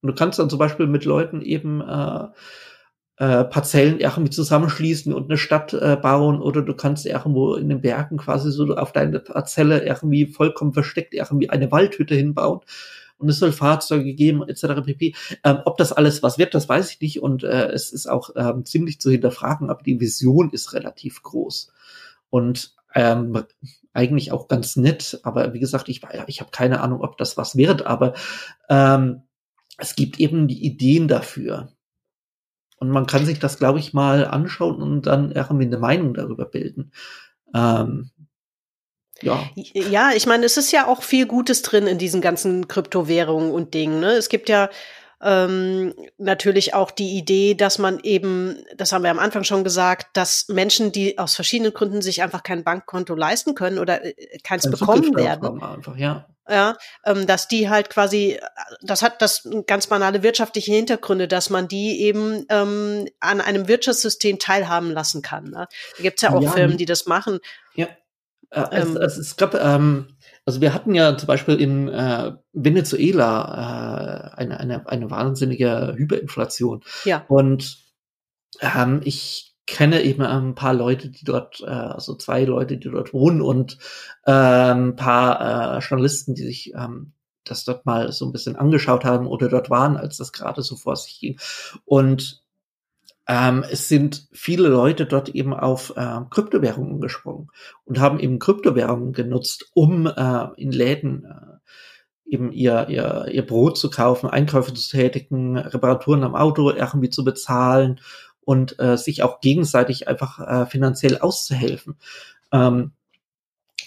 [0.00, 2.28] Und du kannst dann zum Beispiel mit Leuten eben äh,
[3.18, 7.80] äh, Parzellen irgendwie zusammenschließen und eine Stadt äh, bauen oder du kannst irgendwo in den
[7.80, 12.60] Bergen quasi so auf deine Parzelle irgendwie vollkommen versteckt irgendwie eine Waldhütte hinbauen
[13.18, 14.82] und es soll Fahrzeuge geben etc.
[14.84, 15.14] pp.
[15.42, 18.30] Ähm, ob das alles was wird, das weiß ich nicht und äh, es ist auch
[18.36, 21.72] ähm, ziemlich zu hinterfragen, aber die Vision ist relativ groß
[22.30, 23.42] und ähm,
[23.92, 27.56] eigentlich auch ganz nett, aber wie gesagt, ich, ich habe keine Ahnung, ob das was
[27.56, 28.14] wird, aber
[28.68, 29.22] ähm,
[29.76, 31.72] es gibt eben die Ideen dafür.
[32.78, 36.44] Und man kann sich das, glaube ich, mal anschauen und dann irgendwie eine Meinung darüber
[36.44, 36.92] bilden.
[37.54, 38.10] Ähm,
[39.20, 39.50] ja.
[39.54, 43.74] ja, ich meine, es ist ja auch viel Gutes drin in diesen ganzen Kryptowährungen und
[43.74, 44.00] Dingen.
[44.00, 44.12] Ne?
[44.12, 44.70] Es gibt ja
[45.20, 50.16] ähm, natürlich auch die Idee, dass man eben, das haben wir am Anfang schon gesagt,
[50.16, 54.14] dass Menschen, die aus verschiedenen Gründen sich einfach kein Bankkonto leisten können oder äh,
[54.44, 56.28] keins Ein bekommen werden, einfach, ja.
[56.48, 58.40] Ja, ähm, dass die halt quasi,
[58.82, 64.38] das hat das ganz banale wirtschaftliche Hintergründe, dass man die eben ähm, an einem Wirtschaftssystem
[64.38, 65.44] teilhaben lassen kann.
[65.44, 65.66] Ne?
[65.96, 67.38] Da gibt's ja auch ja, Firmen, die das machen.
[67.74, 67.86] Ja.
[68.50, 70.16] Äh, ähm, es, es, es gab ähm,
[70.48, 76.82] also wir hatten ja zum Beispiel in äh, Venezuela äh, eine, eine, eine wahnsinnige Hyperinflation.
[77.04, 77.26] Ja.
[77.28, 77.76] Und
[78.62, 83.12] ähm, ich kenne eben ein paar Leute, die dort, äh, also zwei Leute, die dort
[83.12, 83.78] wohnen und
[84.24, 87.12] äh, ein paar äh, Journalisten, die sich ähm,
[87.44, 90.74] das dort mal so ein bisschen angeschaut haben oder dort waren, als das gerade so
[90.74, 91.38] vor sich ging.
[91.84, 92.42] Und
[93.26, 97.48] ähm, es sind viele Leute dort eben auf äh, Kryptowährungen gesprungen
[97.84, 103.76] und haben eben Kryptowährungen genutzt, um äh, in Läden äh, eben ihr, ihr, ihr Brot
[103.76, 108.00] zu kaufen, Einkäufe zu tätigen, Reparaturen am Auto irgendwie zu bezahlen
[108.48, 111.98] und äh, sich auch gegenseitig einfach äh, finanziell auszuhelfen.
[112.50, 112.92] Ähm,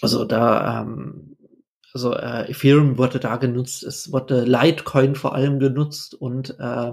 [0.00, 1.36] also da ähm,
[1.92, 6.92] also äh, Ethereum wurde da genutzt, es wurde Litecoin vor allem genutzt und äh,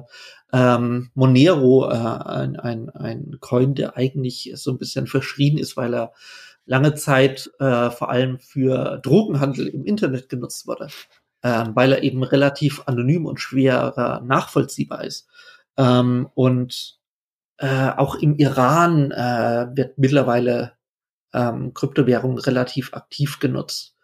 [0.52, 5.94] ähm, Monero, äh, ein, ein, ein Coin, der eigentlich so ein bisschen verschrien ist, weil
[5.94, 6.14] er
[6.66, 10.88] lange Zeit äh, vor allem für Drogenhandel im Internet genutzt wurde,
[11.44, 15.28] äh, weil er eben relativ anonym und schwer äh, nachvollziehbar ist.
[15.78, 16.99] Ähm, und
[17.60, 20.74] äh, auch im Iran äh, wird mittlerweile
[21.34, 23.96] ähm, Kryptowährung relativ aktiv genutzt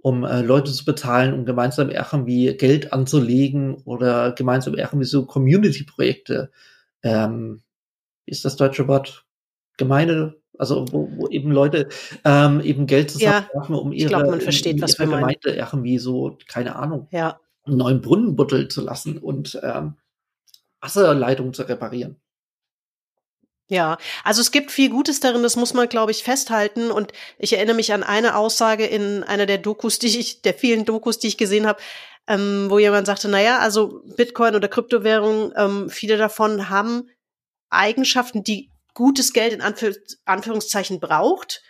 [0.00, 6.50] um äh, Leute zu bezahlen, um gemeinsam irgendwie Geld anzulegen oder gemeinsam irgendwie so Community-Projekte,
[7.02, 7.62] ähm,
[8.26, 9.24] ist das deutsche Wort?
[9.76, 11.88] Gemeinde, also wo, wo eben Leute
[12.24, 15.98] ähm, eben Geld zusammenwerfen, ja, um ihre, glaub, man versteht, in was ihre Gemeinde irgendwie
[15.98, 17.38] so, keine Ahnung, ja.
[17.64, 19.94] einen neuen Brunnen buddeln zu lassen und ähm,
[20.80, 22.16] Wasserleitungen zu reparieren.
[23.70, 26.90] Ja, also es gibt viel Gutes darin, das muss man, glaube ich, festhalten.
[26.90, 30.86] Und ich erinnere mich an eine Aussage in einer der Dokus, die ich, der vielen
[30.86, 31.78] Dokus, die ich gesehen habe,
[32.26, 37.10] ähm, wo jemand sagte, naja, also Bitcoin oder Kryptowährungen, ähm, viele davon haben
[37.68, 39.94] Eigenschaften, die gutes Geld in Anführ
[40.24, 41.62] Anführungszeichen braucht.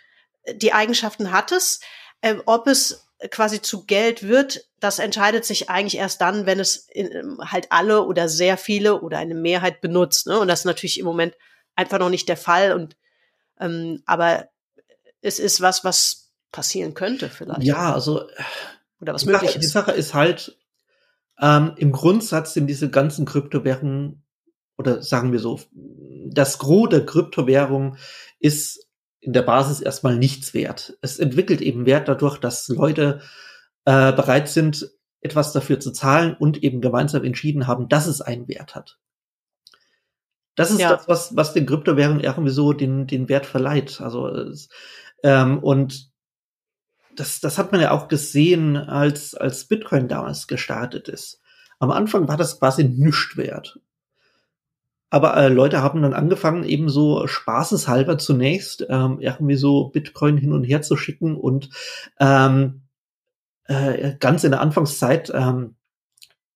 [0.53, 1.81] Die Eigenschaften hat es.
[2.21, 6.87] Ähm, ob es quasi zu Geld wird, das entscheidet sich eigentlich erst dann, wenn es
[6.89, 10.27] in, halt alle oder sehr viele oder eine Mehrheit benutzt.
[10.27, 10.39] Ne?
[10.39, 11.35] Und das ist natürlich im Moment
[11.79, 12.73] einfach noch nicht der Fall.
[12.73, 12.97] Und
[13.59, 14.49] ähm, aber
[15.21, 17.63] es ist was, was passieren könnte vielleicht.
[17.63, 18.27] Ja, also
[19.01, 19.63] oder was möglich ist.
[19.63, 20.57] Die Sache ist halt,
[21.39, 24.23] ähm, im Grundsatz sind diese ganzen Kryptowährungen
[24.77, 27.97] oder sagen wir so, das Gros der Kryptowährung
[28.39, 28.87] ist
[29.21, 30.97] in der Basis erstmal nichts wert.
[31.01, 33.21] Es entwickelt eben Wert dadurch, dass Leute
[33.85, 34.89] äh, bereit sind,
[35.21, 38.99] etwas dafür zu zahlen und eben gemeinsam entschieden haben, dass es einen Wert hat.
[40.59, 40.89] Das ist ja.
[40.89, 44.01] das, was, was den Kryptowährungen irgendwie so den, den Wert verleiht.
[44.01, 44.29] Also,
[45.23, 46.11] ähm, und
[47.15, 51.39] das, das hat man ja auch gesehen, als, als Bitcoin damals gestartet ist.
[51.79, 53.79] Am Anfang war das quasi nichts wert.
[55.09, 60.51] Aber äh, Leute haben dann angefangen, eben so spaßeshalber zunächst ähm, irgendwie so Bitcoin hin
[60.51, 61.69] und her zu schicken und
[62.19, 62.81] ähm,
[63.63, 65.77] äh, ganz in der Anfangszeit ähm,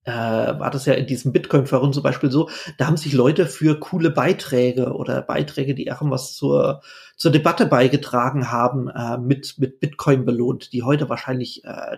[0.06, 3.80] äh, war das ja in diesem Bitcoin-Forum zum Beispiel so, da haben sich Leute für
[3.80, 6.82] coole Beiträge oder Beiträge, die irgendwas zur,
[7.16, 11.98] zur Debatte beigetragen haben, äh, mit, mit Bitcoin belohnt, die heute wahrscheinlich äh,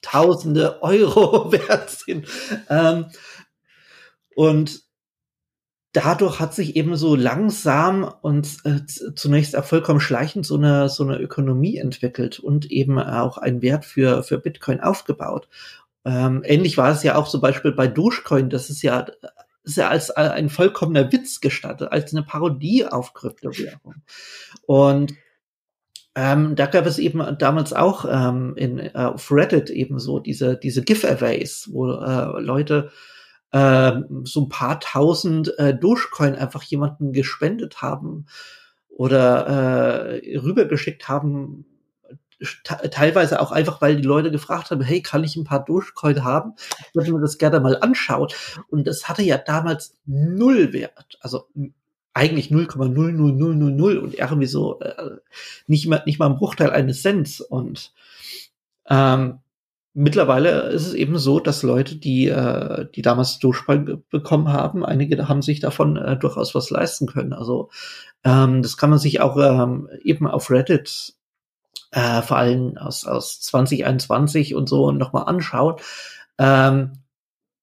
[0.00, 2.28] Tausende Euro wert sind.
[2.68, 3.06] Ähm,
[4.34, 4.82] und
[5.92, 11.18] dadurch hat sich eben so langsam und äh, zunächst vollkommen schleichend so eine, so eine
[11.18, 15.48] Ökonomie entwickelt und eben auch ein Wert für, für Bitcoin aufgebaut.
[16.08, 19.04] Ähm, ähnlich war es ja auch zum Beispiel bei Dogecoin, das ist ja,
[19.62, 23.96] ist ja als ein vollkommener Witz gestattet, als eine Parodie auf Kryptowährung.
[24.64, 25.12] Und
[26.14, 30.56] ähm, da gab es eben damals auch ähm, in, äh, auf Reddit eben so diese,
[30.56, 32.90] diese Giveaways, wo äh, Leute
[33.52, 33.92] äh,
[34.24, 38.24] so ein paar tausend äh, Dogecoin einfach jemanden gespendet haben
[38.88, 39.46] oder
[40.22, 41.66] äh, rübergeschickt haben,
[42.62, 46.54] teilweise auch einfach, weil die Leute gefragt haben, hey, kann ich ein paar Dogecoin haben?
[46.88, 48.28] Ich würde mir das gerne mal anschauen.
[48.68, 51.18] Und das hatte ja damals null Wert.
[51.20, 51.48] Also
[52.14, 55.18] eigentlich 0,00000 und irgendwie so äh,
[55.66, 57.92] nicht mal nicht mal ein Bruchteil eines Cents und
[58.88, 59.38] ähm,
[59.98, 65.28] mittlerweile ist es eben so, dass Leute, die, äh, die damals Durchfall bekommen haben, einige
[65.28, 67.32] haben sich davon äh, durchaus was leisten können.
[67.32, 67.70] Also
[68.24, 71.14] ähm, das kann man sich auch ähm, eben auf Reddit
[71.92, 75.76] äh, vor allem aus, aus 2021 und so nochmal anschauen.
[76.38, 76.92] Ähm,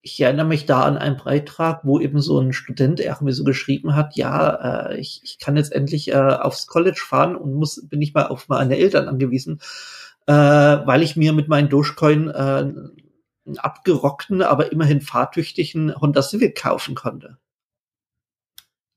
[0.01, 3.95] ich erinnere mich da an einen Beitrag, wo eben so ein Student irgendwie so geschrieben
[3.95, 7.99] hat, ja, äh, ich, ich kann jetzt endlich äh, aufs College fahren und muss, bin
[7.99, 9.59] nicht mal auf meine Eltern angewiesen
[10.27, 16.59] äh, weil ich mir mit meinen Dogecoin äh, einen abgerockten, aber immerhin fahrtüchtigen Honda Civic
[16.59, 17.37] kaufen konnte.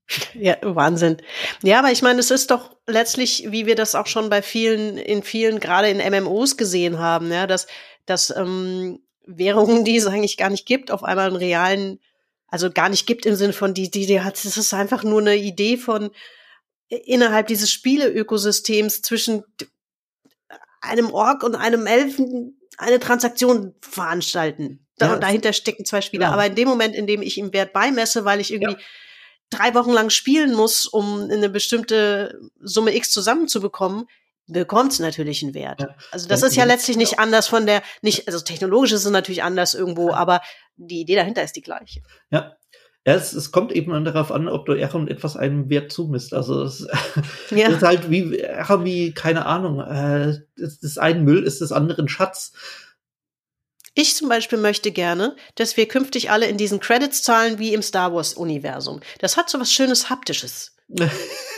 [0.34, 1.18] Ja, Wahnsinn.
[1.62, 4.96] Ja, aber ich meine, es ist doch letztlich, wie wir das auch schon bei vielen,
[4.96, 7.66] in vielen, gerade in MMOs gesehen haben, ja, dass,
[8.06, 12.00] dass ähm, Währungen, die es eigentlich gar nicht gibt, auf einmal einen realen,
[12.46, 15.20] also gar nicht gibt im Sinne von, die, die, die hat, es ist einfach nur
[15.20, 16.10] eine Idee von
[16.88, 19.44] innerhalb dieses Spieleökosystems zwischen
[20.80, 24.86] einem Ork und einem Elfen eine Transaktion veranstalten.
[24.96, 25.16] Da, ja.
[25.18, 26.28] dahinter stecken zwei Spieler.
[26.28, 26.32] Ja.
[26.32, 28.78] Aber in dem Moment, in dem ich ihm Wert beimesse, weil ich irgendwie ja.
[29.50, 34.06] Drei Wochen lang spielen muss, um eine bestimmte Summe X zusammenzubekommen,
[34.46, 35.80] bekommt es natürlich einen Wert.
[35.80, 35.94] Ja.
[36.10, 39.42] Also das ist ja letztlich nicht anders von der, nicht, also technologisch ist es natürlich
[39.42, 40.40] anders irgendwo, aber
[40.76, 42.02] die Idee dahinter ist die gleiche.
[42.30, 42.56] Ja,
[43.06, 46.34] ja, es, es kommt eben darauf an, ob du etwas einem Wert zumisst.
[46.34, 46.86] Also es
[47.50, 47.68] ja.
[47.68, 52.52] ist halt wie, wie keine Ahnung, äh, das, das einen Müll ist des anderen Schatz.
[53.98, 57.82] Ich zum Beispiel möchte gerne, dass wir künftig alle in diesen Credits zahlen wie im
[57.82, 59.00] Star Wars-Universum.
[59.18, 60.76] Das hat so was Schönes Haptisches.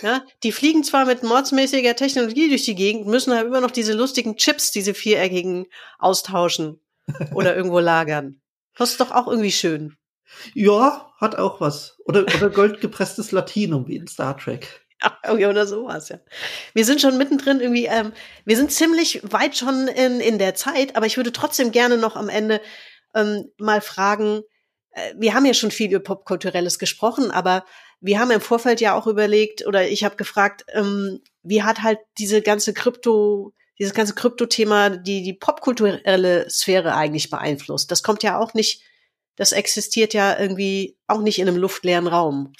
[0.02, 3.92] ja, die fliegen zwar mit mordsmäßiger Technologie durch die Gegend, müssen aber immer noch diese
[3.92, 5.66] lustigen Chips, diese viereckigen,
[5.98, 6.80] austauschen
[7.34, 8.40] oder irgendwo lagern.
[8.74, 9.98] Das ist doch auch irgendwie schön.
[10.54, 11.98] Ja, hat auch was.
[12.06, 14.86] Oder, oder goldgepresstes Latinum wie in Star Trek.
[15.02, 16.18] Ja, oder sowas, ja.
[16.74, 18.12] Wir sind schon mittendrin irgendwie, ähm,
[18.44, 22.16] wir sind ziemlich weit schon in, in der Zeit, aber ich würde trotzdem gerne noch
[22.16, 22.60] am Ende
[23.14, 24.42] ähm, mal fragen,
[24.90, 27.64] äh, wir haben ja schon viel über Popkulturelles gesprochen, aber
[28.00, 31.98] wir haben im Vorfeld ja auch überlegt, oder ich habe gefragt, ähm, wie hat halt
[32.18, 37.90] diese ganze Krypto, dieses ganze Krypto-Thema die, die popkulturelle Sphäre eigentlich beeinflusst?
[37.90, 38.82] Das kommt ja auch nicht
[39.40, 42.52] das existiert ja irgendwie auch nicht in einem luftleeren Raum.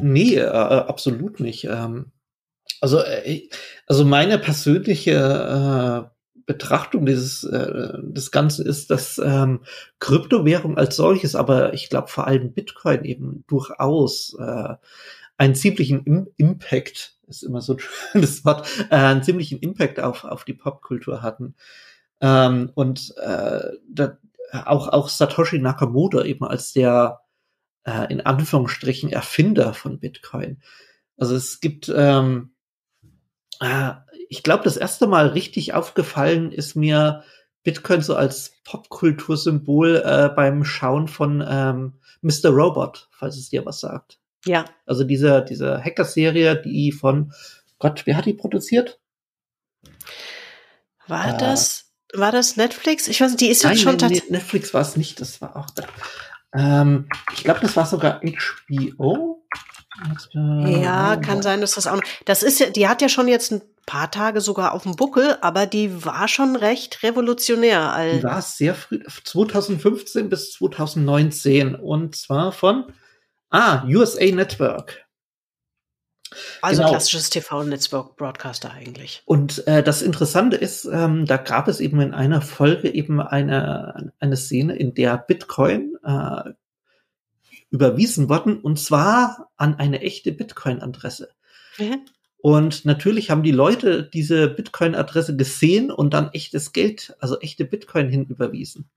[0.00, 1.64] Nee, äh, absolut nicht.
[1.64, 2.12] Ähm,
[2.80, 3.48] also, äh,
[3.86, 6.14] also meine persönliche äh,
[6.46, 9.60] Betrachtung dieses äh, des Ganzen ist, dass ähm,
[9.98, 14.74] Kryptowährung als solches, aber ich glaube vor allem Bitcoin eben durchaus äh,
[15.38, 17.78] einen ziemlichen Im Impact ist immer so
[18.12, 21.54] das Wort äh, einen ziemlichen Impact auf auf die Popkultur hatten
[22.20, 24.18] ähm, und äh, da,
[24.52, 27.23] auch, auch Satoshi Nakamoto eben als der
[27.84, 30.62] äh, in Anführungsstrichen Erfinder von Bitcoin.
[31.16, 32.54] Also es gibt, ähm,
[33.60, 33.92] äh,
[34.28, 37.22] ich glaube, das erste Mal richtig aufgefallen ist mir
[37.62, 42.50] Bitcoin so als Popkultursymbol äh, beim Schauen von ähm, Mr.
[42.50, 44.18] Robot, falls es dir was sagt.
[44.44, 44.64] Ja.
[44.84, 47.32] Also diese, diese Hacker-Serie, die von
[47.78, 49.00] Gott, wer hat die produziert?
[51.06, 51.92] War äh, das?
[52.12, 53.08] War das Netflix?
[53.08, 54.30] Ich weiß nicht, die ist Nein, jetzt schon tatsächlich.
[54.30, 55.66] Netflix war es nicht, das war auch.
[56.54, 59.42] Ähm, ich glaube, das war sogar HBO.
[60.32, 62.00] Ja, kann sein, dass das auch.
[62.24, 65.36] Das ist ja, die hat ja schon jetzt ein paar Tage sogar auf dem Buckel,
[65.40, 67.94] aber die war schon recht revolutionär.
[68.16, 72.86] Die war sehr früh, 2015 bis 2019 und zwar von
[73.50, 75.03] ah USA Network.
[76.62, 76.90] Also genau.
[76.92, 79.22] klassisches TV-Netzwerk-Broadcaster eigentlich.
[79.24, 84.12] Und äh, das Interessante ist, ähm, da gab es eben in einer Folge eben eine,
[84.18, 86.50] eine Szene, in der Bitcoin äh,
[87.70, 91.30] überwiesen worden und zwar an eine echte Bitcoin-Adresse.
[91.78, 92.06] Mhm.
[92.38, 98.08] Und natürlich haben die Leute diese Bitcoin-Adresse gesehen und dann echtes Geld, also echte Bitcoin
[98.08, 98.90] hinüberwiesen.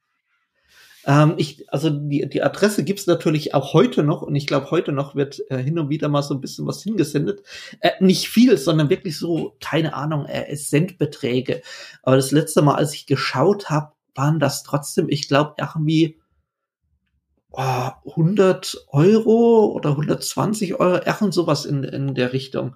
[1.07, 4.91] Ähm, ich, also die, die Adresse gibt's natürlich auch heute noch und ich glaube, heute
[4.91, 7.43] noch wird äh, hin und wieder mal so ein bisschen was hingesendet.
[7.79, 11.61] Äh, nicht viel, sondern wirklich so, keine Ahnung, äh, Centbeträge.
[12.03, 16.19] Aber das letzte Mal, als ich geschaut habe, waren das trotzdem, ich glaube, irgendwie
[17.51, 22.75] oh, 100 Euro oder 120 Euro, irgend sowas in, in der Richtung.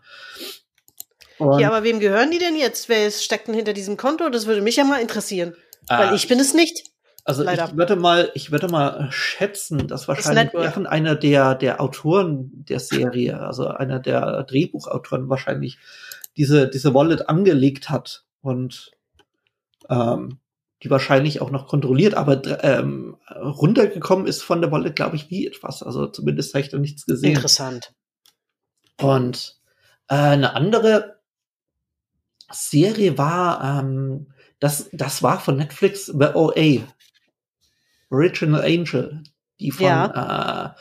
[1.37, 2.87] Und ja, aber wem gehören die denn jetzt?
[2.87, 4.29] Wer steckt denn hinter diesem Konto?
[4.29, 5.53] Das würde mich ja mal interessieren.
[5.89, 6.13] Weil ah.
[6.13, 6.90] ich bin es nicht.
[7.23, 7.65] Also Leider.
[7.65, 12.79] ich würde mal, ich würde mal schätzen, dass wahrscheinlich das einer der, der Autoren der
[12.79, 15.77] Serie, also einer der Drehbuchautoren wahrscheinlich
[16.37, 18.91] diese, diese Wallet angelegt hat und
[19.89, 20.39] ähm,
[20.83, 25.45] die wahrscheinlich auch noch kontrolliert, aber ähm, runtergekommen ist von der Wallet, glaube ich, nie
[25.45, 25.83] etwas.
[25.83, 27.35] Also zumindest habe ich da nichts gesehen.
[27.35, 27.93] Interessant.
[28.99, 29.59] Und
[30.07, 31.19] äh, eine andere
[32.51, 36.83] Serie war, ähm, das, das war von Netflix The OA.
[38.11, 39.23] Original Angel,
[39.59, 40.75] die von ja.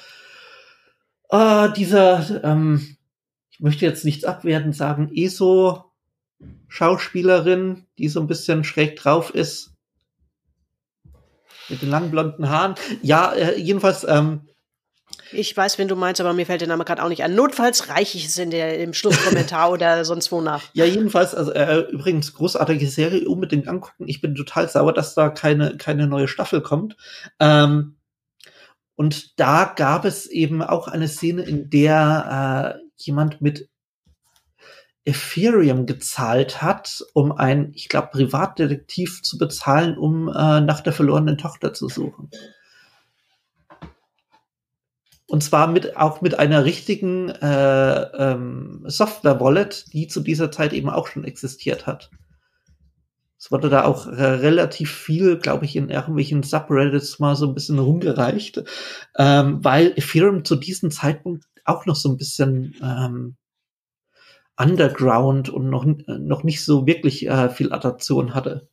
[1.31, 2.97] äh, äh, dieser, ähm,
[3.51, 5.91] ich möchte jetzt nichts abwertend sagen, ESO
[6.69, 9.73] Schauspielerin, die so ein bisschen schräg drauf ist.
[11.69, 12.75] Mit den langen blonden Haaren.
[13.03, 14.49] Ja, äh, jedenfalls, ähm,
[15.33, 17.35] ich weiß, wen du meinst, aber mir fällt der Name gerade auch nicht an.
[17.35, 20.63] Notfalls reiche ich es in der, im Schlusskommentar oder sonst wo nach.
[20.73, 24.05] Ja, jedenfalls, also äh, übrigens großartige Serie, unbedingt angucken.
[24.07, 26.97] Ich bin total sauer, dass da keine, keine neue Staffel kommt.
[27.39, 27.97] Ähm,
[28.97, 33.71] und da gab es eben auch eine Szene, in der äh, jemand mit
[35.05, 41.39] Ethereum gezahlt hat, um ein, ich glaube, Privatdetektiv zu bezahlen, um äh, nach der verlorenen
[41.39, 42.31] Tochter zu suchen.
[45.31, 50.91] Und zwar mit, auch mit einer richtigen äh, ähm, Software-Wallet, die zu dieser Zeit eben
[50.91, 52.11] auch schon existiert hat.
[53.39, 57.55] Es wurde da auch äh, relativ viel, glaube ich, in irgendwelchen Subreddits mal so ein
[57.55, 58.65] bisschen rumgereicht,
[59.19, 63.37] ähm, weil Ethereum zu diesem Zeitpunkt auch noch so ein bisschen ähm,
[64.57, 68.69] underground und noch, noch nicht so wirklich äh, viel Adaption hatte.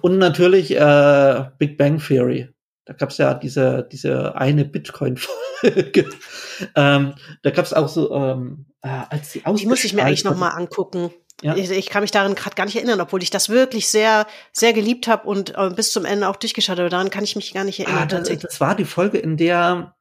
[0.00, 2.50] Und natürlich äh, Big Bang Theory.
[2.84, 6.10] Da gab es ja diese, diese eine Bitcoin-Folge.
[6.74, 10.24] ähm, da gab es auch so, ähm, äh, als sie Die muss ich mir eigentlich
[10.24, 11.10] noch mal angucken.
[11.42, 11.56] Ja.
[11.56, 14.72] Ich, ich, kann mich daran gerade gar nicht erinnern, obwohl ich das wirklich sehr, sehr
[14.72, 16.90] geliebt habe und äh, bis zum Ende auch durchgeschaut habe.
[16.90, 18.02] Daran kann ich mich gar nicht erinnern.
[18.02, 19.94] Ah, das, das war die Folge, in der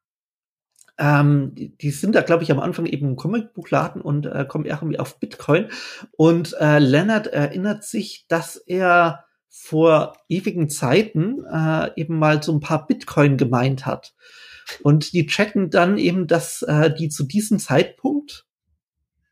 [1.00, 4.66] ähm, die, die sind da, glaube ich, am Anfang eben im Comicbuchladen und äh, kommen
[4.66, 5.70] irgendwie auf Bitcoin.
[6.12, 12.60] Und äh, Leonard erinnert sich, dass er vor ewigen Zeiten äh, eben mal so ein
[12.60, 14.14] paar Bitcoin gemeint hat.
[14.84, 18.46] Und die checken dann eben, dass äh, die zu diesem Zeitpunkt,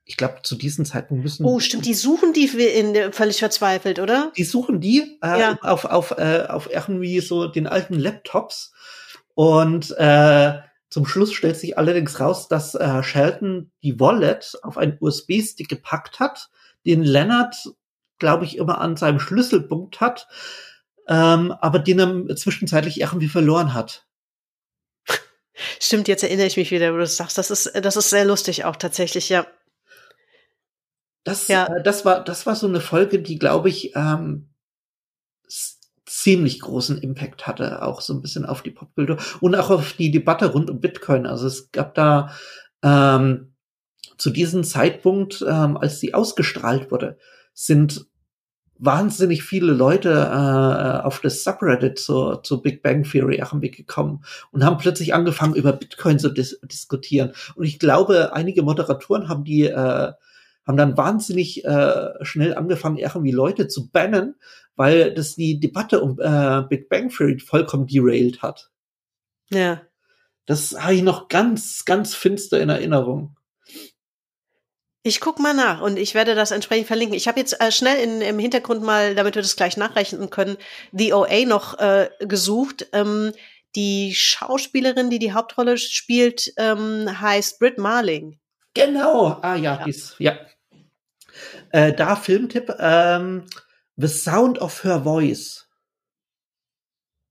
[0.03, 1.45] ich glaube, zu diesem Zeitpunkt müssen.
[1.45, 4.31] Oh, stimmt, die suchen die in, völlig verzweifelt, oder?
[4.35, 5.60] Die suchen die äh, ja.
[5.61, 8.73] auf, auf, äh, auf irgendwie so den alten Laptops.
[9.35, 10.53] Und äh,
[10.89, 16.19] zum Schluss stellt sich allerdings raus, dass äh, Shelton die Wallet auf einen USB-Stick gepackt
[16.19, 16.49] hat,
[16.85, 17.56] den Leonard
[18.19, 20.27] glaube ich, immer an seinem Schlüsselpunkt hat,
[21.07, 24.06] ähm, aber den er zwischenzeitlich irgendwie verloren hat.
[25.80, 27.38] Stimmt, jetzt erinnere ich mich wieder, wo du sagst.
[27.38, 29.48] Das ist, das ist sehr lustig auch tatsächlich, ja.
[31.23, 31.65] Das, ja.
[31.68, 34.49] Äh, das war, das war so eine Folge, die, glaube ich, ähm,
[36.06, 40.10] ziemlich großen Impact hatte, auch so ein bisschen auf die Popkultur und auch auf die
[40.10, 41.26] Debatte rund um Bitcoin.
[41.26, 42.31] Also es gab da
[42.81, 43.53] ähm,
[44.18, 47.18] zu diesem Zeitpunkt, ähm, als sie ausgestrahlt wurde,
[47.60, 48.06] sind
[48.78, 54.64] wahnsinnig viele Leute äh, auf das Subreddit zur, zur Big Bang Theory irgendwie gekommen und
[54.64, 57.32] haben plötzlich angefangen, über Bitcoin zu dis diskutieren.
[57.56, 60.12] Und ich glaube, einige Moderatoren haben die äh,
[60.68, 64.36] haben dann wahnsinnig äh, schnell angefangen, irgendwie Leute zu bannen,
[64.76, 68.70] weil das die Debatte um äh, Big Bang Theory vollkommen derailed hat.
[69.50, 69.82] Ja.
[70.46, 73.37] Das habe ich noch ganz, ganz finster in Erinnerung.
[75.08, 77.16] Ich guck mal nach und ich werde das entsprechend verlinken.
[77.16, 80.58] Ich habe jetzt äh, schnell in, im Hintergrund mal, damit wir das gleich nachrechnen können,
[80.92, 82.88] The OA noch äh, gesucht.
[82.92, 83.32] Ähm,
[83.78, 88.38] die Schauspielerin, die die Hauptrolle spielt, ähm, heißt Britt Marling.
[88.74, 89.40] Genau.
[89.42, 89.84] Ah ja, ja.
[89.86, 90.38] Dies, ja.
[91.70, 93.46] Äh, da Filmtipp: ähm,
[93.96, 95.70] The Sound of Her Voice.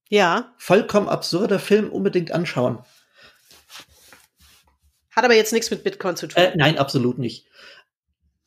[0.08, 0.54] Ja.
[0.56, 2.82] Vollkommen absurder Film, unbedingt anschauen.
[5.10, 6.42] Hat aber jetzt nichts mit Bitcoin zu tun.
[6.42, 7.46] Äh, nein, absolut nicht.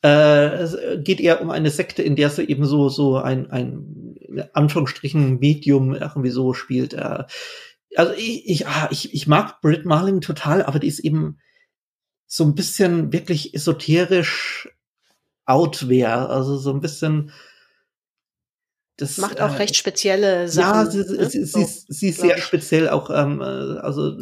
[0.02, 0.08] Äh,
[0.54, 4.16] es geht eher um eine Sekte, in der sie eben so, so ein, ein
[4.54, 6.94] Anführungsstrichen Medium irgendwie so spielt.
[6.94, 7.24] Äh,
[7.96, 11.38] also ich, ich, ah, ich, ich mag Brit Marling total, aber die ist eben
[12.26, 14.68] so ein bisschen wirklich esoterisch
[15.44, 16.28] out wäre.
[16.30, 17.32] Also so ein bisschen.
[18.96, 20.86] Das macht auch äh, recht spezielle Sachen.
[20.86, 21.30] Ja, sie, ne?
[21.30, 22.44] sie, so, sie, sie ist sehr ich.
[22.44, 23.44] speziell auch, ähm, äh,
[23.80, 24.16] also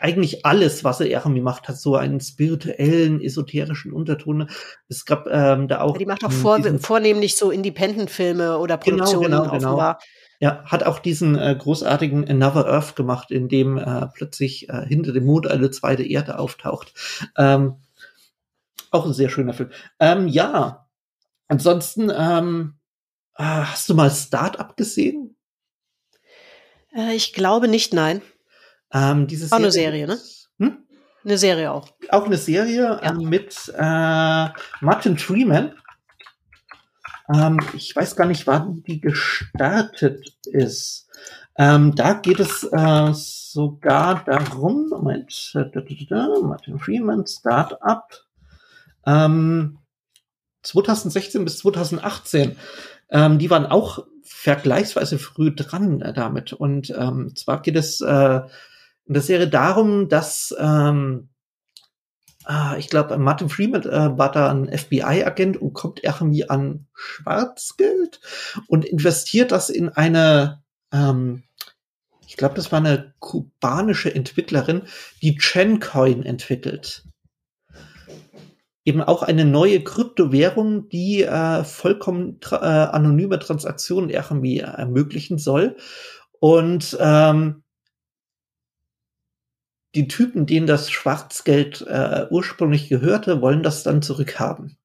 [0.00, 4.48] eigentlich alles, was er irgendwie macht, hat so einen spirituellen, esoterischen Unterton.
[4.88, 5.94] Es gab ähm, da auch.
[5.94, 9.98] Ja, die macht auch vor, vornehmlich so Independent-Filme oder Produktionen genau, genau, offenbar.
[9.98, 10.08] Genau.
[10.40, 15.12] Ja, hat auch diesen äh, großartigen Another Earth gemacht, in dem äh, plötzlich äh, hinter
[15.12, 16.94] dem Mond eine zweite Erde auftaucht.
[17.36, 17.76] Ähm,
[18.90, 19.70] auch ein sehr schöner Film.
[20.00, 20.88] Ähm, ja,
[21.46, 22.74] ansonsten ähm,
[23.36, 25.36] äh, hast du mal Startup gesehen?
[26.94, 28.22] Äh, ich glaube nicht, nein.
[28.92, 30.18] Ähm, dieses auch eine Serie, ne?
[30.58, 30.78] Hm?
[31.24, 31.88] Eine Serie auch.
[32.10, 33.02] Auch eine Serie ja.
[33.02, 34.48] ähm, mit äh,
[34.80, 35.72] Martin Freeman.
[37.32, 41.08] Ähm, ich weiß gar nicht, wann die gestartet ist.
[41.56, 48.04] Ähm, da geht es äh, sogar darum, Moment, Martin Freeman, Startup,
[49.06, 49.78] ähm,
[50.62, 52.56] 2016 bis 2018.
[53.10, 56.52] Ähm, die waren auch vergleichsweise früh dran äh, damit.
[56.52, 58.40] Und ähm, zwar geht es äh,
[59.06, 61.28] in der Serie darum, dass ähm,
[62.48, 68.20] äh, ich glaube, Martin Freeman äh, war da ein FBI-Agent und kommt irgendwie an Schwarzgeld
[68.68, 70.62] und investiert das in eine,
[70.92, 71.42] ähm,
[72.26, 74.82] ich glaube, das war eine kubanische Entwicklerin,
[75.20, 77.04] die Gencoin entwickelt.
[78.84, 85.76] Eben auch eine neue Kryptowährung, die äh, vollkommen tra äh, anonyme Transaktionen irgendwie ermöglichen soll.
[86.40, 87.61] Und ähm,
[89.94, 94.78] die Typen, denen das Schwarzgeld äh, ursprünglich gehörte, wollen das dann zurückhaben.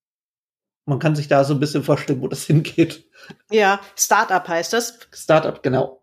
[0.86, 3.06] Man kann sich da so ein bisschen vorstellen, wo das hingeht.
[3.52, 5.00] Ja, Startup heißt das.
[5.14, 6.02] Startup, genau.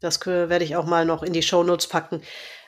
[0.00, 2.22] Das werde ich auch mal noch in die Show Notes packen.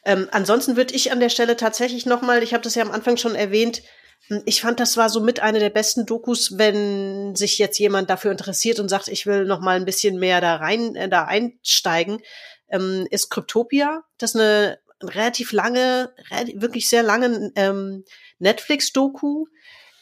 [0.05, 2.93] Ähm, ansonsten würde ich an der Stelle tatsächlich noch mal, ich habe das ja am
[2.93, 3.83] Anfang schon erwähnt,
[4.29, 8.09] hm, ich fand, das war so mit eine der besten Dokus, wenn sich jetzt jemand
[8.09, 11.25] dafür interessiert und sagt, ich will noch mal ein bisschen mehr da rein, äh, da
[11.25, 12.23] einsteigen,
[12.69, 14.05] ähm, ist Cryptopia.
[14.19, 16.13] Das ist eine relativ lange,
[16.55, 18.05] wirklich sehr lange ähm,
[18.39, 19.47] Netflix-Doku.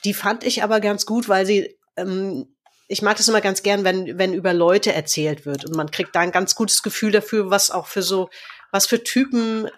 [0.04, 2.54] Die fand ich aber ganz gut, weil sie, ähm,
[2.88, 6.14] ich mag das immer ganz gern, wenn, wenn über Leute erzählt wird und man kriegt
[6.14, 8.28] da ein ganz gutes Gefühl dafür, was auch für so,
[8.70, 9.68] was für Typen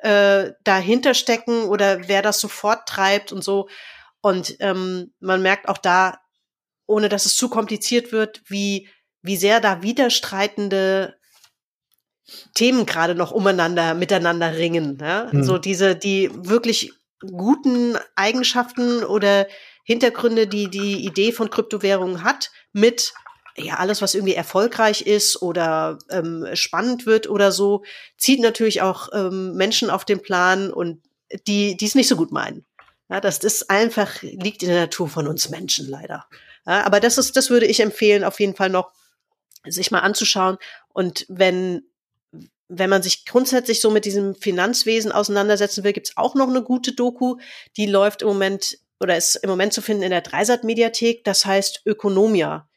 [0.00, 3.68] äh, dahinter stecken oder wer das sofort treibt und so.
[4.20, 6.18] Und ähm, man merkt auch da,
[6.86, 8.88] ohne dass es zu kompliziert wird, wie,
[9.22, 11.16] wie sehr da widerstreitende
[12.54, 14.98] Themen gerade noch umeinander, miteinander ringen.
[15.00, 15.28] Ja?
[15.32, 15.44] Mhm.
[15.44, 19.46] So diese, die wirklich guten Eigenschaften oder
[19.84, 23.12] Hintergründe, die die Idee von Kryptowährungen hat, mit
[23.56, 27.84] ja, alles, was irgendwie erfolgreich ist oder ähm, spannend wird oder so,
[28.16, 31.02] zieht natürlich auch ähm, Menschen auf den Plan und
[31.46, 32.64] die, die es nicht so gut meinen.
[33.10, 36.26] Ja, das ist einfach, liegt in der Natur von uns Menschen leider.
[36.66, 38.92] Ja, aber das ist, das würde ich empfehlen, auf jeden Fall noch
[39.66, 40.56] sich mal anzuschauen.
[40.88, 41.82] Und wenn
[42.74, 46.92] wenn man sich grundsätzlich so mit diesem Finanzwesen auseinandersetzen will, gibt's auch noch eine gute
[46.92, 47.36] Doku.
[47.76, 51.24] Die läuft im Moment oder ist im Moment zu finden in der Dreisat-Mediathek.
[51.24, 52.68] Das heißt Ökonomia.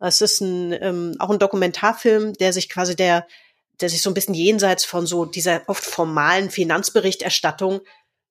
[0.00, 3.26] Es ist ein, ähm, auch ein Dokumentarfilm, der sich quasi der,
[3.80, 7.80] der sich so ein bisschen jenseits von so dieser oft formalen Finanzberichterstattung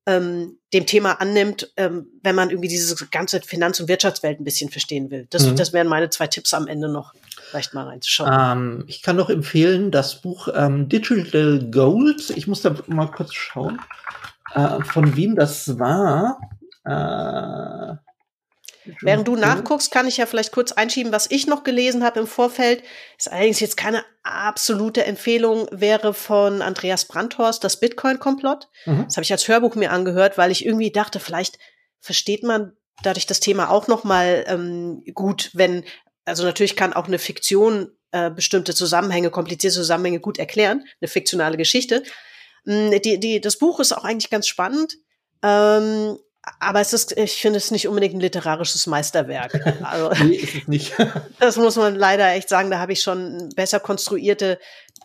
[0.08, 4.72] ähm, dem Thema annimmt, ähm, wenn man irgendwie diese ganze Finanz- und Wirtschaftswelt ein bisschen
[4.72, 5.28] verstehen will.
[5.30, 5.56] Das, mhm.
[5.56, 7.14] das wären meine zwei Tipps am Ende noch
[7.52, 8.32] vielleicht mal reinzuschauen.
[8.34, 12.32] Ähm, ich kann noch empfehlen, das Buch ähm, Digital Gold.
[12.32, 13.80] Ich muss da mal kurz schauen,
[14.54, 16.40] äh, von wem das war.
[16.86, 17.96] Äh,
[19.02, 22.28] Während du nachguckst, kann ich ja vielleicht kurz einschieben, was ich noch gelesen habe im
[22.28, 22.84] Vorfeld.
[23.18, 28.70] Ist allerdings jetzt keine absolute Empfehlung, wäre von Andreas Brandhorst das Bitcoin-Komplott.
[28.86, 29.06] Mhm.
[29.06, 31.60] Das habe ich als Hörbuch mir angehört, weil ich irgendwie dachte, vielleicht
[32.00, 32.74] versteht man
[33.04, 35.84] dadurch das Thema auch noch mal ähm, gut, wenn
[36.26, 41.58] also natürlich kann auch eine Fiktion äh, bestimmte Zusammenhänge, komplizierte Zusammenhänge gut erklären, eine fiktionale
[41.58, 42.04] Geschichte.
[42.66, 44.98] Mm, die, die, das Buch ist auch eigentlich ganz spannend.
[45.44, 46.18] Ähm,
[46.60, 49.60] aber es ist, ich finde es nicht unbedingt ein literarisches Meisterwerk.
[49.84, 50.94] Also, nee, ist es nicht.
[51.40, 52.72] das muss man leider echt sagen.
[52.72, 54.60] Da habe ich schon besser konstruierte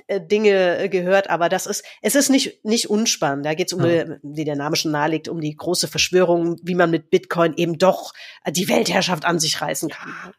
[0.09, 3.45] Dinge äh, gehört, aber das ist, es ist nicht, nicht unspannend.
[3.45, 4.05] Da geht es um, ja.
[4.23, 8.13] wie der Name schon nahelegt, um die große Verschwörung, wie man mit Bitcoin eben doch
[8.49, 10.33] die Weltherrschaft an sich reißen kann.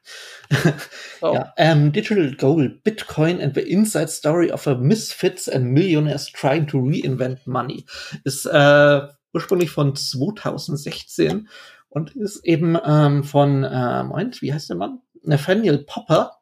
[1.19, 1.34] so.
[1.34, 6.68] ja, um, Digital Gold, Bitcoin and the Inside Story of a Misfits and Millionaires Trying
[6.68, 7.85] to Reinvent Money
[8.23, 9.02] ist äh,
[9.34, 11.49] ursprünglich von 2016
[11.89, 15.02] und ist eben ähm, von, äh, Moment, wie heißt der Mann?
[15.23, 16.37] Nathaniel Popper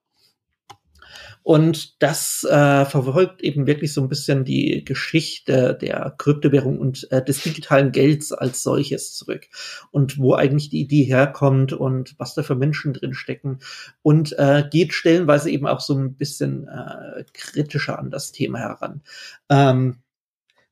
[1.46, 7.24] Und das äh, verfolgt eben wirklich so ein bisschen die Geschichte der Kryptowährung und äh,
[7.24, 9.46] des digitalen Gelds als solches zurück.
[9.92, 13.60] Und wo eigentlich die Idee herkommt und was da für Menschen drin stecken.
[14.02, 19.04] Und äh, geht stellenweise eben auch so ein bisschen äh, kritischer an das Thema heran.
[19.48, 20.00] Ähm,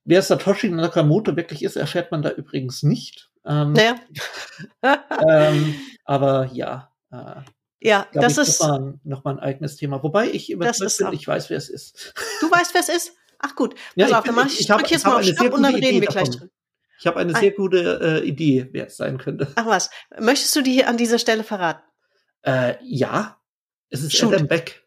[0.06, 3.30] wer Satoshi Nakamoto wirklich ist, erfährt man da übrigens nicht.
[3.46, 3.96] Ähm, naja.
[5.30, 6.92] ähm, aber ja.
[7.12, 7.44] Äh,
[7.84, 10.02] ja, Glaub das ist nochmal noch mal ein eigenes Thema.
[10.04, 12.14] Wobei ich überzeugt bin, ich weiß, wer es ist.
[12.40, 13.14] Du weißt, wer es ist?
[13.40, 13.76] Ach gut.
[13.96, 15.76] Ja, Pass auf, dann mach ich, ich, ich drück jetzt mal auf Stopp und dann
[15.76, 16.50] reden wir gleich drin.
[17.00, 19.52] Ich habe eine sehr gute äh, Idee, wer es sein könnte.
[19.56, 19.90] Ach was.
[20.20, 21.84] Möchtest du die hier an dieser Stelle verraten?
[22.44, 23.42] Äh, ja.
[23.90, 24.34] Es ist Shoot.
[24.34, 24.84] Adam Beck.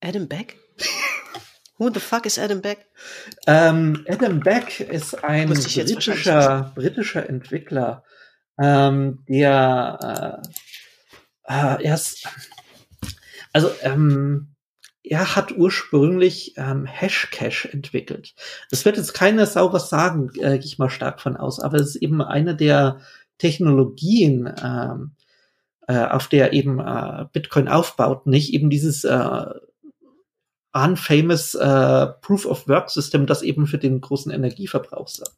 [0.00, 0.56] Adam Beck?
[1.78, 2.86] Who the fuck is Adam Beck?
[3.46, 8.02] Ähm, Adam Beck ist ein britischer, britischer Entwickler,
[8.60, 10.48] ähm, der äh,
[11.48, 12.28] äh, er ist,
[13.52, 14.54] also ähm,
[15.02, 18.34] er hat ursprünglich ähm, Hashcash entwickelt.
[18.70, 21.78] Das wird jetzt keine Sau was sagen, äh, gehe ich mal stark von aus, aber
[21.78, 23.00] es ist eben eine der
[23.38, 25.12] Technologien, ähm,
[25.86, 29.46] äh, auf der eben äh, Bitcoin aufbaut, nicht eben dieses äh,
[30.74, 35.36] unfamous äh, Proof of Work System, das eben für den großen Energieverbrauch sorgt.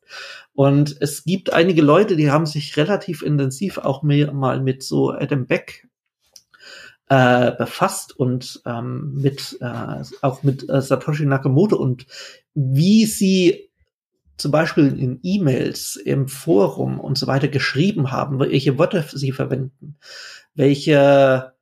[0.53, 5.47] Und es gibt einige Leute, die haben sich relativ intensiv auch mal mit so Adam
[5.47, 5.87] Beck
[7.11, 12.07] äh, befasst und ähm, mit äh, auch mit äh, Satoshi Nakamoto und
[12.55, 13.69] wie sie
[14.37, 19.99] zum Beispiel in E-Mails, im Forum und so weiter geschrieben haben, welche Wörter sie verwenden,
[20.55, 21.53] welche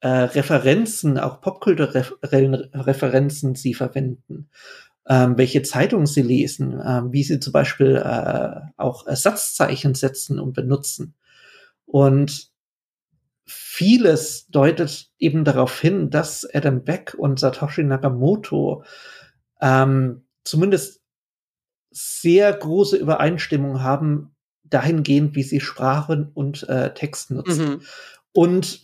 [0.00, 4.50] äh, Referenzen, auch popkulturellen Referenzen sie verwenden,
[5.08, 10.52] ähm, welche Zeitungen sie lesen, ähm, wie sie zum Beispiel äh, auch Ersatzzeichen setzen und
[10.52, 11.14] benutzen.
[11.86, 12.47] Und
[13.48, 18.84] vieles deutet eben darauf hin, dass Adam Beck und Satoshi Nakamoto
[19.60, 21.02] ähm, zumindest
[21.90, 27.68] sehr große Übereinstimmung haben dahingehend, wie sie Sprachen und äh, Text nutzen.
[27.68, 27.80] Mhm.
[28.32, 28.82] Und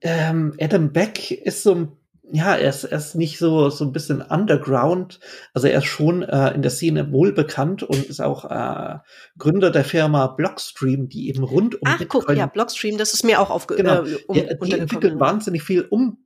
[0.00, 1.92] ähm, Adam Beck ist so ein
[2.32, 5.20] ja, er ist, er ist nicht so, so ein bisschen underground.
[5.52, 8.98] Also er ist schon äh, in der Szene wohl bekannt und ist auch äh,
[9.38, 13.24] Gründer der Firma Blockstream, die eben rund um Ach, Bitcoin, guck, ja, Blockstream, das ist
[13.24, 14.04] mir auch aufgefallen.
[14.04, 16.24] Genau, äh, um, die, die entwickeln wahnsinnig viel um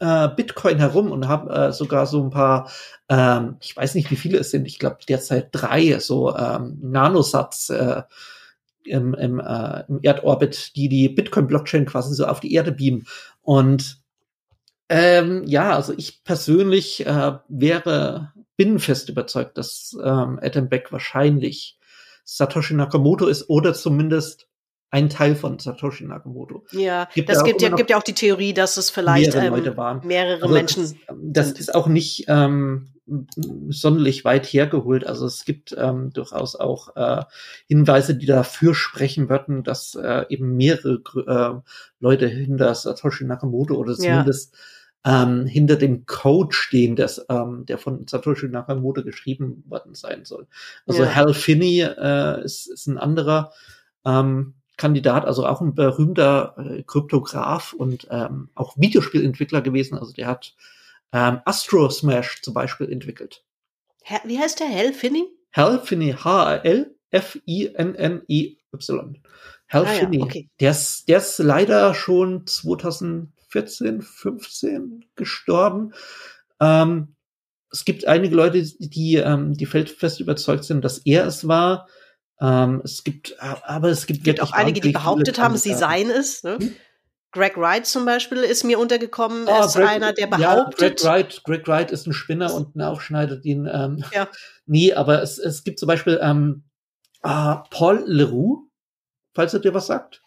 [0.00, 2.70] äh, Bitcoin herum und haben äh, sogar so ein paar,
[3.08, 7.70] ähm, ich weiß nicht, wie viele es sind, ich glaube derzeit drei so ähm, Nanosatz
[7.70, 8.02] äh,
[8.84, 13.06] im, im, äh, im Erdorbit, die die Bitcoin-Blockchain quasi so auf die Erde beamen.
[13.42, 13.99] Und
[14.90, 21.78] ähm, ja, also ich persönlich äh, wäre, bin fest überzeugt, dass ähm, Adam Beck wahrscheinlich
[22.24, 24.48] Satoshi Nakamoto ist oder zumindest
[24.90, 26.64] ein Teil von Satoshi Nakamoto.
[26.72, 29.46] Ja, gibt das ja gibt, ja, gibt ja auch die Theorie, dass es vielleicht mehrere,
[29.46, 30.04] ähm, Leute waren.
[30.04, 30.98] mehrere also Menschen.
[31.22, 32.88] Das, das ist auch nicht ähm,
[33.68, 35.06] sonderlich weit hergeholt.
[35.06, 37.22] Also es gibt ähm, durchaus auch äh,
[37.68, 43.94] Hinweise, die dafür sprechen würden, dass äh, eben mehrere äh, Leute hinter Satoshi Nakamoto oder
[43.94, 44.60] zumindest ja
[45.04, 50.46] ähm, hinter dem Code stehen, das, ähm, der von Satoshi Nakamoto geschrieben worden sein soll.
[50.86, 51.14] Also ja.
[51.14, 53.52] Hal Finney äh, ist, ist ein anderer
[54.04, 59.98] ähm, Kandidat, also auch ein berühmter äh, Kryptograph und ähm, auch Videospielentwickler gewesen.
[59.98, 60.54] Also der hat
[61.12, 63.44] ähm, Astro Smash zum Beispiel entwickelt.
[64.24, 64.68] Wie heißt der?
[64.68, 65.26] Hal Finney?
[65.52, 69.20] Hal Finney, H-A-L F-I-N-N-I-Y.
[69.68, 70.18] Hal ah, Finney.
[70.18, 70.48] Ja, okay.
[70.60, 75.92] Der ist, der ist leider schon 2000 14, 15 gestorben.
[76.60, 77.16] Ähm,
[77.72, 81.88] es gibt einige Leute, die, ähm, die feldfest überzeugt sind, dass er es war.
[82.40, 86.42] Ähm, es gibt, aber es gibt, gibt auch einige, die behauptet haben, sie seien es.
[86.42, 86.58] Ne?
[86.58, 86.74] Hm?
[87.32, 89.46] Greg Wright zum Beispiel ist mir untergekommen.
[89.46, 90.80] Er oh, ist Greg, einer, der behauptet.
[90.80, 94.28] Ja, Greg Wright, Greg Wright ist ein Spinner und ein Aufschneider, den, ähm, ja.
[94.66, 96.64] nie, aber es, es gibt zum Beispiel, ähm,
[97.22, 98.68] äh, Paul Leroux,
[99.34, 100.22] falls er dir was sagt.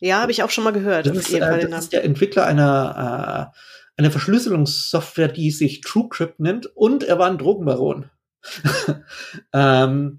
[0.00, 1.06] Ja, habe ich auch schon mal gehört.
[1.06, 6.66] Das, ist, äh, das ist der Entwickler einer, äh, einer Verschlüsselungssoftware, die sich TrueCrypt nennt,
[6.74, 8.10] und er war ein Drogenbaron.
[9.52, 10.18] ähm,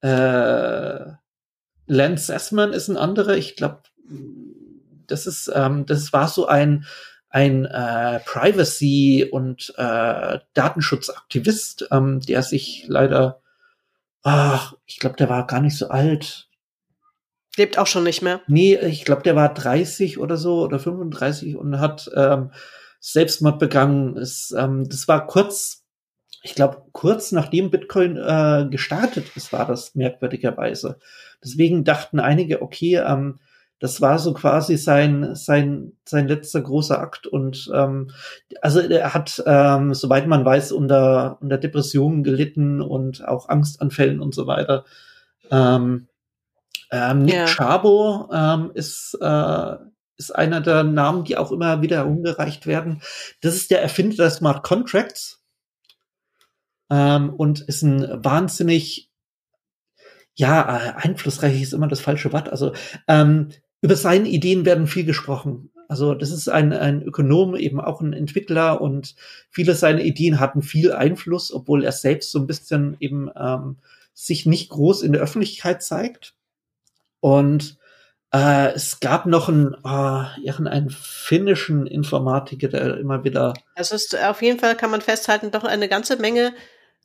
[0.00, 1.00] äh,
[1.86, 3.82] Lance Sessman ist ein anderer, ich glaube,
[5.06, 6.86] das ist, ähm, das war so ein
[7.36, 13.42] ein äh, Privacy und äh, Datenschutzaktivist, ähm, der sich leider,
[14.22, 16.48] ach, ich glaube, der war gar nicht so alt,
[17.56, 18.40] Lebt auch schon nicht mehr.
[18.46, 22.50] Nee, ich glaube, der war 30 oder so oder 35 und hat ähm,
[23.00, 24.16] Selbstmord begangen.
[24.16, 25.84] Es, ähm, das war kurz,
[26.42, 30.98] ich glaube, kurz nachdem Bitcoin äh, gestartet ist, war das merkwürdigerweise.
[31.42, 33.38] Deswegen dachten einige, okay, ähm,
[33.78, 37.26] Das war so quasi sein, sein, sein letzter großer Akt.
[37.26, 38.10] Und ähm,
[38.62, 44.34] also er hat, ähm, soweit man weiß, unter, unter Depressionen gelitten und auch Angstanfällen und
[44.34, 44.84] so weiter.
[45.50, 46.08] Ähm,
[46.90, 47.46] ähm, Nick ja.
[47.46, 49.76] Chabo ähm, ist, äh,
[50.16, 53.02] ist einer der Namen, die auch immer wieder herumgereicht werden.
[53.40, 55.42] Das ist der Erfinder der Smart Contracts
[56.90, 59.10] ähm, und ist ein wahnsinnig,
[60.34, 62.48] ja, äh, einflussreich ist immer das falsche Wort.
[62.48, 62.72] Also
[63.08, 63.50] ähm,
[63.80, 65.70] über seine Ideen werden viel gesprochen.
[65.88, 69.14] Also das ist ein, ein Ökonom, eben auch ein Entwickler und
[69.50, 73.76] viele seiner Ideen hatten viel Einfluss, obwohl er selbst so ein bisschen eben ähm,
[74.12, 76.34] sich nicht groß in der Öffentlichkeit zeigt.
[77.26, 77.76] Und
[78.32, 83.52] äh, es gab noch einen, äh, irgendeinen finnischen Informatiker, der immer wieder.
[83.74, 86.54] Es ist auf jeden Fall, kann man festhalten, doch eine ganze Menge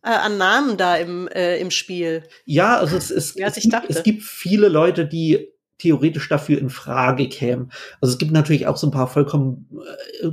[0.03, 2.21] äh, an Namen da im, äh, im Spiel.
[2.45, 5.47] Ja, also es, es, ja, es, gibt, es gibt viele Leute, die
[5.79, 7.71] theoretisch dafür in Frage kämen.
[7.99, 9.71] Also es gibt natürlich auch so ein paar vollkommen
[10.21, 10.29] äh,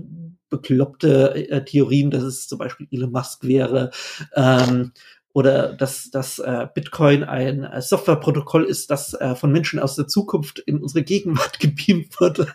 [0.51, 3.91] bekloppte äh, Theorien, dass es zum Beispiel Elon Musk wäre.
[4.35, 4.93] Ähm,
[5.39, 10.09] oder dass, dass äh, Bitcoin ein äh, Softwareprotokoll ist, das äh, von Menschen aus der
[10.09, 12.53] Zukunft in unsere Gegenwart gebeamt wurde.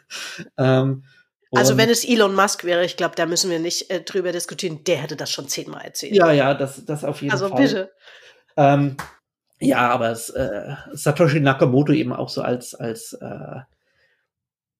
[0.57, 1.05] Ähm,
[1.53, 4.83] also wenn es Elon Musk wäre, ich glaube, da müssen wir nicht äh, drüber diskutieren.
[4.83, 6.13] Der hätte das schon zehnmal erzählt.
[6.13, 7.61] Ja, ja, das, das auf jeden also, Fall.
[7.61, 7.91] Also bitte.
[8.57, 8.97] Ähm,
[9.59, 13.59] ja, aber es, äh, Satoshi Nakamoto eben auch so als als äh,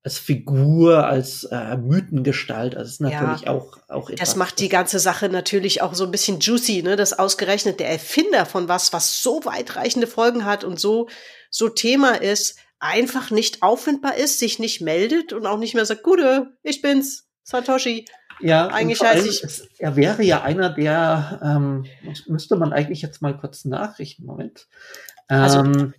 [0.03, 4.30] als Figur, als äh, Mythengestalt, also ist natürlich ja, auch auch etwas.
[4.30, 7.89] Das macht die ganze Sache natürlich auch so ein bisschen juicy, ne, dass ausgerechnet der
[7.89, 11.07] Erfinder von was, was so weitreichende Folgen hat und so
[11.49, 16.03] so Thema ist, einfach nicht auffindbar ist, sich nicht meldet und auch nicht mehr sagt,
[16.03, 18.05] Gute, ich bin's, Satoshi.
[18.41, 19.43] Ja, eigentlich heißt ich.
[19.43, 21.85] Es, er wäre ja einer der, ähm,
[22.27, 24.67] müsste man eigentlich jetzt mal kurz nachrichten, Moment.
[25.27, 25.91] Also ähm, also,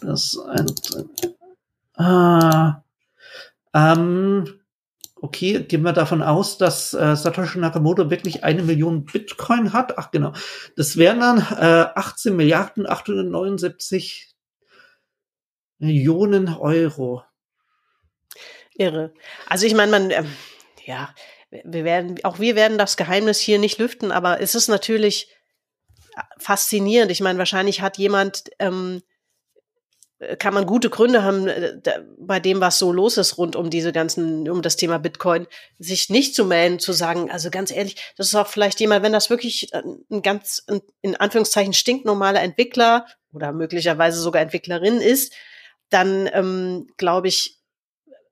[0.00, 0.66] Das ein,
[1.98, 2.72] äh,
[3.74, 4.60] ähm,
[5.20, 9.98] okay, gehen wir davon aus, dass äh, Satoshi Nakamoto wirklich eine Million Bitcoin hat.
[9.98, 10.32] Ach genau,
[10.76, 14.34] das wären dann äh, 18 Milliarden 879
[15.78, 17.22] Millionen Euro.
[18.78, 19.12] Irre.
[19.46, 20.32] Also ich meine, man, ähm,
[20.84, 21.14] ja,
[21.50, 25.28] wir werden, auch wir werden das Geheimnis hier nicht lüften, aber es ist natürlich
[26.38, 27.10] faszinierend.
[27.10, 29.02] Ich meine, wahrscheinlich hat jemand ähm,
[30.18, 31.78] äh, kann man gute Gründe haben, äh,
[32.18, 35.46] bei dem, was so los ist rund um diese ganzen, um das Thema Bitcoin,
[35.78, 39.12] sich nicht zu melden, zu sagen, also ganz ehrlich, das ist auch vielleicht jemand, wenn
[39.12, 40.64] das wirklich ein ganz,
[41.02, 45.32] in Anführungszeichen, stinknormaler Entwickler oder möglicherweise sogar Entwicklerin ist,
[45.90, 47.57] dann ähm, glaube ich,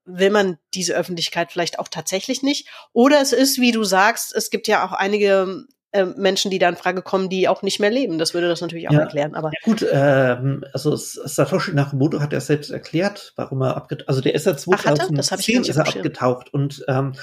[0.06, 2.68] will man diese Öffentlichkeit vielleicht auch tatsächlich nicht.
[2.92, 6.68] Oder es ist, wie du sagst, es gibt ja auch einige äh, Menschen, die da
[6.68, 8.18] in Frage kommen, die auch nicht mehr leben.
[8.18, 9.34] Das würde das natürlich auch ja, erklären.
[9.34, 14.20] Aber ja, gut, ähm, also Satoshi Nakamoto hat ja selbst erklärt, warum er abgetaucht, also
[14.20, 17.14] der ist ja 2010 ist er abgetaucht und ähm,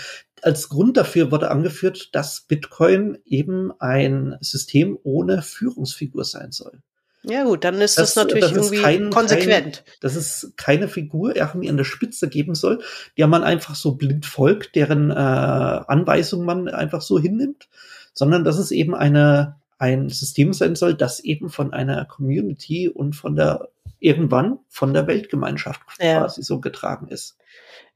[0.42, 6.82] als Grund dafür wurde angeführt, dass Bitcoin eben ein System ohne Führungsfigur sein soll.
[7.26, 9.84] Ja gut, dann ist das, das natürlich das irgendwie kein, konsequent.
[9.86, 12.82] Kein, dass es keine Figur irgendwie an der Spitze geben soll,
[13.18, 17.70] der man einfach so blind folgt, deren äh, Anweisungen man einfach so hinnimmt,
[18.14, 23.16] sondern dass es eben eine, ein System sein soll, das eben von einer Community und
[23.16, 23.70] von der
[24.00, 26.20] irgendwann von der Weltgemeinschaft ja.
[26.20, 27.38] quasi so getragen ist.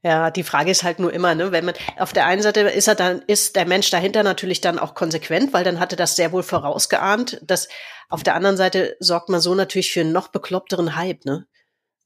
[0.02, 2.86] Ja, die Frage ist halt nur immer, ne, wenn man auf der einen Seite ist
[2.86, 6.30] er dann ist der Mensch dahinter natürlich dann auch konsequent, weil dann hatte das sehr
[6.30, 7.40] wohl vorausgeahnt.
[7.42, 7.68] Dass
[8.08, 11.46] auf der anderen Seite sorgt man so natürlich für einen noch bekloppteren Hype, ne?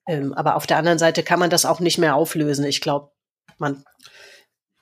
[0.09, 2.64] Ähm, aber auf der anderen Seite kann man das auch nicht mehr auflösen.
[2.64, 3.12] Ich glaube,
[3.59, 3.85] man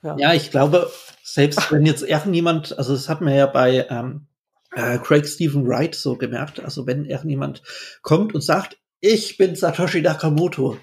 [0.03, 0.17] ja.
[0.17, 0.91] ja, ich glaube,
[1.23, 4.27] selbst wenn jetzt irgendjemand, also das hat man ja bei ähm,
[4.75, 7.63] äh, Craig Stephen Wright so gemerkt, also wenn irgendjemand
[8.03, 10.79] kommt und sagt, ich bin Satoshi Nakamoto,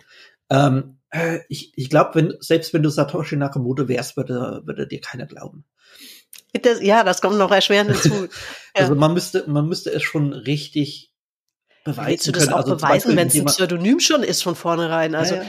[0.49, 5.02] ähm, äh, ich, ich glaube, wenn, selbst wenn du Satoshi Nakamoto wärst, würde, würde dir
[5.02, 5.66] keiner glauben.
[6.62, 8.28] Das, ja, das kommt noch erschwerend hinzu.
[8.74, 11.14] also man müsste, man müsste es schon richtig
[11.84, 12.10] beweisen.
[12.10, 12.54] Willst du das können.
[12.54, 15.16] auch also beweisen, wenn es ein Pseudonym schon ist von vornherein?
[15.16, 15.46] Also ja,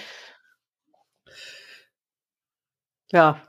[3.10, 3.43] ja.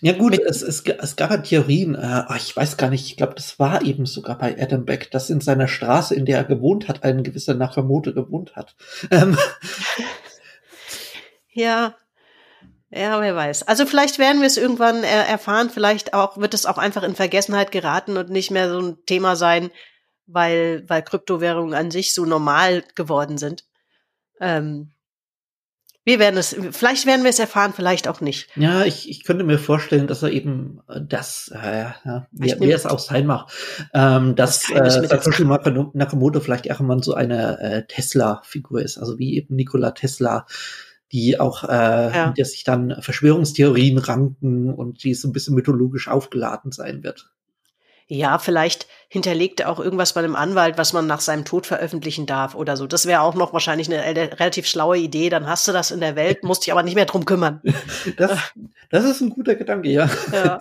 [0.00, 0.12] ja.
[0.12, 3.58] Gut, es, es, es gab ja Theorien, äh, ich weiß gar nicht, ich glaube, das
[3.58, 7.04] war eben sogar bei Adam Beck, dass in seiner Straße, in der er gewohnt hat,
[7.04, 8.74] ein gewisser Nakamoto gewohnt hat.
[9.10, 9.38] Ähm.
[11.58, 11.96] Ja,
[12.90, 13.64] ja, wer weiß.
[13.64, 17.16] Also vielleicht werden wir es irgendwann er erfahren, vielleicht auch wird es auch einfach in
[17.16, 19.70] Vergessenheit geraten und nicht mehr so ein Thema sein,
[20.26, 23.64] weil, weil Kryptowährungen an sich so normal geworden sind.
[24.40, 24.92] Ähm,
[26.04, 28.48] Wir werden es, vielleicht werden wir es erfahren, vielleicht auch nicht.
[28.56, 32.76] Ja, ich, ich könnte mir vorstellen, dass er eben äh, das, äh, ja, wer, wer
[32.76, 33.50] es auch sein mag,
[33.92, 39.56] ähm, dass äh, Satoshi Nakamoto vielleicht irgendwann so eine äh, Tesla-Figur ist, also wie eben
[39.56, 40.46] Nikola Tesla,
[41.12, 42.30] die auch, äh, ja.
[42.36, 47.30] der sich dann Verschwörungstheorien ranken und die so ein bisschen mythologisch aufgeladen sein wird.
[48.10, 52.24] Ja, vielleicht hinterlegt er auch irgendwas bei einem Anwalt, was man nach seinem Tod veröffentlichen
[52.24, 52.86] darf oder so.
[52.86, 55.28] Das wäre auch noch wahrscheinlich eine, relativ schlaue Idee.
[55.28, 57.60] Dann hast du das in der Welt, musst dich aber nicht mehr drum kümmern.
[58.16, 58.38] Das,
[58.90, 60.08] das ist ein guter Gedanke, ja.
[60.32, 60.58] Ja.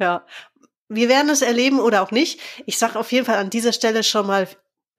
[0.00, 0.26] Ja.
[0.88, 2.40] Wir werden es erleben oder auch nicht.
[2.66, 4.48] Ich sage auf jeden Fall an dieser Stelle schon mal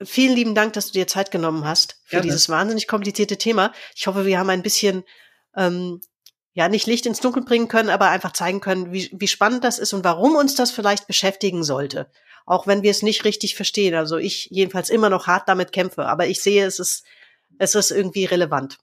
[0.01, 2.27] vielen lieben Dank, dass du dir Zeit genommen hast für Gerne.
[2.27, 3.73] dieses wahnsinnig komplizierte Thema.
[3.95, 5.03] Ich hoffe, wir haben ein bisschen
[5.55, 6.01] ähm,
[6.53, 9.80] ja nicht Licht ins Dunkel bringen können, aber einfach zeigen können, wie, wie spannend das
[9.80, 12.09] ist und warum uns das vielleicht beschäftigen sollte.
[12.45, 13.95] Auch wenn wir es nicht richtig verstehen.
[13.95, 17.05] Also ich jedenfalls immer noch hart damit kämpfe, aber ich sehe, es ist,
[17.59, 18.77] es ist irgendwie relevant.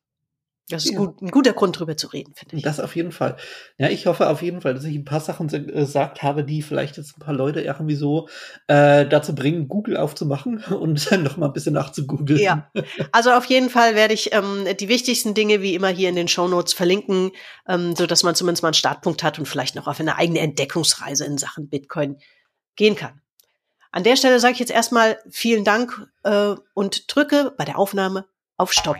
[0.68, 0.98] Das ist ja.
[0.98, 2.62] gut, ein guter Grund, drüber zu reden, finde ich.
[2.62, 3.36] Das auf jeden Fall.
[3.78, 6.96] Ja, ich hoffe auf jeden Fall, dass ich ein paar Sachen gesagt habe, die vielleicht
[6.96, 8.28] jetzt ein paar Leute irgendwie so
[8.66, 12.40] äh, dazu bringen, Google aufzumachen und dann noch mal ein bisschen nachzugoogeln.
[12.40, 12.68] Ja,
[13.12, 16.26] also auf jeden Fall werde ich ähm, die wichtigsten Dinge wie immer hier in den
[16.28, 17.30] Show Notes verlinken,
[17.68, 20.40] ähm, so dass man zumindest mal einen Startpunkt hat und vielleicht noch auf eine eigene
[20.40, 22.18] Entdeckungsreise in Sachen Bitcoin
[22.74, 23.20] gehen kann.
[23.92, 28.26] An der Stelle sage ich jetzt erstmal vielen Dank äh, und drücke bei der Aufnahme
[28.56, 28.96] auf Stopp.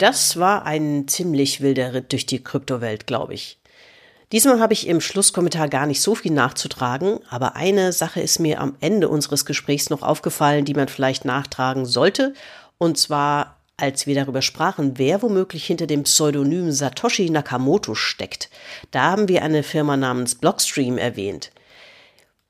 [0.00, 3.58] Das war ein ziemlich wilder Ritt durch die Kryptowelt, glaube ich.
[4.32, 8.62] Diesmal habe ich im Schlusskommentar gar nicht so viel nachzutragen, aber eine Sache ist mir
[8.62, 12.32] am Ende unseres Gesprächs noch aufgefallen, die man vielleicht nachtragen sollte,
[12.78, 18.48] und zwar als wir darüber sprachen, wer womöglich hinter dem Pseudonym Satoshi Nakamoto steckt.
[18.92, 21.50] Da haben wir eine Firma namens Blockstream erwähnt.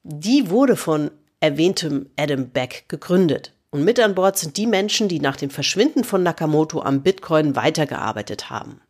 [0.05, 1.11] Die wurde von
[1.41, 3.55] erwähntem Adam Beck gegründet.
[3.71, 7.55] Und mit an Bord sind die Menschen, die nach dem Verschwinden von Nakamoto am Bitcoin
[7.55, 8.81] weitergearbeitet haben.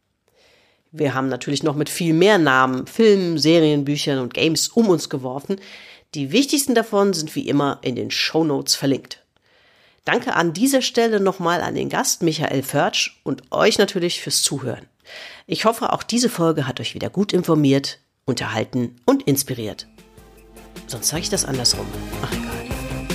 [0.90, 5.08] Wir haben natürlich noch mit viel mehr Namen, Filmen, Serien, Büchern und Games um uns
[5.08, 5.60] geworfen.
[6.14, 9.24] Die wichtigsten davon sind wie immer in den Show Notes verlinkt.
[10.04, 14.86] Danke an dieser Stelle nochmal an den Gast Michael Förtsch und euch natürlich fürs Zuhören.
[15.46, 19.86] Ich hoffe, auch diese Folge hat euch wieder gut informiert, unterhalten und inspiriert.
[20.86, 21.86] Sonst sage ich das andersrum.
[22.22, 22.49] Ach egal.